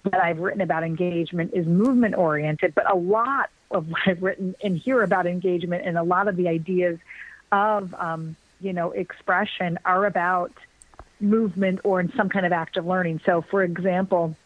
that 0.05 0.20
I've 0.22 0.38
written 0.38 0.61
about 0.61 0.82
engagement 0.82 1.53
is 1.55 1.66
movement 1.66 2.16
oriented, 2.16 2.74
but 2.74 2.90
a 2.90 2.96
lot 2.96 3.51
of 3.70 3.88
what 3.88 4.01
I've 4.07 4.22
written 4.22 4.57
and 4.62 4.76
hear 4.76 5.03
about 5.03 5.26
engagement 5.26 5.84
and 5.86 5.96
a 5.96 6.03
lot 6.03 6.28
of 6.28 6.36
the 6.36 6.49
ideas 6.49 6.99
of, 7.53 7.94
um, 7.94 8.36
you 8.61 8.72
know, 8.72 8.90
expression 8.90 9.78
are 9.84 10.05
about 10.07 10.53
movement 11.20 11.80
or 11.84 12.01
in 12.01 12.12
some 12.16 12.28
kind 12.28 12.46
of 12.46 12.53
active 12.53 12.86
learning. 12.86 13.20
So, 13.24 13.42
for 13.42 13.62
example, 13.62 14.36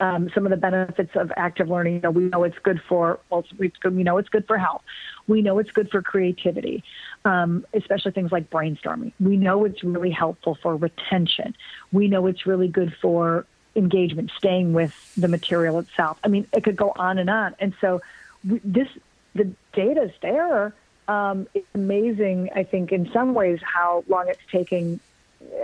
um, 0.00 0.30
some 0.34 0.46
of 0.46 0.50
the 0.50 0.56
benefits 0.56 1.14
of 1.16 1.32
active 1.36 1.68
learning. 1.68 1.94
You 1.94 2.00
know, 2.00 2.10
we 2.10 2.24
know 2.24 2.44
it's 2.44 2.58
good 2.58 2.80
for 2.88 3.18
well, 3.30 3.44
we, 3.58 3.72
we 3.84 4.02
know 4.02 4.18
it's 4.18 4.28
good 4.28 4.46
for 4.46 4.58
health. 4.58 4.82
We 5.26 5.42
know 5.42 5.58
it's 5.58 5.70
good 5.70 5.90
for 5.90 6.02
creativity, 6.02 6.84
um, 7.24 7.66
especially 7.72 8.12
things 8.12 8.32
like 8.32 8.50
brainstorming. 8.50 9.12
We 9.18 9.36
know 9.36 9.64
it's 9.64 9.82
really 9.82 10.10
helpful 10.10 10.56
for 10.62 10.76
retention. 10.76 11.56
We 11.92 12.08
know 12.08 12.26
it's 12.26 12.46
really 12.46 12.68
good 12.68 12.94
for 13.00 13.46
engagement, 13.74 14.32
staying 14.36 14.72
with 14.72 14.94
the 15.16 15.28
material 15.28 15.78
itself. 15.78 16.18
I 16.24 16.28
mean, 16.28 16.46
it 16.52 16.64
could 16.64 16.76
go 16.76 16.92
on 16.96 17.18
and 17.18 17.28
on. 17.28 17.54
And 17.58 17.74
so, 17.80 18.02
this 18.44 18.88
the 19.34 19.50
data 19.72 20.02
is 20.02 20.12
there. 20.22 20.74
Um, 21.08 21.46
it's 21.54 21.66
amazing, 21.74 22.50
I 22.54 22.64
think, 22.64 22.90
in 22.90 23.10
some 23.12 23.34
ways, 23.34 23.60
how 23.62 24.04
long 24.08 24.28
it's 24.28 24.40
taking 24.50 24.98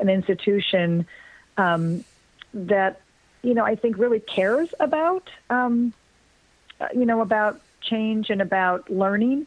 an 0.01 0.09
institution 0.09 1.07
um, 1.57 2.05
that 2.55 3.01
you 3.43 3.55
know, 3.55 3.65
I 3.65 3.75
think 3.77 3.99
really 3.99 4.21
cares 4.21 4.69
about, 4.79 5.29
um, 5.51 5.93
uh, 6.81 6.89
you 6.95 7.05
know, 7.05 7.21
about 7.21 7.61
change 7.81 8.31
and 8.31 8.41
about 8.41 8.91
learning. 8.91 9.47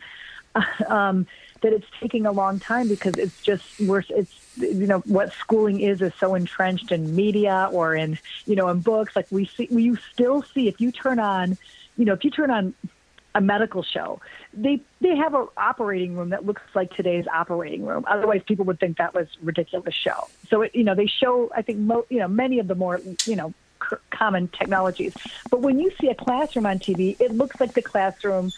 um, 0.88 1.28
that 1.62 1.74
it's 1.74 1.88
taking 2.00 2.26
a 2.26 2.32
long 2.32 2.60
time 2.60 2.88
because 2.88 3.16
it's 3.18 3.42
just 3.42 3.64
worse. 3.80 4.06
It's 4.10 4.32
you 4.58 4.88
know 4.88 5.00
what 5.00 5.34
schooling 5.34 5.82
is 5.82 6.02
is 6.02 6.14
so 6.20 6.36
entrenched 6.36 6.92
in 6.92 7.16
media 7.16 7.70
or 7.72 7.96
in 7.96 8.20
you 8.46 8.56
know 8.56 8.70
in 8.70 8.82
books. 8.82 9.16
Like 9.16 9.28
we 9.32 9.46
see, 9.46 9.68
we 9.72 9.98
still 10.14 10.44
see 10.54 10.68
if 10.68 10.80
you 10.80 10.92
turn 10.92 11.20
on, 11.20 11.58
you 11.98 12.06
know, 12.06 12.14
if 12.14 12.24
you 12.24 12.30
turn 12.30 12.52
on 12.52 12.74
a 13.34 13.42
medical 13.42 13.84
show. 13.84 14.22
They 14.54 14.82
they 15.02 15.16
have 15.18 15.34
an 15.34 15.48
operating 15.58 16.16
room 16.16 16.30
that 16.30 16.46
looks 16.46 16.62
like 16.74 16.94
today's 16.96 17.26
operating 17.28 17.86
room. 17.86 18.06
Otherwise, 18.08 18.42
people 18.48 18.66
would 18.66 18.80
think 18.80 18.98
that 18.98 19.14
was 19.14 19.28
ridiculous 19.42 19.94
show. 19.94 20.30
So 20.50 20.62
it, 20.62 20.74
you 20.74 20.84
know 20.84 20.96
they 20.96 21.08
show 21.08 21.52
I 21.54 21.62
think 21.62 21.80
mo- 21.80 22.06
you 22.10 22.20
know 22.20 22.30
many 22.30 22.60
of 22.60 22.68
the 22.68 22.76
more 22.76 23.02
you 23.26 23.36
know 23.36 23.54
common 24.10 24.48
technologies. 24.48 25.14
But 25.50 25.62
when 25.62 25.80
you 25.80 25.92
see 26.00 26.10
a 26.10 26.16
classroom 26.16 26.66
on 26.66 26.80
TV, 26.80 27.20
it 27.20 27.32
looks 27.32 27.60
like 27.60 27.74
the 27.74 27.82
classroom 27.82 28.52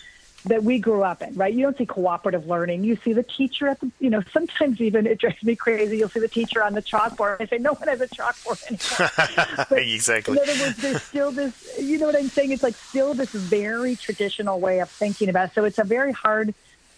that 0.46 0.64
we 0.64 0.80
grew 0.80 1.04
up 1.04 1.22
in, 1.22 1.36
right? 1.36 1.54
You 1.54 1.64
don't 1.64 1.78
see 1.78 1.86
cooperative 1.86 2.48
learning. 2.48 2.84
You 2.84 2.98
see 3.04 3.14
the 3.14 3.24
teacher 3.24 3.68
at 3.68 3.80
the, 3.80 3.92
you 4.00 4.10
know, 4.10 4.22
sometimes 4.32 4.80
even 4.82 5.06
it 5.06 5.20
drives 5.20 5.42
me 5.44 5.56
crazy. 5.56 5.98
You'll 5.98 6.10
see 6.10 6.20
the 6.20 6.28
teacher 6.28 6.64
on 6.64 6.74
the 6.74 6.82
chalkboard. 6.82 7.42
I 7.42 7.46
say, 7.48 7.58
no 7.58 7.74
one 7.74 7.88
has 7.88 8.02
a 8.02 8.08
chalkboard 8.08 8.62
anymore. 8.68 9.66
But 9.70 9.80
exactly. 9.80 10.38
In 10.38 10.50
other 10.50 10.60
words, 10.62 10.78
there's 10.78 11.02
still 11.02 11.32
this, 11.32 11.54
you 11.80 11.98
know 11.98 12.06
what 12.06 12.16
I'm 12.16 12.30
saying? 12.30 12.52
It's 12.52 12.64
like 12.64 12.76
still 12.76 13.14
this 13.14 13.32
very 13.32 13.96
traditional 13.96 14.60
way 14.60 14.80
of 14.80 14.90
thinking 14.90 15.30
about 15.30 15.50
it. 15.50 15.56
So 15.56 15.66
it's 15.66 15.80
a 15.80 15.84
very 15.84 16.12
hard, 16.12 16.54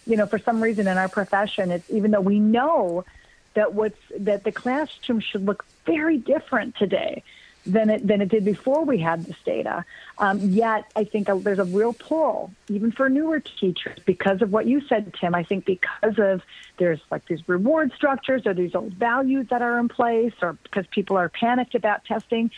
you 0.06 0.16
know, 0.16 0.26
for 0.26 0.38
some 0.38 0.62
reason 0.62 0.86
in 0.86 0.98
our 0.98 1.08
profession, 1.08 1.70
it's 1.70 1.88
even 1.90 2.10
though 2.10 2.20
we 2.20 2.38
know 2.38 3.04
that 3.54 3.74
what's, 3.74 3.98
that 4.18 4.44
the 4.44 4.52
classroom 4.52 5.20
should 5.20 5.44
look 5.44 5.64
very 5.86 6.18
different 6.18 6.76
today 6.76 7.24
than 7.66 7.90
it 7.90 8.06
than 8.06 8.20
it 8.20 8.28
did 8.28 8.44
before 8.44 8.84
we 8.84 8.98
had 8.98 9.24
this 9.26 9.36
data. 9.44 9.84
Um, 10.18 10.50
yet, 10.50 10.90
I 10.96 11.04
think 11.04 11.28
there's 11.42 11.58
a 11.58 11.64
real 11.64 11.92
pull, 11.92 12.52
even 12.68 12.90
for 12.90 13.08
newer 13.08 13.40
teachers, 13.40 13.98
because 14.04 14.42
of 14.42 14.52
what 14.52 14.66
you 14.66 14.80
said, 14.88 15.12
Tim. 15.20 15.34
I 15.34 15.42
think 15.42 15.66
because 15.66 16.18
of 16.18 16.42
there's 16.78 17.00
like 17.10 17.26
these 17.26 17.46
reward 17.48 17.92
structures 17.94 18.46
or 18.46 18.54
these 18.54 18.74
old 18.74 18.94
values 18.94 19.48
that 19.50 19.62
are 19.62 19.78
in 19.78 19.88
place, 19.88 20.32
or 20.40 20.54
because 20.62 20.86
people 20.88 21.16
are 21.16 21.28
panicked 21.28 21.74
about 21.74 22.04
testing. 22.04 22.50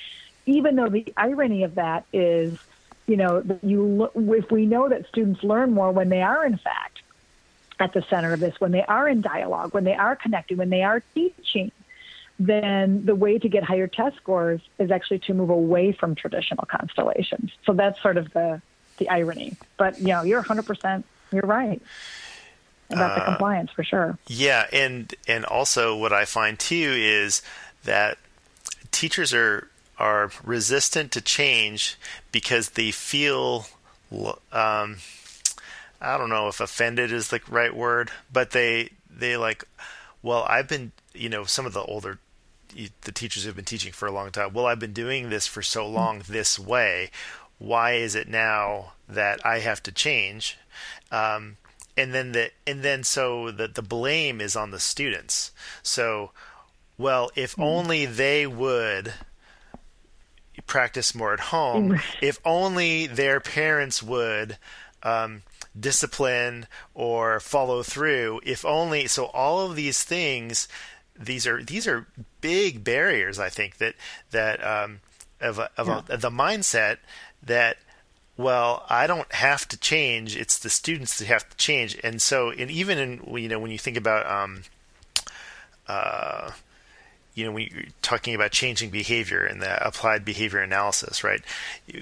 Even 0.45 0.75
though 0.75 0.89
the 0.89 1.13
irony 1.17 1.63
of 1.63 1.77
that 1.77 2.05
is, 2.13 2.59
you 3.07 3.17
know, 3.17 3.43
you 3.63 4.11
if 4.15 4.51
we 4.51 4.67
know 4.67 4.89
that 4.89 5.07
students 5.09 5.43
learn 5.43 5.73
more 5.73 5.93
when 5.93 6.09
they 6.09 6.23
are 6.23 6.45
in 6.45 6.57
fact 6.57 7.01
at 7.79 7.93
the 7.93 8.03
center 8.09 8.33
of 8.33 8.41
this, 8.41 8.55
when 8.61 8.71
they 8.71 8.83
are 8.85 9.09
in 9.09 9.21
dialogue, 9.21 9.75
when 9.75 9.85
they 9.85 9.95
are 9.95 10.15
connecting, 10.15 10.57
when 10.57 10.71
they 10.71 10.83
are 10.83 11.03
teaching 11.15 11.73
then 12.47 13.05
the 13.05 13.15
way 13.15 13.39
to 13.39 13.49
get 13.49 13.63
higher 13.63 13.87
test 13.87 14.17
scores 14.17 14.61
is 14.79 14.91
actually 14.91 15.21
to 15.21 15.35
move 15.35 15.51
away 15.51 15.93
from 15.93 16.15
traditional 16.15 16.67
constellations. 16.67 17.53
So 17.65 17.73
that's 17.73 18.01
sort 18.03 18.17
of 18.17 18.33
the 18.33 18.61
the 18.99 19.09
irony. 19.09 19.57
But 19.77 20.01
you 20.01 20.09
know, 20.09 20.23
you're 20.23 20.43
100%. 20.43 21.05
You're 21.33 21.43
right. 21.43 21.81
about 22.91 23.15
the 23.15 23.25
compliance 23.25 23.71
for 23.71 23.85
sure. 23.85 24.19
Yeah, 24.27 24.67
and 24.73 25.15
and 25.27 25.45
also 25.45 25.97
what 25.97 26.13
I 26.13 26.25
find 26.25 26.59
too 26.59 26.95
is 26.99 27.43
that 27.85 28.19
teachers 28.91 29.33
are 29.33 29.69
are 29.99 30.31
resistant 30.43 31.13
to 31.13 31.21
change 31.21 31.97
because 32.33 32.71
they 32.71 32.91
feel 32.91 33.67
um, 34.53 34.97
I 36.01 36.19
don't 36.19 36.29
know 36.29 36.49
if 36.49 36.61
offended 36.61 37.13
is 37.13 37.29
the 37.29 37.41
right 37.49 37.75
word, 37.75 38.11
but 38.33 38.51
they 38.51 38.91
they 39.09 39.37
like 39.37 39.65
well 40.23 40.45
I've 40.49 40.69
been 40.69 40.93
you 41.15 41.29
know 41.29 41.45
some 41.45 41.67
of 41.67 41.73
the 41.73 41.83
older 41.83 42.19
the 43.03 43.13
teachers 43.13 43.45
who've 43.45 43.57
been 43.57 43.65
teaching 43.65 43.93
for 43.93 44.07
a 44.07 44.13
long 44.13 44.31
time 44.31 44.53
well 44.53 44.67
I've 44.67 44.79
been 44.79 44.93
doing 44.93 45.31
this 45.31 45.47
for 45.47 45.63
so 45.63 45.87
long 45.87 46.23
this 46.29 46.59
way. 46.59 47.11
Why 47.59 47.93
is 47.93 48.15
it 48.15 48.29
now 48.29 48.95
that 49.09 49.45
I 49.47 49.61
have 49.61 49.83
to 49.85 49.93
change? 49.93 50.59
Um, 51.13 51.59
and 51.97 52.13
then 52.15 52.33
the 52.33 52.51
and 52.67 52.83
then 52.83 53.05
so 53.05 53.51
the 53.51 53.69
the 53.69 53.83
blame 53.83 54.41
is 54.41 54.57
on 54.57 54.71
the 54.71 54.81
students. 54.81 55.53
So 55.83 56.31
well 56.99 57.31
if 57.37 57.53
mm-hmm. 57.53 57.63
only 57.63 58.07
they 58.07 58.47
would 58.47 59.15
practice 60.67 61.15
more 61.15 61.33
at 61.33 61.41
home 61.41 62.01
if 62.21 62.39
only 62.45 63.07
their 63.07 63.41
parents 63.41 64.03
would 64.03 64.59
um, 65.03 65.43
discipline 65.79 66.67
or 66.95 67.41
follow 67.41 67.83
through 67.83 68.41
if 68.45 68.65
only 68.65 69.07
so 69.07 69.27
all 69.27 69.61
of 69.61 69.77
these 69.77 70.03
things 70.03 70.69
these 71.19 71.47
are 71.47 71.63
these 71.63 71.87
are 71.87 72.07
big 72.41 72.83
barriers 72.83 73.39
i 73.39 73.49
think 73.49 73.77
that 73.79 73.95
that 74.31 74.65
um, 74.65 75.01
of, 75.41 75.59
a, 75.59 75.71
of, 75.77 75.89
yeah. 75.89 76.03
a, 76.09 76.15
of 76.15 76.21
the 76.21 76.31
mindset 76.31 76.99
that 77.43 77.77
well, 78.37 78.85
I 78.89 79.07
don't 79.07 79.31
have 79.33 79.69
to 79.69 79.77
change. 79.77 80.37
It's 80.37 80.59
the 80.59 80.71
students 80.71 81.19
that 81.19 81.27
have 81.27 81.49
to 81.49 81.57
change. 81.57 81.99
And 82.03 82.21
so, 82.21 82.51
and 82.51 82.71
even 82.71 82.99
in 82.99 83.37
you 83.37 83.49
know 83.49 83.59
when 83.59 83.71
you 83.71 83.79
think 83.79 83.97
about 83.97 84.27
um, 84.27 84.63
uh, 85.87 86.51
you 87.35 87.45
know 87.45 87.53
when 87.53 87.69
you're 87.71 87.85
talking 88.01 88.35
about 88.35 88.51
changing 88.51 88.91
behavior 88.91 89.45
and 89.45 89.61
the 89.61 89.87
applied 89.87 90.25
behavior 90.25 90.61
analysis, 90.61 91.23
right? 91.23 91.43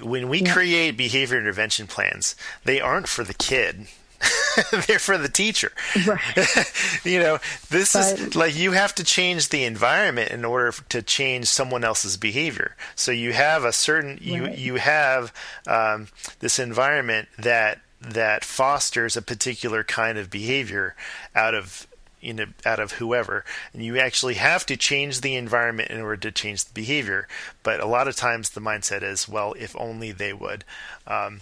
When 0.01 0.29
we 0.29 0.41
yeah. 0.41 0.53
create 0.53 0.97
behavior 0.97 1.37
intervention 1.37 1.87
plans, 1.87 2.35
they 2.63 2.79
aren't 2.79 3.07
for 3.07 3.23
the 3.23 3.33
kid. 3.33 3.87
they're 4.87 4.99
for 4.99 5.17
the 5.17 5.29
teacher. 5.29 5.71
Right. 6.05 6.21
you 7.03 7.19
know, 7.19 7.39
this 7.69 7.93
but, 7.93 8.19
is 8.19 8.35
like 8.35 8.55
you 8.55 8.71
have 8.71 8.93
to 8.95 9.03
change 9.03 9.49
the 9.49 9.63
environment 9.63 10.31
in 10.31 10.45
order 10.45 10.73
to 10.89 11.01
change 11.01 11.47
someone 11.47 11.83
else's 11.83 12.17
behavior. 12.17 12.75
So 12.95 13.11
you 13.11 13.33
have 13.33 13.63
a 13.63 13.71
certain 13.71 14.19
you 14.21 14.45
right. 14.45 14.57
you 14.57 14.75
have 14.75 15.33
um, 15.67 16.07
this 16.39 16.59
environment 16.59 17.29
that 17.37 17.79
that 18.01 18.43
fosters 18.43 19.15
a 19.15 19.21
particular 19.21 19.83
kind 19.83 20.17
of 20.17 20.29
behavior 20.29 20.95
out 21.35 21.53
of 21.53 21.87
you 22.19 22.33
know 22.33 22.45
out 22.65 22.79
of 22.79 22.93
whoever 22.93 23.43
and 23.73 23.83
you 23.83 23.97
actually 23.97 24.35
have 24.35 24.65
to 24.65 24.77
change 24.77 25.21
the 25.21 25.35
environment 25.35 25.89
in 25.89 25.99
order 25.99 26.17
to 26.17 26.31
change 26.31 26.65
the 26.65 26.73
behavior 26.73 27.27
but 27.63 27.79
a 27.79 27.85
lot 27.85 28.07
of 28.07 28.15
times 28.15 28.51
the 28.51 28.61
mindset 28.61 29.01
is 29.03 29.27
well 29.27 29.53
if 29.57 29.75
only 29.79 30.11
they 30.11 30.33
would 30.33 30.63
um, 31.07 31.41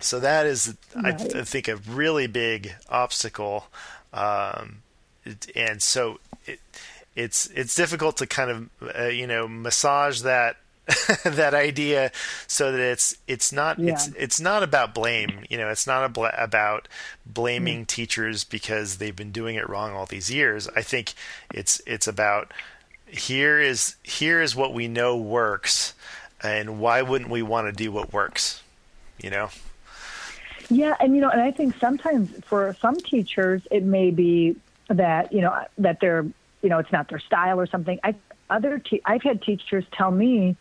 so 0.00 0.20
that 0.20 0.46
is, 0.46 0.74
right. 0.94 1.20
I, 1.34 1.40
I, 1.40 1.44
think, 1.44 1.68
a 1.68 1.76
really 1.76 2.26
big 2.26 2.72
obstacle, 2.88 3.66
um, 4.12 4.82
and 5.54 5.82
so 5.82 6.18
it, 6.46 6.60
it's 7.14 7.46
it's 7.48 7.74
difficult 7.74 8.16
to 8.18 8.26
kind 8.26 8.50
of 8.50 8.94
uh, 8.98 9.04
you 9.04 9.26
know 9.26 9.48
massage 9.48 10.22
that 10.22 10.56
that 11.24 11.54
idea 11.54 12.10
so 12.46 12.72
that 12.72 12.80
it's 12.80 13.16
it's 13.26 13.52
not 13.52 13.78
yeah. 13.78 13.92
it's 13.92 14.08
it's 14.16 14.40
not 14.40 14.62
about 14.62 14.94
blame 14.94 15.44
you 15.48 15.56
know 15.56 15.68
it's 15.68 15.86
not 15.86 16.12
bl- 16.12 16.26
about 16.36 16.88
blaming 17.26 17.84
mm. 17.84 17.86
teachers 17.86 18.44
because 18.44 18.96
they've 18.96 19.16
been 19.16 19.32
doing 19.32 19.56
it 19.56 19.68
wrong 19.68 19.92
all 19.92 20.06
these 20.06 20.30
years 20.30 20.68
i 20.74 20.82
think 20.82 21.14
it's 21.52 21.80
it's 21.86 22.08
about 22.08 22.52
here 23.06 23.60
is 23.60 23.96
here 24.02 24.40
is 24.40 24.56
what 24.56 24.72
we 24.72 24.88
know 24.88 25.16
works 25.16 25.94
and 26.42 26.80
why 26.80 27.02
wouldn't 27.02 27.30
we 27.30 27.42
want 27.42 27.66
to 27.66 27.72
do 27.72 27.92
what 27.92 28.12
works 28.12 28.62
you 29.20 29.30
know 29.30 29.50
yeah, 30.70 30.94
and 31.00 31.14
you 31.14 31.20
know, 31.20 31.28
and 31.28 31.40
I 31.40 31.50
think 31.50 31.76
sometimes 31.78 32.30
for 32.44 32.76
some 32.80 32.94
teachers 32.96 33.60
it 33.70 33.82
may 33.82 34.10
be 34.10 34.56
that 34.88 35.32
you 35.32 35.40
know 35.40 35.64
that 35.78 35.98
they're 36.00 36.24
you 36.62 36.68
know 36.68 36.78
it's 36.78 36.92
not 36.92 37.08
their 37.08 37.18
style 37.18 37.60
or 37.60 37.66
something. 37.66 37.98
I 38.04 38.14
other 38.48 38.78
te- 38.78 39.02
I've 39.04 39.22
had 39.22 39.42
teachers 39.42 39.84
tell 39.92 40.12
me, 40.12 40.56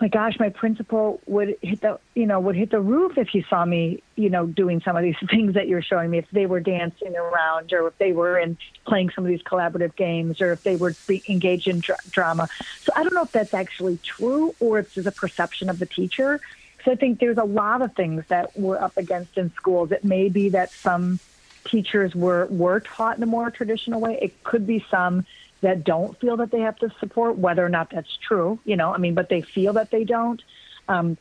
my 0.00 0.08
gosh, 0.08 0.38
my 0.38 0.50
principal 0.50 1.20
would 1.26 1.56
hit 1.60 1.80
the 1.80 1.98
you 2.14 2.26
know 2.26 2.38
would 2.38 2.54
hit 2.54 2.70
the 2.70 2.80
roof 2.80 3.18
if 3.18 3.28
he 3.28 3.44
saw 3.50 3.64
me 3.64 4.00
you 4.14 4.30
know 4.30 4.46
doing 4.46 4.80
some 4.80 4.96
of 4.96 5.02
these 5.02 5.16
things 5.30 5.54
that 5.54 5.66
you're 5.66 5.82
showing 5.82 6.08
me. 6.08 6.18
If 6.18 6.30
they 6.30 6.46
were 6.46 6.60
dancing 6.60 7.16
around, 7.16 7.72
or 7.72 7.88
if 7.88 7.98
they 7.98 8.12
were 8.12 8.38
in 8.38 8.56
playing 8.86 9.10
some 9.10 9.24
of 9.24 9.28
these 9.28 9.42
collaborative 9.42 9.96
games, 9.96 10.40
or 10.40 10.52
if 10.52 10.62
they 10.62 10.76
were 10.76 10.94
engaged 11.28 11.66
in 11.66 11.80
dr- 11.80 11.98
drama. 12.10 12.48
So 12.84 12.92
I 12.94 13.02
don't 13.02 13.14
know 13.14 13.22
if 13.22 13.32
that's 13.32 13.54
actually 13.54 13.98
true 14.04 14.54
or 14.60 14.78
if 14.78 14.96
it's 14.96 15.06
a 15.08 15.12
perception 15.12 15.68
of 15.68 15.80
the 15.80 15.86
teacher. 15.86 16.40
So 16.86 16.92
I 16.92 16.94
think 16.94 17.18
there's 17.18 17.36
a 17.36 17.44
lot 17.44 17.82
of 17.82 17.94
things 17.94 18.24
that 18.28 18.56
we're 18.56 18.78
up 18.78 18.96
against 18.96 19.36
in 19.36 19.52
schools. 19.54 19.90
It 19.90 20.04
may 20.04 20.28
be 20.28 20.50
that 20.50 20.70
some 20.70 21.18
teachers 21.64 22.14
were 22.14 22.46
were 22.46 22.78
taught 22.78 23.16
in 23.16 23.22
a 23.24 23.26
more 23.26 23.50
traditional 23.50 24.00
way. 24.00 24.16
It 24.22 24.44
could 24.44 24.68
be 24.68 24.86
some 24.88 25.26
that 25.62 25.82
don't 25.82 26.16
feel 26.20 26.36
that 26.36 26.52
they 26.52 26.60
have 26.60 26.76
to 26.76 26.92
support, 27.00 27.38
whether 27.38 27.66
or 27.66 27.68
not 27.68 27.90
that's 27.90 28.16
true. 28.16 28.60
You 28.64 28.76
know, 28.76 28.94
I 28.94 28.98
mean, 28.98 29.14
but 29.14 29.28
they 29.28 29.42
feel 29.42 29.72
that 29.72 29.90
they 29.90 30.04
don't. 30.04 30.40
Um, 30.88 31.18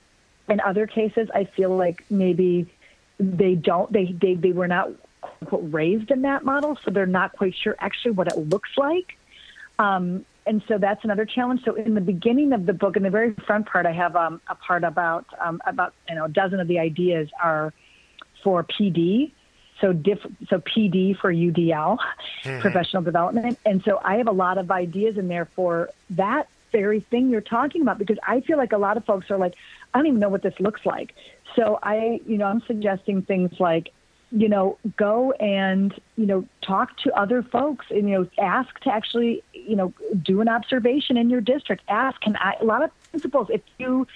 in 0.48 0.60
other 0.60 0.86
cases, 0.86 1.30
I 1.34 1.46
feel 1.46 1.76
like 1.76 2.06
maybe 2.12 2.68
they 3.18 3.56
don't. 3.56 3.92
They 3.92 4.06
they 4.06 4.36
they 4.36 4.52
were 4.52 4.68
not 4.68 4.92
quote, 5.46 5.74
raised 5.74 6.12
in 6.12 6.22
that 6.22 6.46
model, 6.46 6.78
so 6.86 6.92
they're 6.92 7.08
not 7.08 7.34
quite 7.34 7.56
sure 7.56 7.76
actually 7.80 8.12
what 8.12 8.28
it 8.28 8.38
looks 8.38 8.70
like. 8.78 9.18
Um, 9.80 10.28
and 10.46 10.62
so 10.68 10.78
that's 10.78 11.04
another 11.04 11.26
challenge. 11.26 11.64
So 11.64 11.76
in 11.76 11.96
the 11.96 12.02
beginning 12.02 12.54
of 12.54 12.66
the 12.66 12.74
book, 12.74 12.96
in 12.96 13.04
the 13.04 13.10
very 13.10 13.34
front 13.34 13.66
part, 13.66 13.86
I 13.86 13.92
have 13.92 14.16
um, 14.16 14.42
a 14.48 14.56
part 14.56 14.84
about 14.84 15.26
um, 15.40 15.62
about 15.66 15.94
you 16.10 16.16
know 16.16 16.26
a 16.26 16.30
dozen 16.30 16.60
of 16.60 16.68
the 16.68 16.80
ideas 16.80 17.30
are 17.42 17.74
for 18.44 18.64
PD. 18.64 19.32
So 19.82 19.92
diff, 19.92 20.20
so 20.48 20.60
PD 20.60 21.18
for 21.18 21.34
UDL, 21.34 21.98
mm-hmm. 21.98 22.62
professional 22.62 23.04
development, 23.04 23.60
and 23.66 23.84
so 23.84 24.00
I 24.04 24.16
have 24.18 24.28
a 24.28 24.32
lot 24.32 24.58
of 24.58 24.72
ideas 24.72 25.18
in 25.18 25.28
there 25.28 25.46
for 25.46 25.90
that 26.12 26.48
very 26.72 27.02
thing 27.02 27.30
you're 27.30 27.42
talking 27.42 27.82
about 27.82 27.98
because 27.98 28.18
I 28.26 28.42
feel 28.42 28.58
like 28.58 28.72
a 28.72 28.78
lot 28.78 28.98
of 28.98 29.06
folks 29.06 29.30
are 29.32 29.38
like, 29.38 29.56
I 29.94 29.98
don't 29.98 30.08
even 30.08 30.20
know 30.20 30.30
what 30.30 30.44
this 30.44 30.60
looks 30.60 30.86
like. 30.86 31.14
So 31.56 31.80
I, 31.82 32.20
you 32.26 32.38
know, 32.38 32.46
I'm 32.46 32.62
suggesting 32.62 33.22
things 33.22 33.60
like 33.60 33.94
you 34.32 34.50
know, 34.50 34.78
go 34.98 35.32
and, 35.34 35.94
you 36.18 36.26
know, 36.26 36.46
talk 36.62 36.98
to 36.98 37.14
other 37.14 37.44
folks 37.44 37.86
and, 37.90 38.10
you 38.10 38.20
know, 38.20 38.28
ask 38.40 38.78
to 38.82 38.92
actually, 38.92 39.44
you 39.54 39.76
know, 39.76 39.94
do 40.22 40.42
an 40.42 40.50
observation 40.50 41.18
in 41.18 41.30
your 41.30 41.42
district. 41.42 41.84
Ask, 41.88 42.20
can 42.22 42.36
I, 42.38 42.56
a 42.60 42.66
lot 42.66 42.84
of 42.84 42.92
principals, 43.12 43.50
if 43.50 43.62
you 43.78 44.08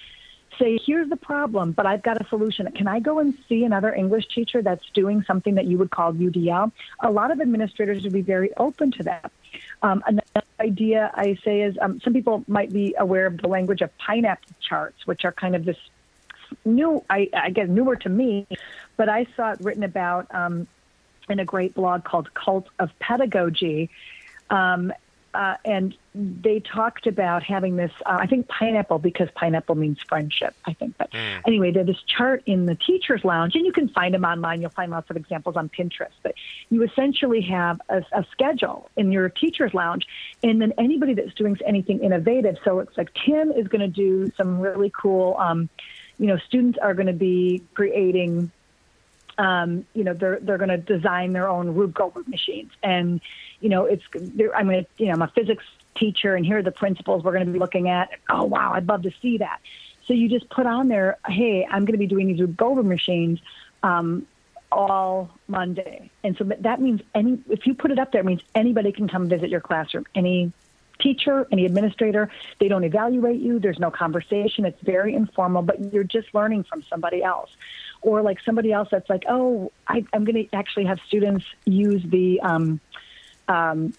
say, 0.57 0.77
here's 0.85 1.09
the 1.09 1.15
problem, 1.15 1.71
but 1.71 1.85
I've 1.85 2.03
got 2.03 2.21
a 2.21 2.27
solution. 2.27 2.69
Can 2.71 2.87
I 2.87 2.99
go 2.99 3.19
and 3.19 3.37
see 3.47 3.63
another 3.63 3.93
English 3.93 4.27
teacher 4.27 4.61
that's 4.61 4.87
doing 4.93 5.23
something 5.23 5.55
that 5.55 5.65
you 5.65 5.77
would 5.77 5.91
call 5.91 6.13
UDL? 6.13 6.71
A 7.01 7.11
lot 7.11 7.31
of 7.31 7.39
administrators 7.39 8.03
would 8.03 8.13
be 8.13 8.21
very 8.21 8.53
open 8.57 8.91
to 8.91 9.03
that. 9.03 9.31
Um, 9.81 10.03
another 10.05 10.45
idea 10.59 11.11
I 11.13 11.37
say 11.43 11.61
is 11.61 11.77
um, 11.81 12.01
some 12.01 12.13
people 12.13 12.43
might 12.47 12.71
be 12.71 12.95
aware 12.99 13.25
of 13.25 13.37
the 13.37 13.47
language 13.47 13.81
of 13.81 13.95
pineapple 13.97 14.53
charts, 14.59 15.07
which 15.07 15.23
are 15.23 15.31
kind 15.31 15.55
of 15.55 15.65
this 15.65 15.77
new, 16.65 17.03
I, 17.09 17.29
I 17.33 17.49
guess, 17.51 17.69
newer 17.69 17.95
to 17.97 18.09
me, 18.09 18.47
but 18.99 19.07
I 19.07 19.25
saw 19.37 19.53
it 19.53 19.61
written 19.61 19.83
about 19.83 20.27
um, 20.35 20.67
in 21.29 21.39
a 21.39 21.45
great 21.45 21.73
blog 21.73 22.03
called 22.03 22.33
Cult 22.33 22.67
of 22.79 22.91
Pedagogy. 22.99 23.89
Um, 24.49 24.91
uh, 25.33 25.55
and 25.63 25.95
they 26.13 26.59
talked 26.59 27.07
about 27.07 27.41
having 27.41 27.77
this, 27.77 27.91
uh, 28.05 28.17
I 28.19 28.25
think 28.25 28.49
pineapple, 28.49 28.99
because 28.99 29.29
pineapple 29.35 29.75
means 29.75 29.99
friendship, 30.01 30.53
I 30.65 30.73
think. 30.73 30.97
But 30.97 31.11
mm. 31.11 31.41
anyway, 31.47 31.71
there's 31.71 31.87
this 31.87 32.01
chart 32.07 32.43
in 32.45 32.65
the 32.65 32.75
teacher's 32.75 33.23
lounge, 33.23 33.55
and 33.55 33.65
you 33.65 33.71
can 33.71 33.87
find 33.87 34.13
them 34.13 34.25
online. 34.25 34.59
You'll 34.59 34.71
find 34.71 34.91
lots 34.91 35.09
of 35.09 35.15
examples 35.15 35.55
on 35.55 35.69
Pinterest. 35.69 36.17
But 36.21 36.33
you 36.69 36.83
essentially 36.83 37.41
have 37.43 37.79
a, 37.87 38.03
a 38.11 38.25
schedule 38.31 38.89
in 38.97 39.13
your 39.13 39.29
teacher's 39.29 39.73
lounge, 39.73 40.07
and 40.43 40.61
then 40.61 40.73
anybody 40.77 41.13
that's 41.13 41.33
doing 41.35 41.55
anything 41.65 42.03
innovative. 42.03 42.57
So 42.65 42.79
it's 42.79 42.97
like 42.97 43.13
Tim 43.13 43.53
is 43.53 43.69
going 43.69 43.81
to 43.81 43.87
do 43.87 44.29
some 44.35 44.59
really 44.59 44.91
cool. 44.93 45.37
Um, 45.37 45.69
you 46.17 46.27
know, 46.27 46.37
students 46.37 46.77
are 46.81 46.93
going 46.93 47.07
to 47.07 47.13
be 47.13 47.63
creating, 47.75 48.51
um, 49.39 49.85
you 49.93 50.03
know, 50.03 50.13
they're 50.13 50.37
they're 50.41 50.57
going 50.57 50.69
to 50.69 50.77
design 50.77 51.31
their 51.31 51.47
own 51.47 51.73
Rube 51.73 51.93
Goldberg 51.93 52.27
machines, 52.27 52.71
and 52.83 53.21
you 53.61 53.69
know, 53.69 53.85
it's 53.85 54.03
I'm 54.13 54.67
going 54.67 54.83
to, 54.83 54.87
you 54.97 55.07
know, 55.07 55.13
I'm 55.13 55.21
a 55.21 55.29
physics 55.29 55.63
teacher, 55.95 56.35
and 56.35 56.45
here 56.45 56.57
are 56.57 56.61
the 56.61 56.71
principles 56.71 57.23
we're 57.23 57.31
going 57.31 57.45
to 57.45 57.51
be 57.51 57.57
looking 57.57 57.87
at. 57.87 58.09
Oh 58.29 58.43
wow, 58.43 58.73
I'd 58.73 58.87
love 58.87 59.03
to 59.03 59.11
see 59.21 59.37
that. 59.37 59.61
So 60.05 60.13
you 60.13 60.27
just 60.27 60.49
put 60.49 60.65
on 60.65 60.89
there, 60.89 61.17
hey, 61.25 61.65
I'm 61.65 61.85
going 61.85 61.93
to 61.93 61.99
be 61.99 62.07
doing 62.07 62.27
these 62.27 62.39
Rube 62.39 62.57
Goldberg 62.57 62.85
machines. 62.85 63.39
Um, 63.81 64.27
all 64.71 65.31
Monday. 65.47 66.11
And 66.23 66.37
so 66.37 66.43
that 66.43 66.79
means 66.79 67.01
any 67.15 67.41
if 67.49 67.65
you 67.65 67.73
put 67.73 67.89
it 67.89 67.97
up 67.97 68.11
there, 68.11 68.21
it 68.21 68.25
means 68.25 68.41
anybody 68.53 68.91
can 68.91 69.07
come 69.07 69.27
visit 69.27 69.49
your 69.49 69.61
classroom. 69.61 70.05
Any 70.13 70.51
teacher, 70.99 71.47
any 71.51 71.65
administrator. 71.65 72.29
They 72.59 72.67
don't 72.67 72.83
evaluate 72.83 73.39
you. 73.39 73.59
There's 73.59 73.79
no 73.79 73.89
conversation. 73.89 74.65
It's 74.65 74.81
very 74.81 75.15
informal, 75.15 75.61
but 75.61 75.93
you're 75.93 76.03
just 76.03 76.33
learning 76.33 76.65
from 76.65 76.83
somebody 76.83 77.23
else. 77.23 77.49
Or 78.01 78.21
like 78.21 78.39
somebody 78.41 78.71
else 78.71 78.89
that's 78.91 79.09
like, 79.09 79.23
oh, 79.27 79.71
I, 79.87 80.05
I'm 80.13 80.23
going 80.25 80.47
to 80.47 80.55
actually 80.55 80.85
have 80.85 80.99
students 81.07 81.45
use 81.65 82.01
the 82.03 82.39
um, 82.41 82.79
um, 83.47 83.93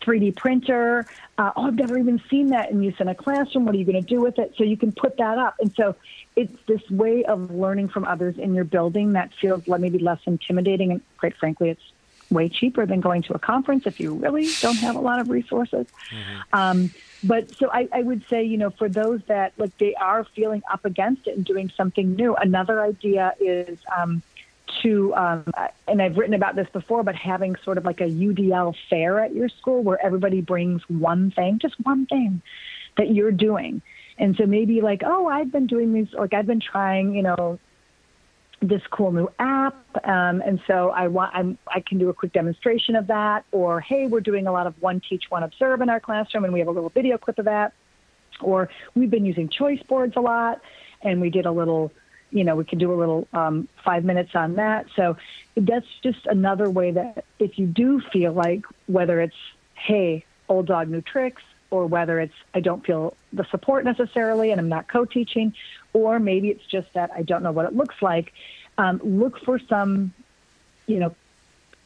3D 0.00 0.36
printer. 0.36 1.06
Uh, 1.36 1.52
oh, 1.56 1.66
I've 1.66 1.74
never 1.74 1.98
even 1.98 2.20
seen 2.28 2.48
that 2.48 2.70
in 2.70 2.82
use 2.82 2.94
in 2.98 3.08
a 3.08 3.14
classroom. 3.14 3.64
What 3.64 3.74
are 3.74 3.78
you 3.78 3.84
going 3.84 4.02
to 4.02 4.08
do 4.08 4.20
with 4.20 4.38
it? 4.38 4.54
So 4.56 4.64
you 4.64 4.76
can 4.76 4.92
put 4.92 5.16
that 5.18 5.38
up. 5.38 5.56
And 5.60 5.74
so 5.74 5.96
it's 6.36 6.54
this 6.66 6.88
way 6.90 7.24
of 7.24 7.50
learning 7.52 7.88
from 7.88 8.04
others 8.04 8.38
in 8.38 8.54
your 8.54 8.64
building 8.64 9.12
that 9.12 9.32
feels 9.40 9.66
maybe 9.66 9.98
less 9.98 10.20
intimidating. 10.26 10.92
And 10.92 11.00
quite 11.18 11.36
frankly, 11.36 11.70
it's 11.70 11.92
way 12.30 12.48
cheaper 12.48 12.86
than 12.86 13.00
going 13.00 13.22
to 13.22 13.34
a 13.34 13.38
conference 13.38 13.86
if 13.86 14.00
you 14.00 14.14
really 14.14 14.48
don't 14.60 14.76
have 14.76 14.96
a 14.96 15.00
lot 15.00 15.18
of 15.18 15.30
resources. 15.30 15.86
Mm-hmm. 16.10 16.40
Um, 16.52 16.90
but 17.22 17.54
so 17.56 17.68
I, 17.70 17.88
I 17.92 18.02
would 18.02 18.24
say, 18.28 18.44
you 18.44 18.56
know, 18.56 18.70
for 18.70 18.88
those 18.88 19.20
that 19.26 19.52
like 19.56 19.76
they 19.78 19.94
are 19.94 20.24
feeling 20.24 20.62
up 20.70 20.84
against 20.84 21.26
it 21.26 21.36
and 21.36 21.44
doing 21.44 21.70
something 21.76 22.14
new, 22.14 22.36
another 22.36 22.80
idea 22.80 23.34
is 23.40 23.78
um, 23.96 24.22
to, 24.82 25.14
um, 25.14 25.44
and 25.86 26.00
I've 26.00 26.16
written 26.16 26.34
about 26.34 26.54
this 26.54 26.68
before, 26.72 27.02
but 27.02 27.14
having 27.14 27.56
sort 27.64 27.78
of 27.78 27.84
like 27.84 28.00
a 28.00 28.04
UDL 28.04 28.74
fair 28.88 29.18
at 29.20 29.34
your 29.34 29.48
school 29.48 29.82
where 29.82 30.04
everybody 30.04 30.40
brings 30.40 30.82
one 30.88 31.30
thing, 31.30 31.58
just 31.58 31.74
one 31.80 32.06
thing 32.06 32.40
that 32.96 33.10
you're 33.10 33.32
doing. 33.32 33.82
And 34.18 34.36
so 34.36 34.46
maybe 34.46 34.80
like, 34.80 35.02
oh, 35.04 35.26
I've 35.26 35.50
been 35.50 35.66
doing 35.66 35.92
these, 35.92 36.12
like 36.12 36.34
I've 36.34 36.46
been 36.46 36.60
trying, 36.60 37.14
you 37.14 37.22
know, 37.22 37.58
this 38.60 38.82
cool 38.90 39.12
new 39.12 39.28
app, 39.38 39.76
um, 40.04 40.42
and 40.44 40.60
so 40.66 40.90
I 40.90 41.08
want 41.08 41.34
I'm, 41.34 41.58
I 41.68 41.80
can 41.80 41.98
do 41.98 42.08
a 42.08 42.14
quick 42.14 42.32
demonstration 42.32 42.96
of 42.96 43.06
that. 43.06 43.44
Or 43.52 43.80
hey, 43.80 44.06
we're 44.06 44.20
doing 44.20 44.46
a 44.46 44.52
lot 44.52 44.66
of 44.66 44.80
one 44.82 45.00
teach, 45.00 45.24
one 45.28 45.42
observe 45.42 45.80
in 45.80 45.88
our 45.88 46.00
classroom, 46.00 46.44
and 46.44 46.52
we 46.52 46.58
have 46.58 46.68
a 46.68 46.72
little 46.72 46.90
video 46.90 47.18
clip 47.18 47.38
of 47.38 47.44
that. 47.44 47.72
Or 48.40 48.68
we've 48.94 49.10
been 49.10 49.24
using 49.24 49.48
choice 49.48 49.82
boards 49.82 50.14
a 50.16 50.20
lot, 50.20 50.60
and 51.02 51.20
we 51.20 51.30
did 51.30 51.46
a 51.46 51.52
little 51.52 51.92
you 52.30 52.44
know, 52.44 52.56
we 52.56 52.64
could 52.64 52.78
do 52.78 52.92
a 52.92 52.98
little 52.98 53.26
um, 53.32 53.68
five 53.84 54.04
minutes 54.04 54.32
on 54.34 54.56
that. 54.56 54.86
So 54.94 55.16
that's 55.56 55.86
just 56.02 56.26
another 56.26 56.68
way 56.68 56.90
that 56.90 57.24
if 57.38 57.58
you 57.58 57.66
do 57.66 58.00
feel 58.12 58.32
like 58.32 58.64
whether 58.86 59.20
it's, 59.20 59.36
hey, 59.74 60.24
old 60.48 60.66
dog, 60.66 60.88
new 60.88 61.00
tricks, 61.00 61.42
or 61.70 61.86
whether 61.86 62.18
it's 62.20 62.34
I 62.54 62.60
don't 62.60 62.84
feel 62.84 63.16
the 63.32 63.44
support 63.50 63.84
necessarily 63.84 64.50
and 64.50 64.60
I'm 64.60 64.68
not 64.68 64.88
co-teaching, 64.88 65.54
or 65.92 66.18
maybe 66.18 66.48
it's 66.48 66.64
just 66.66 66.92
that 66.94 67.10
I 67.14 67.22
don't 67.22 67.42
know 67.42 67.52
what 67.52 67.66
it 67.66 67.74
looks 67.74 68.00
like. 68.00 68.32
Um, 68.76 69.00
look 69.02 69.38
for 69.40 69.58
some, 69.58 70.12
you 70.86 70.98
know, 70.98 71.14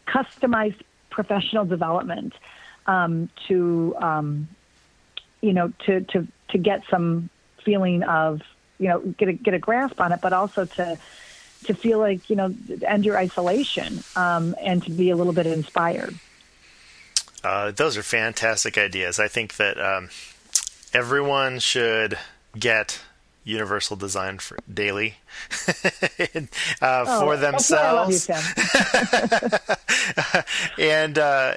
customized 0.06 0.80
professional 1.10 1.64
development 1.64 2.34
um, 2.86 3.30
to, 3.48 3.94
um, 3.98 4.48
you 5.40 5.52
know, 5.52 5.72
to 5.86 6.00
to 6.00 6.26
to 6.50 6.58
get 6.58 6.82
some 6.90 7.30
feeling 7.64 8.02
of 8.02 8.42
you 8.78 8.88
know 8.88 9.00
get 9.00 9.28
a 9.28 9.32
get 9.32 9.54
a 9.54 9.58
grasp 9.58 10.00
on 10.00 10.12
it, 10.12 10.20
but 10.20 10.32
also 10.32 10.64
to 10.64 10.98
to 11.64 11.74
feel 11.74 11.98
like 11.98 12.28
you 12.28 12.36
know 12.36 12.54
end 12.86 13.04
your 13.04 13.16
isolation 13.16 14.02
um, 14.16 14.54
and 14.60 14.82
to 14.84 14.90
be 14.90 15.10
a 15.10 15.16
little 15.16 15.32
bit 15.32 15.46
inspired. 15.46 16.14
Uh, 17.44 17.72
those 17.72 17.96
are 17.96 18.02
fantastic 18.02 18.78
ideas. 18.78 19.18
I 19.18 19.28
think 19.28 19.56
that 19.56 19.80
um, 19.80 20.10
everyone 20.92 21.58
should 21.58 22.18
get 22.56 23.00
Universal 23.44 23.96
Design 23.96 24.38
for 24.38 24.56
daily 24.72 25.16
uh, 25.68 27.04
oh, 27.06 27.20
for 27.20 27.36
themselves, 27.36 28.28
you, 28.28 28.34
and 30.78 31.18
uh, 31.18 31.54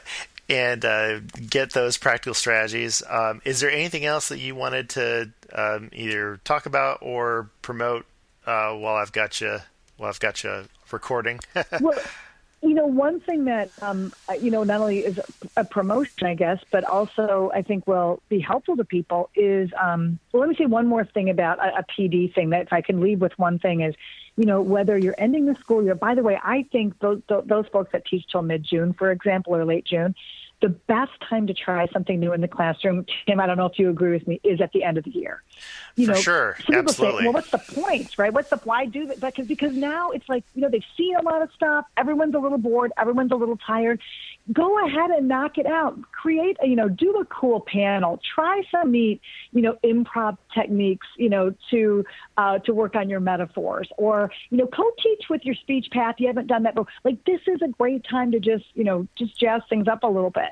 and 0.50 0.86
uh, 0.86 1.20
get 1.50 1.74
those 1.74 1.98
practical 1.98 2.34
strategies. 2.34 3.02
Um, 3.10 3.42
is 3.46 3.60
there 3.60 3.72
anything 3.72 4.06
else 4.06 4.30
that 4.30 4.40
you 4.40 4.56
wanted 4.56 4.90
to 4.90 5.32
um, 5.54 5.90
either 5.94 6.40
talk 6.44 6.66
about 6.66 7.00
or 7.02 7.50
promote 7.62 8.06
uh, 8.46 8.74
while 8.74 8.96
I've 8.96 9.12
got 9.12 9.42
you 9.42 9.60
while 9.98 10.10
I've 10.10 10.20
got 10.20 10.44
you 10.44 10.66
recording? 10.92 11.40
well, 11.82 12.00
you 12.62 12.74
know, 12.74 12.86
one 12.86 13.20
thing 13.22 13.46
that 13.46 13.72
um, 13.82 14.14
you 14.42 14.50
know 14.50 14.64
not 14.64 14.82
only 14.82 15.00
is 15.00 15.18
a 15.56 15.64
promotion, 15.64 16.26
I 16.26 16.36
guess, 16.36 16.58
but 16.72 16.84
also 16.84 17.52
I 17.54 17.62
think 17.62 17.86
will 17.86 18.22
be 18.30 18.40
helpful 18.40 18.76
to 18.78 18.84
people 18.84 19.30
is. 19.36 19.70
Um, 19.82 20.20
well, 20.32 20.42
let 20.42 20.50
me 20.50 20.56
say 20.56 20.66
one 20.66 20.88
more 20.88 21.06
thing 21.06 21.30
about 21.30 21.60
a, 21.60 21.80
a 21.80 21.84
PD 21.84 22.34
thing. 22.34 22.50
That 22.50 22.64
if 22.64 22.74
I 22.74 22.82
can 22.82 23.02
leave 23.02 23.22
with 23.22 23.38
one 23.38 23.60
thing 23.60 23.82
is, 23.82 23.94
you 24.36 24.46
know, 24.46 24.62
whether 24.62 24.98
you're 24.98 25.16
ending 25.18 25.46
the 25.46 25.56
school 25.56 25.84
year. 25.84 25.96
By 25.96 26.16
the 26.16 26.24
way, 26.24 26.40
I 26.44 26.66
think 26.72 26.98
those 27.00 27.22
those 27.28 27.66
folks 27.72 27.92
that 27.92 28.06
teach 28.06 28.26
till 28.32 28.42
mid 28.42 28.64
June, 28.64 28.94
for 28.94 29.12
example, 29.12 29.56
or 29.56 29.66
late 29.66 29.86
June, 29.86 30.16
the 30.62 30.70
best 30.70 31.12
time 31.30 31.48
to 31.48 31.54
try 31.54 31.88
something 31.88 32.20
new 32.20 32.34
in 32.34 32.42
the 32.42 32.48
classroom, 32.48 33.06
Tim, 33.26 33.40
I 33.40 33.46
don't 33.46 33.58
know 33.58 33.66
if 33.66 33.78
you 33.78 33.90
agree 33.90 34.12
with 34.12 34.28
me, 34.28 34.40
is 34.44 34.62
at 34.62 34.72
the 34.72 34.84
end 34.84 34.98
of 34.98 35.04
the 35.04 35.12
year. 35.12 35.44
You 35.96 36.08
For 36.08 36.14
know, 36.14 36.20
sure. 36.20 36.58
Some 36.66 36.76
Absolutely. 36.76 37.20
Say, 37.20 37.26
well, 37.26 37.34
what's 37.34 37.52
the 37.52 37.58
point, 37.58 38.18
right? 38.18 38.34
What's 38.34 38.50
the 38.50 38.58
why 38.58 38.86
do 38.86 39.06
that? 39.08 39.20
Because 39.20 39.48
because 39.48 39.76
now 39.76 40.12
it's 40.12 40.28
like 40.28 40.44
you 40.54 40.62
know 40.62 40.70
they've 40.70 40.84
seen 40.98 41.16
a 41.16 41.22
lot 41.22 41.42
of 41.42 41.50
stuff. 41.54 41.86
Everyone's 41.98 42.36
a 42.36 42.40
little 42.40 42.58
bored. 42.58 42.92
Everyone's 42.98 43.32
a 43.32 43.36
little 43.36 43.58
tired. 43.58 44.02
Go 44.52 44.86
ahead 44.86 45.10
and 45.12 45.28
knock 45.28 45.58
it 45.58 45.66
out. 45.66 46.00
Create, 46.12 46.58
a, 46.62 46.68
you 46.68 46.76
know, 46.76 46.88
do 46.88 47.16
a 47.18 47.26
cool 47.26 47.62
panel. 47.62 48.20
Try 48.36 48.62
some 48.70 48.92
neat, 48.92 49.22
you 49.52 49.62
know, 49.62 49.78
improv 49.84 50.38
techniques, 50.54 51.08
you 51.18 51.30
know, 51.30 51.54
to 51.72 52.06
uh, 52.38 52.60
to 52.60 52.74
work 52.74 52.96
on 52.96 53.10
your 53.10 53.20
metaphors, 53.20 53.90
or 53.98 54.32
you 54.50 54.58
know, 54.58 54.68
co-teach 54.68 55.24
with 55.30 55.44
your 55.46 55.56
speech 55.56 55.88
path. 55.92 56.16
You 56.20 56.28
haven't 56.28 56.48
done 56.48 56.64
that 56.64 56.76
before. 56.76 56.92
Like 57.04 57.24
this 57.26 57.42
is 57.48 57.62
a 57.62 57.68
great 57.68 58.06
time 58.10 58.32
to 58.32 58.40
just 58.40 58.66
you 58.74 58.84
know 58.84 59.08
just 59.18 59.40
jazz 59.40 59.62
things 59.70 59.88
up 59.88 60.04
a 60.04 60.08
little 60.08 60.30
bit. 60.30 60.45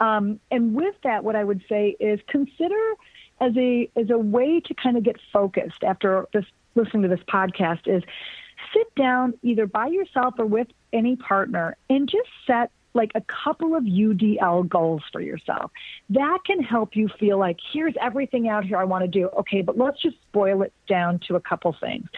Um, 0.00 0.40
and 0.50 0.74
with 0.74 0.94
that, 1.04 1.24
what 1.24 1.36
I 1.36 1.44
would 1.44 1.62
say 1.68 1.96
is 2.00 2.20
consider 2.26 2.94
as 3.40 3.56
a 3.56 3.88
as 3.96 4.10
a 4.10 4.18
way 4.18 4.60
to 4.60 4.74
kind 4.74 4.96
of 4.96 5.02
get 5.02 5.16
focused 5.32 5.82
after 5.82 6.26
this 6.32 6.44
listening 6.74 7.02
to 7.02 7.08
this 7.08 7.24
podcast 7.28 7.86
is 7.86 8.02
sit 8.74 8.94
down 8.94 9.34
either 9.42 9.66
by 9.66 9.86
yourself 9.88 10.34
or 10.38 10.46
with 10.46 10.68
any 10.92 11.16
partner 11.16 11.76
and 11.88 12.08
just 12.08 12.28
set 12.46 12.70
like 12.92 13.12
a 13.14 13.20
couple 13.20 13.76
of 13.76 13.84
UDL 13.84 14.68
goals 14.68 15.02
for 15.12 15.20
yourself. 15.20 15.70
That 16.10 16.38
can 16.44 16.60
help 16.60 16.96
you 16.96 17.08
feel 17.20 17.38
like 17.38 17.58
here's 17.72 17.94
everything 18.00 18.48
out 18.48 18.64
here 18.64 18.78
I 18.78 18.84
want 18.84 19.04
to 19.04 19.08
do. 19.08 19.28
Okay, 19.38 19.62
but 19.62 19.78
let's 19.78 20.02
just 20.02 20.16
boil 20.32 20.62
it 20.62 20.72
down 20.88 21.20
to 21.28 21.36
a 21.36 21.40
couple 21.40 21.74
things. 21.80 22.08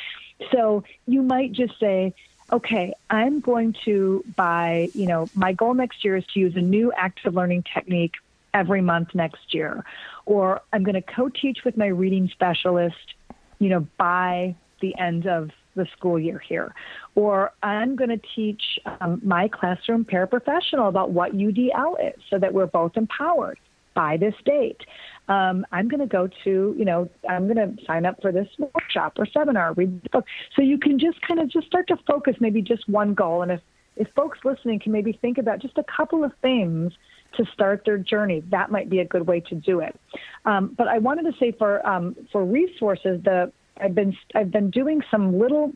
So 0.51 0.83
you 1.07 1.23
might 1.23 1.53
just 1.53 1.79
say, 1.79 2.15
okay, 2.53 2.93
I'm 3.11 3.41
going 3.41 3.75
to 3.87 4.25
buy, 4.37 4.91
you 4.95 5.07
know, 5.07 5.31
my 5.35 5.53
goal 5.53 5.75
next 5.75 6.05
year 6.05 6.17
is 6.17 6.25
to 6.35 6.41
use 6.41 6.55
a 6.55 6.61
new 6.61 6.93
active 6.97 7.35
learning 7.35 7.65
technique 7.75 8.15
every 8.55 8.83
month 8.83 9.09
next 9.15 9.55
year 9.55 9.83
or 10.27 10.61
I'm 10.73 10.83
going 10.83 10.95
to 10.95 11.03
co-teach 11.03 11.59
with 11.65 11.77
my 11.77 11.87
reading 11.87 12.29
specialist, 12.33 13.15
you 13.59 13.69
know, 13.69 13.87
by 13.99 14.55
the 14.81 14.97
end 14.99 15.27
of 15.27 15.51
the 15.75 15.87
school 15.97 16.19
year 16.19 16.39
here. 16.39 16.75
Or 17.15 17.53
I'm 17.63 17.97
going 17.97 18.11
to 18.11 18.21
teach 18.35 18.63
um, 19.01 19.21
my 19.25 19.49
classroom 19.49 20.05
paraprofessional 20.05 20.89
about 20.89 21.11
what 21.11 21.33
UDL 21.33 22.15
is 22.15 22.21
so 22.31 22.39
that 22.39 22.53
we're 22.53 22.67
both 22.67 22.97
empowered 22.97 23.59
by 23.95 24.17
this 24.17 24.35
date. 24.45 24.81
Um, 25.29 25.65
I'm 25.73 25.89
going 25.89 26.01
to 26.01 26.07
go 26.07 26.29
to, 26.45 26.75
you 26.79 26.85
know, 26.85 27.09
I'm 27.29 27.53
going 27.53 27.77
to 27.77 27.85
sign 27.85 28.07
up 28.07 28.21
for 28.21 28.33
this 28.33 28.49
workshop 28.59 29.15
or 29.19 29.27
seminar, 29.27 29.73
read 29.75 30.03
the 30.03 30.09
book. 30.11 30.25
So 30.57 30.63
you 30.63 30.79
can 30.79 30.99
just 30.99 31.21
kind 31.23 31.41
of 31.41 31.49
just 31.49 31.67
start 31.67 31.89
to 31.89 31.97
focus 32.07 32.37
maybe 32.41 32.63
just 32.63 32.89
one 32.89 33.15
goal. 33.15 33.43
And 33.43 33.53
if, 33.53 33.61
if 33.97 34.09
folks 34.15 34.39
listening 34.45 34.81
can 34.81 34.93
maybe 34.93 35.13
think 35.13 35.39
about 35.39 35.61
just 35.61 35.79
a 35.79 35.85
couple 35.85 36.25
of 36.25 36.33
things 36.43 36.93
to 37.37 37.45
start 37.53 37.83
their 37.85 37.99
journey. 37.99 38.43
That 38.51 38.71
might 38.71 38.89
be 38.89 39.01
a 39.01 39.05
good 39.05 39.27
way 39.27 39.41
to 39.41 39.55
do 39.55 39.81
it. 39.81 39.99
Um, 40.45 40.75
but 40.77 40.89
I 40.89 40.99
wanted 40.99 41.31
to 41.31 41.39
say 41.39 41.53
for 41.53 41.87
um, 41.87 42.17
for 42.31 42.45
resources, 42.45 43.23
the 43.25 43.53
I've 43.81 43.95
been 43.95 44.17
I've 44.35 44.51
been 44.51 44.71
doing 44.71 45.03
some 45.11 45.39
little 45.39 45.73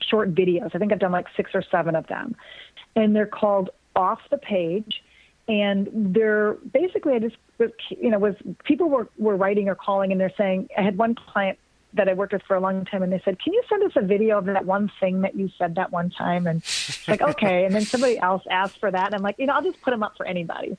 short 0.00 0.34
videos. 0.34 0.74
I 0.74 0.78
think 0.78 0.92
I've 0.92 0.98
done 0.98 1.12
like 1.12 1.26
six 1.36 1.50
or 1.54 1.62
seven 1.70 1.94
of 1.96 2.06
them, 2.06 2.36
and 2.96 3.14
they're 3.14 3.26
called 3.26 3.70
Off 3.96 4.20
the 4.30 4.38
Page. 4.38 5.02
And 5.48 5.88
they're 5.92 6.54
basically, 6.72 7.14
I 7.14 7.18
just, 7.18 7.36
you 7.90 8.10
know, 8.10 8.18
was 8.18 8.36
people 8.64 8.88
were, 8.88 9.08
were 9.18 9.36
writing 9.36 9.68
or 9.68 9.74
calling 9.74 10.12
and 10.12 10.20
they're 10.20 10.32
saying, 10.36 10.68
I 10.78 10.82
had 10.82 10.96
one 10.96 11.14
client 11.14 11.58
that 11.94 12.08
I 12.08 12.14
worked 12.14 12.32
with 12.32 12.42
for 12.42 12.56
a 12.56 12.60
long 12.60 12.84
time, 12.84 13.02
and 13.02 13.12
they 13.12 13.20
said, 13.24 13.40
"Can 13.40 13.52
you 13.52 13.62
send 13.68 13.82
us 13.82 13.92
a 13.96 14.02
video 14.02 14.38
of 14.38 14.46
that 14.46 14.64
one 14.64 14.90
thing 15.00 15.22
that 15.22 15.34
you 15.34 15.50
said 15.58 15.74
that 15.74 15.90
one 15.90 16.10
time?" 16.10 16.46
And 16.46 16.62
like, 17.08 17.20
okay. 17.30 17.64
And 17.64 17.74
then 17.74 17.82
somebody 17.82 18.18
else 18.18 18.42
asked 18.50 18.78
for 18.78 18.90
that, 18.90 19.06
and 19.06 19.14
I'm 19.14 19.22
like, 19.22 19.36
you 19.38 19.46
know, 19.46 19.54
I'll 19.54 19.62
just 19.62 19.80
put 19.82 19.90
them 19.90 20.02
up 20.02 20.16
for 20.16 20.26
anybody. 20.26 20.76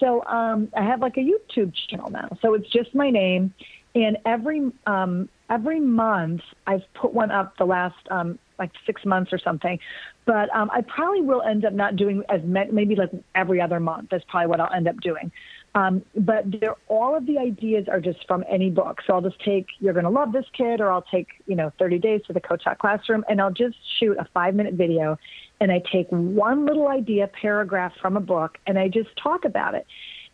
So 0.00 0.24
um, 0.24 0.68
I 0.76 0.82
have 0.82 1.00
like 1.00 1.16
a 1.16 1.20
YouTube 1.20 1.74
channel 1.88 2.10
now. 2.10 2.28
So 2.40 2.54
it's 2.54 2.68
just 2.70 2.94
my 2.94 3.10
name, 3.10 3.52
and 3.94 4.18
every 4.24 4.72
um, 4.86 5.28
every 5.50 5.80
month 5.80 6.42
I've 6.66 6.84
put 6.94 7.12
one 7.12 7.30
up 7.30 7.56
the 7.58 7.66
last 7.66 7.96
um, 8.10 8.38
like 8.58 8.70
six 8.86 9.04
months 9.04 9.32
or 9.32 9.38
something. 9.38 9.78
But 10.24 10.54
um, 10.54 10.70
I 10.72 10.82
probably 10.82 11.22
will 11.22 11.42
end 11.42 11.64
up 11.64 11.72
not 11.72 11.96
doing 11.96 12.22
as 12.28 12.40
many, 12.44 12.70
maybe 12.70 12.94
like 12.96 13.10
every 13.34 13.60
other 13.60 13.80
month. 13.80 14.08
That's 14.10 14.24
probably 14.28 14.48
what 14.48 14.60
I'll 14.60 14.72
end 14.72 14.88
up 14.88 15.00
doing. 15.00 15.32
Um, 15.74 16.02
but 16.16 16.44
all 16.88 17.16
of 17.16 17.26
the 17.26 17.38
ideas 17.38 17.86
are 17.88 18.00
just 18.00 18.26
from 18.26 18.44
any 18.48 18.70
book. 18.70 19.00
So 19.06 19.14
I'll 19.14 19.20
just 19.20 19.40
take 19.44 19.66
You're 19.80 19.92
Going 19.92 20.04
to 20.04 20.10
Love 20.10 20.32
This 20.32 20.46
Kid, 20.56 20.80
or 20.80 20.90
I'll 20.90 21.02
take, 21.02 21.28
you 21.46 21.54
know, 21.54 21.72
30 21.78 21.98
Days 21.98 22.22
to 22.26 22.32
the 22.32 22.40
Co-Taught 22.40 22.78
Classroom, 22.78 23.24
and 23.28 23.40
I'll 23.40 23.52
just 23.52 23.76
shoot 23.98 24.16
a 24.18 24.26
five 24.34 24.54
minute 24.54 24.74
video. 24.74 25.18
And 25.60 25.70
I 25.70 25.82
take 25.92 26.08
one 26.08 26.66
little 26.66 26.88
idea 26.88 27.28
paragraph 27.28 27.92
from 28.00 28.16
a 28.16 28.20
book 28.20 28.58
and 28.66 28.78
I 28.78 28.88
just 28.88 29.10
talk 29.22 29.44
about 29.44 29.74
it. 29.74 29.86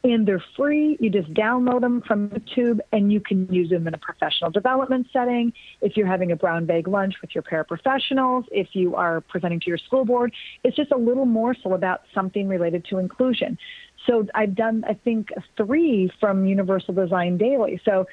And 0.05 0.29
they're 0.29 0.45
free. 0.55 0.99
You 1.01 1.09
just 1.09 1.33
download 1.33 1.81
them 1.81 2.03
from 2.07 2.29
YouTube 2.29 2.81
and 2.93 3.11
you 3.11 3.21
can 3.21 3.53
use 3.53 3.71
them 3.71 3.89
in 3.89 3.95
a 3.95 3.99
professional 3.99 4.51
development 4.51 5.09
setting. 5.13 5.53
If 5.81 5.97
you're 5.97 6.07
having 6.07 6.31
a 6.31 6.37
brown 6.37 6.67
bag 6.67 6.87
lunch 6.87 7.15
with 7.23 7.35
your 7.35 7.43
paraprofessionals, 7.43 8.45
if 8.53 8.69
you 8.75 8.95
are 8.95 9.23
presenting 9.23 9.61
to 9.61 9.67
your 9.67 9.79
school 9.79 10.05
board, 10.05 10.33
it's 10.63 10.77
just 10.77 10.93
a 10.93 10.97
little 10.97 11.25
morsel 11.25 11.73
about 11.73 12.03
something 12.15 12.47
related 12.47 12.85
to 12.91 12.99
inclusion. 12.99 13.59
So 14.07 14.27
I've 14.35 14.55
done, 14.55 14.85
I 14.87 14.93
think, 14.93 15.31
three 15.57 16.13
from 16.21 16.45
Universal 16.45 16.95
Design 16.95 17.39
Daily. 17.39 17.81
So 17.87 18.07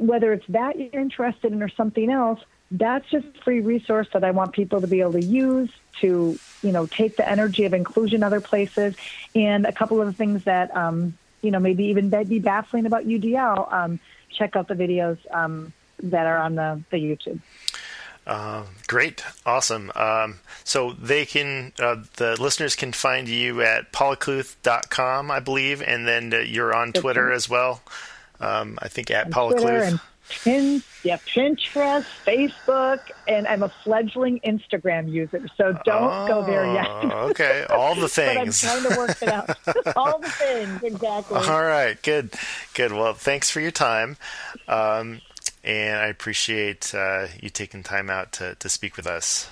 whether 0.00 0.32
it's 0.32 0.46
that 0.48 0.78
you're 0.78 1.00
interested 1.00 1.52
in 1.52 1.62
or 1.62 1.68
something 1.68 2.10
else, 2.10 2.40
that's 2.70 3.08
just 3.10 3.26
a 3.26 3.40
free 3.42 3.60
resource 3.60 4.08
that 4.12 4.24
I 4.24 4.30
want 4.30 4.52
people 4.52 4.80
to 4.80 4.86
be 4.86 5.00
able 5.00 5.12
to 5.12 5.24
use 5.24 5.70
to, 6.00 6.38
you 6.62 6.72
know, 6.72 6.86
take 6.86 7.16
the 7.16 7.28
energy 7.28 7.64
of 7.64 7.74
inclusion 7.74 8.22
other 8.22 8.40
places. 8.40 8.94
And 9.34 9.66
a 9.66 9.72
couple 9.72 10.00
of 10.00 10.16
things 10.16 10.44
that, 10.44 10.74
um, 10.76 11.16
you 11.42 11.50
know, 11.50 11.58
maybe 11.58 11.84
even 11.84 12.10
be 12.24 12.38
baffling 12.38 12.86
about 12.86 13.06
UDL, 13.06 13.72
um, 13.72 14.00
check 14.30 14.54
out 14.56 14.68
the 14.68 14.74
videos 14.74 15.18
um, 15.34 15.72
that 16.02 16.26
are 16.26 16.38
on 16.38 16.54
the, 16.56 16.82
the 16.90 16.98
YouTube. 16.98 17.40
Uh, 18.26 18.64
great, 18.86 19.24
awesome. 19.46 19.90
Um, 19.94 20.40
so 20.62 20.92
they 20.92 21.24
can, 21.24 21.72
uh, 21.78 21.96
the 22.16 22.36
listeners 22.38 22.76
can 22.76 22.92
find 22.92 23.26
you 23.26 23.62
at 23.62 23.90
paulakluth.com, 23.90 25.30
I 25.30 25.40
believe, 25.40 25.80
and 25.80 26.06
then 26.06 26.34
uh, 26.34 26.38
you're 26.40 26.74
on 26.74 26.92
Twitter 26.92 27.32
as 27.32 27.48
well. 27.48 27.80
Um, 28.38 28.78
I 28.82 28.88
think 28.88 29.10
at 29.10 29.30
Paula 29.30 29.54
Kluth. 29.54 30.00
Pin, 30.28 30.82
yeah, 31.02 31.16
Pinterest, 31.18 32.04
Facebook, 32.26 33.00
and 33.26 33.46
I'm 33.46 33.62
a 33.62 33.68
fledgling 33.68 34.40
Instagram 34.40 35.10
user. 35.10 35.48
So 35.56 35.72
don't 35.84 36.12
oh, 36.12 36.26
go 36.28 36.44
there 36.44 36.66
yet. 36.72 36.86
okay, 37.30 37.66
all 37.70 37.94
the 37.94 38.08
things. 38.08 38.62
but 38.62 38.70
I'm 38.70 38.80
trying 38.82 38.92
to 38.92 38.98
work 38.98 39.22
it 39.22 39.28
out. 39.28 39.56
all 39.96 40.18
the 40.18 40.28
things, 40.28 40.82
exactly. 40.82 41.38
All 41.38 41.62
right, 41.62 42.00
good, 42.02 42.34
good. 42.74 42.92
Well, 42.92 43.14
thanks 43.14 43.48
for 43.50 43.60
your 43.60 43.70
time, 43.70 44.16
um, 44.66 45.20
and 45.64 45.98
I 45.98 46.06
appreciate 46.08 46.94
uh, 46.94 47.28
you 47.40 47.48
taking 47.48 47.82
time 47.82 48.10
out 48.10 48.32
to 48.32 48.54
to 48.56 48.68
speak 48.68 48.96
with 48.96 49.06
us. 49.06 49.48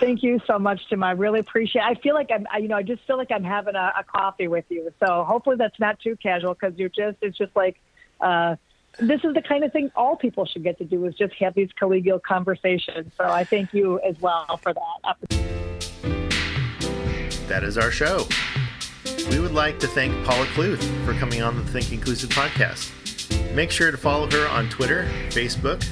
Thank 0.00 0.24
you 0.24 0.40
so 0.44 0.58
much, 0.58 0.80
Tim. 0.88 1.04
I 1.04 1.12
really 1.12 1.38
appreciate. 1.38 1.82
It. 1.82 1.86
I 1.86 1.94
feel 1.94 2.14
like 2.14 2.30
I'm, 2.34 2.46
you 2.60 2.66
know, 2.66 2.76
I 2.76 2.82
just 2.82 3.06
feel 3.06 3.16
like 3.16 3.30
I'm 3.30 3.44
having 3.44 3.76
a, 3.76 3.92
a 4.00 4.04
coffee 4.04 4.48
with 4.48 4.64
you. 4.70 4.92
So 4.98 5.22
hopefully 5.22 5.54
that's 5.56 5.78
not 5.78 6.00
too 6.00 6.16
casual 6.20 6.54
because 6.54 6.76
you're 6.76 6.88
just, 6.88 7.18
it's 7.22 7.38
just 7.38 7.54
like. 7.54 7.76
Uh, 8.20 8.56
this 8.98 9.20
is 9.24 9.34
the 9.34 9.42
kind 9.42 9.64
of 9.64 9.72
thing 9.72 9.90
all 9.96 10.16
people 10.16 10.46
should 10.46 10.62
get 10.62 10.78
to 10.78 10.84
do 10.84 11.04
is 11.06 11.14
just 11.14 11.34
have 11.34 11.54
these 11.54 11.70
collegial 11.80 12.22
conversations. 12.22 13.12
So 13.16 13.24
I 13.24 13.44
thank 13.44 13.74
you 13.74 14.00
as 14.00 14.20
well 14.20 14.58
for 14.62 14.72
that. 14.72 14.80
Opportunity. 15.04 15.44
That 17.48 17.62
is 17.64 17.76
our 17.76 17.90
show. 17.90 18.26
We 19.30 19.38
would 19.38 19.52
like 19.52 19.78
to 19.80 19.86
thank 19.86 20.12
Paula 20.24 20.46
Kluth 20.46 20.82
for 21.04 21.14
coming 21.14 21.42
on 21.42 21.56
the 21.56 21.64
Think 21.64 21.92
Inclusive 21.92 22.30
podcast. 22.30 22.92
Make 23.54 23.70
sure 23.70 23.90
to 23.90 23.96
follow 23.96 24.30
her 24.30 24.48
on 24.48 24.68
Twitter, 24.68 25.08
Facebook, 25.28 25.84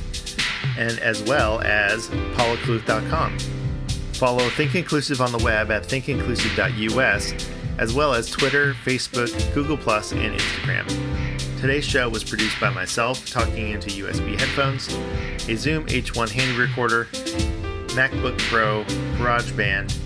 and 0.79 0.99
as 1.01 1.23
well 1.23 1.61
as 1.61 2.09
paulakluth.com. 2.09 3.39
Follow 4.15 4.49
Think 4.51 4.75
Inclusive 4.75 5.21
on 5.21 5.33
the 5.33 5.39
web 5.39 5.71
at 5.71 5.85
thinkinclusive.us, 5.85 7.35
as 7.79 7.93
well 7.93 8.15
as 8.15 8.31
Twitter, 8.31 8.75
Facebook, 8.85 9.55
Google, 9.55 9.77
and 9.77 10.39
Instagram. 10.39 11.32
Today's 11.63 11.85
show 11.85 12.09
was 12.09 12.25
produced 12.25 12.59
by 12.59 12.71
myself, 12.71 13.25
talking 13.31 13.69
into 13.69 13.89
USB 13.91 14.37
headphones, 14.37 14.89
a 15.49 15.55
Zoom 15.55 15.87
H1 15.87 16.29
handy 16.29 16.59
recorder, 16.59 17.05
MacBook 17.95 18.37
Pro, 18.39 18.83
GarageBand, 19.17 19.97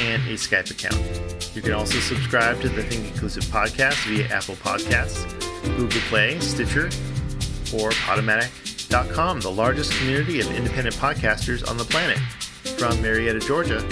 and 0.00 0.20
a 0.24 0.32
Skype 0.34 0.72
account. 0.72 1.54
You 1.54 1.62
can 1.62 1.72
also 1.72 2.00
subscribe 2.00 2.60
to 2.62 2.68
the 2.68 2.82
Think 2.82 3.12
Inclusive 3.12 3.44
podcast 3.44 4.04
via 4.08 4.26
Apple 4.26 4.56
Podcasts, 4.56 5.24
Google 5.76 6.00
Play, 6.08 6.40
Stitcher, 6.40 6.86
or 7.72 7.90
Podomatic.com, 7.90 9.38
the 9.38 9.52
largest 9.52 9.96
community 9.98 10.40
of 10.40 10.50
independent 10.50 10.96
podcasters 10.96 11.70
on 11.70 11.76
the 11.76 11.84
planet. 11.84 12.18
From 12.76 13.00
Marietta, 13.00 13.38
Georgia, 13.38 13.86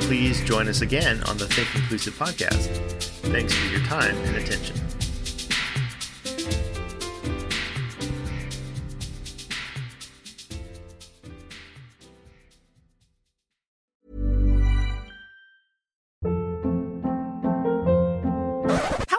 please 0.00 0.42
join 0.42 0.66
us 0.66 0.80
again 0.80 1.22
on 1.28 1.38
the 1.38 1.46
Think 1.46 1.72
Inclusive 1.76 2.14
podcast. 2.14 2.66
Thanks 3.30 3.54
for 3.54 3.68
your 3.68 3.82
time 3.82 4.16
and 4.16 4.38
attention. 4.38 4.74